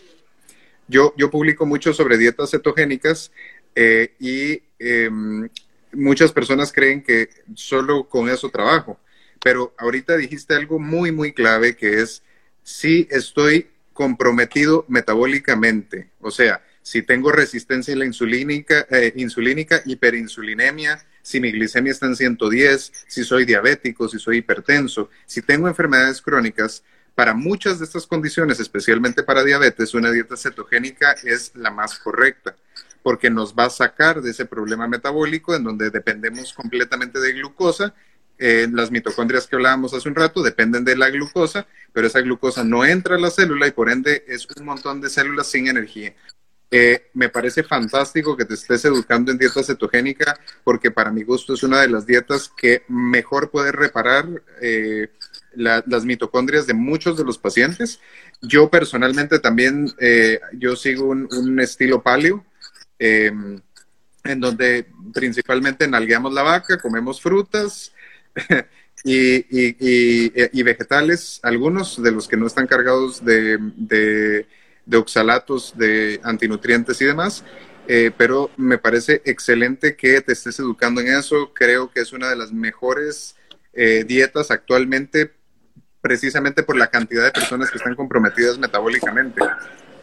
[0.88, 3.34] Yo, yo publico mucho sobre dietas cetogénicas
[3.76, 5.50] eh, y em,
[5.94, 9.00] muchas personas creen que solo con eso trabajo.
[9.44, 12.24] Pero ahorita dijiste algo muy, muy clave que es
[12.64, 16.10] si estoy comprometido metabólicamente.
[16.20, 22.06] O sea, si tengo resistencia a la insulínica, eh, insulínica, hiperinsulinemia, si mi glicemia está
[22.06, 26.84] en 110, si soy diabético, si soy hipertenso, si tengo enfermedades crónicas,
[27.16, 32.56] para muchas de estas condiciones, especialmente para diabetes, una dieta cetogénica es la más correcta,
[33.04, 37.94] porque nos va a sacar de ese problema metabólico en donde dependemos completamente de glucosa.
[38.40, 42.64] Eh, las mitocondrias que hablábamos hace un rato dependen de la glucosa, pero esa glucosa
[42.64, 46.14] no entra a la célula y por ende es un montón de células sin energía.
[46.70, 51.54] Eh, me parece fantástico que te estés educando en dieta cetogénica porque para mi gusto
[51.54, 54.28] es una de las dietas que mejor puede reparar
[54.62, 55.10] eh,
[55.56, 58.00] las mitocondrias de muchos de los pacientes.
[58.42, 59.92] Yo personalmente también,
[60.54, 62.46] yo sigo un, estilo paleo,
[63.00, 63.60] em,
[64.24, 67.94] en donde principalmente nalgueamos la vaca, comemos frutas
[69.04, 74.46] y, vegetales, algunos de los que no están cargados de
[74.88, 77.44] de oxalatos, de antinutrientes y demás.
[77.90, 81.54] Eh, pero me parece excelente que te estés educando en eso.
[81.54, 83.36] Creo que es una de las mejores
[83.74, 85.32] eh, dietas actualmente,
[86.02, 89.42] precisamente por la cantidad de personas que están comprometidas metabólicamente.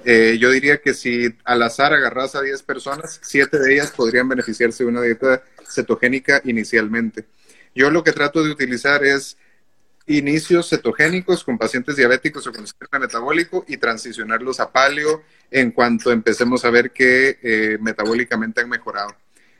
[0.04, 4.28] Eh, yo diría que si al azar agarras a 10 personas, 7 de ellas podrían
[4.28, 7.24] beneficiarse de una dieta cetogénica inicialmente.
[7.74, 9.36] Yo lo que trato de utilizar es
[10.06, 16.12] inicios cetogénicos con pacientes diabéticos o con sistema metabólico y transicionarlos a paleo en cuanto
[16.12, 19.16] empecemos a ver que eh, metabólicamente han mejorado.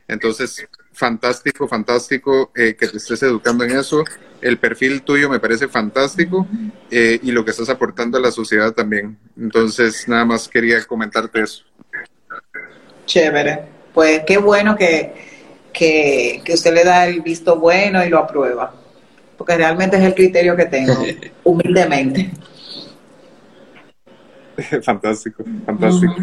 [0.06, 4.04] Entonces, fantástico, fantástico eh, que te estés educando en eso.
[4.40, 6.46] El perfil tuyo me parece fantástico
[6.90, 9.18] eh, y lo que estás aportando a la sociedad también.
[9.38, 11.64] Entonces, nada más quería comentarte eso.
[13.06, 13.62] Chévere.
[13.92, 15.12] Pues qué bueno que,
[15.72, 18.74] que, que usted le da el visto bueno y lo aprueba
[19.36, 20.94] porque realmente es el criterio que tengo,
[21.44, 22.30] humildemente.
[24.82, 26.14] fantástico, fantástico.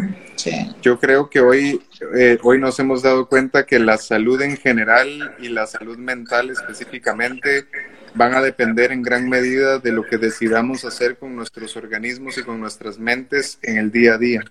[0.80, 1.80] Yo creo que hoy,
[2.16, 6.50] eh, hoy nos hemos dado cuenta que la salud en general y la salud mental
[6.50, 7.66] específicamente
[8.14, 12.42] van a depender en gran medida de lo que decidamos hacer con nuestros organismos y
[12.42, 14.42] con nuestras mentes en el día a día.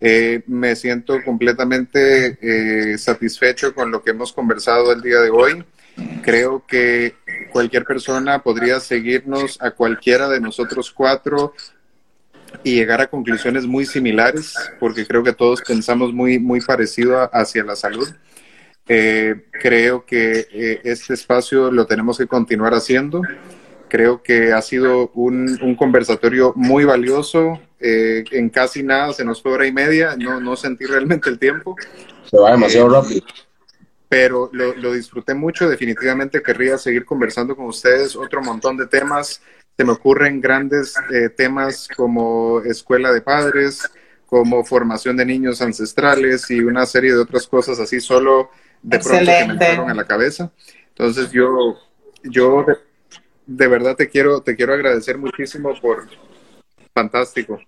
[0.00, 5.62] Eh, me siento completamente eh, satisfecho con lo que hemos conversado el día de hoy.
[6.22, 7.16] Creo que
[7.52, 11.52] cualquier persona podría seguirnos a cualquiera de nosotros cuatro
[12.62, 17.64] y llegar a conclusiones muy similares, porque creo que todos pensamos muy, muy parecido hacia
[17.64, 18.08] la salud.
[18.88, 23.22] Eh, creo que eh, este espacio lo tenemos que continuar haciendo.
[23.88, 27.60] Creo que ha sido un, conversatorio muy valioso.
[27.78, 30.16] Eh, en casi nada se nos fue hora y media.
[30.16, 31.76] No, no sentí realmente el tiempo.
[32.28, 33.24] Se va demasiado rápido.
[34.08, 35.68] Pero lo, lo disfruté mucho.
[35.68, 39.40] Definitivamente querría seguir conversando con ustedes otro montón de temas.
[39.80, 40.94] Se me ocurren grandes
[41.38, 43.90] temas como escuela de padres,
[44.26, 48.50] como formación de niños ancestrales y una serie de otras cosas así, solo
[48.82, 50.52] de pronto que me entraron en la cabeza.
[50.88, 51.78] Entonces yo,
[52.24, 52.66] yo
[53.46, 56.06] de, verdad te quiero, te quiero agradecer muchísimo por
[56.92, 57.58] fantástico.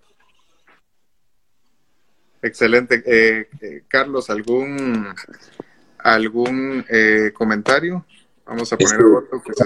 [2.43, 3.01] Excelente.
[3.07, 5.15] Eh, eh, Carlos, ¿algún,
[5.97, 8.05] algún eh, comentario?
[8.45, 9.63] Vamos a poner el otro que se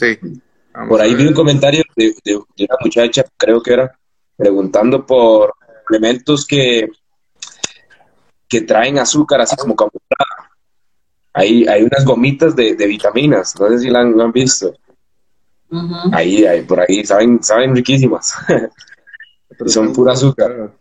[0.00, 0.18] Sí.
[0.88, 3.98] Por ahí vi un comentario de, de, una muchacha, creo que era,
[4.36, 5.54] preguntando por
[5.88, 6.88] elementos que
[8.50, 10.50] que traen azúcar así como camuflada.
[11.32, 14.74] Hay, hay unas gomitas de, vitaminas, no sé si la han, visto.
[16.12, 18.34] Ahí, ahí, por ahí, saben, saben riquísimas.
[19.66, 20.72] son pura azúcar.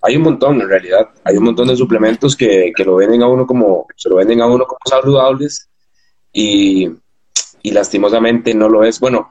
[0.00, 3.46] Hay un montón, en realidad, hay un montón de suplementos que, lo venden a uno
[3.46, 5.68] como, se lo venden a uno como saludables
[6.32, 6.88] y,
[7.64, 9.00] lastimosamente no lo es.
[9.00, 9.28] Bueno,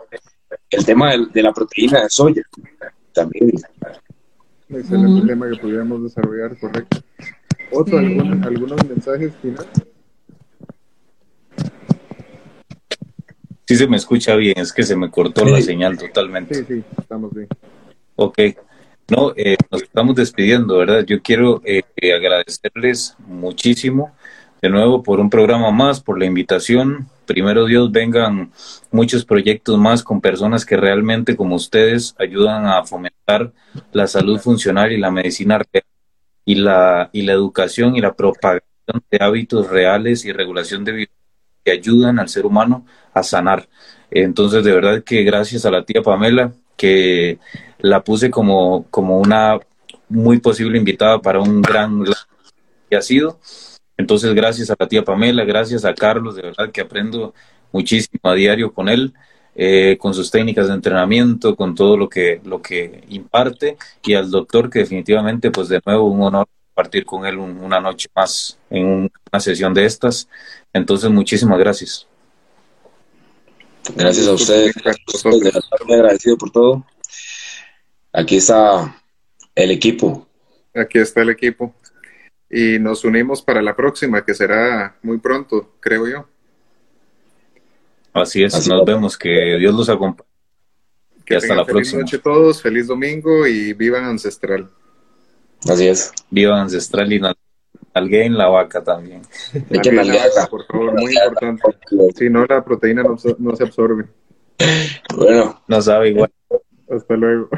[0.69, 2.43] el tema de la proteína de soya
[3.13, 3.51] también
[4.77, 6.97] excelente tema que pudiéramos desarrollar, correcto.
[7.71, 9.67] ¿Otro, algunos mensajes finales?
[13.65, 16.55] Sí se me escucha bien, es que se me cortó la señal totalmente.
[16.55, 17.47] Sí, sí, estamos bien.
[18.15, 18.39] Ok.
[19.09, 21.03] No, eh, nos estamos despidiendo, ¿verdad?
[21.05, 21.83] Yo quiero eh,
[22.13, 24.11] agradecerles muchísimo
[24.61, 27.07] de nuevo por un programa más, por la invitación.
[27.25, 28.51] Primero Dios, vengan
[28.91, 33.53] muchos proyectos más con personas que realmente como ustedes ayudan a fomentar
[33.91, 35.85] la salud funcional y la medicina real
[36.45, 41.11] y la, y la educación y la propagación de hábitos reales y regulación de vida
[41.63, 43.69] que ayudan al ser humano a sanar.
[44.11, 47.37] Entonces, de verdad que gracias a la tía Pamela, que
[47.77, 49.59] la puse como, como una
[50.07, 52.03] muy posible invitada para un gran
[52.89, 53.39] que ha sido
[53.99, 57.33] entonces, gracias a la tía Pamela, gracias a Carlos, de verdad que aprendo
[57.73, 59.13] muchísimo a diario con él,
[59.55, 64.31] eh, con sus técnicas de entrenamiento, con todo lo que, lo que imparte, y al
[64.31, 69.11] doctor que definitivamente, pues de nuevo, un honor compartir con él una noche más en
[69.31, 70.29] una sesión de estas.
[70.71, 72.07] Entonces, muchísimas gracias.
[73.97, 74.73] Gracias a ustedes,
[75.89, 76.85] agradecido por todo.
[78.13, 78.95] Aquí está
[79.55, 80.25] el equipo.
[80.73, 81.75] Aquí está el equipo
[82.49, 86.25] y nos unimos para la próxima, que será muy pronto, creo yo.
[88.13, 90.27] Así es, nos vemos, que Dios los acompañe.
[91.25, 92.01] Que hasta la feliz próxima.
[92.01, 94.67] noche a todos, feliz domingo y vivan Ancestral.
[95.69, 96.11] Así es.
[96.31, 97.21] Vivan Ancestral y
[97.93, 99.21] alguien la vaca también.
[99.53, 101.63] vaca, por favor, muy importante.
[102.15, 104.05] Si no, la proteína no, no se absorbe.
[105.15, 105.61] Bueno.
[105.67, 106.31] No sabe igual.
[106.89, 107.49] Hasta luego.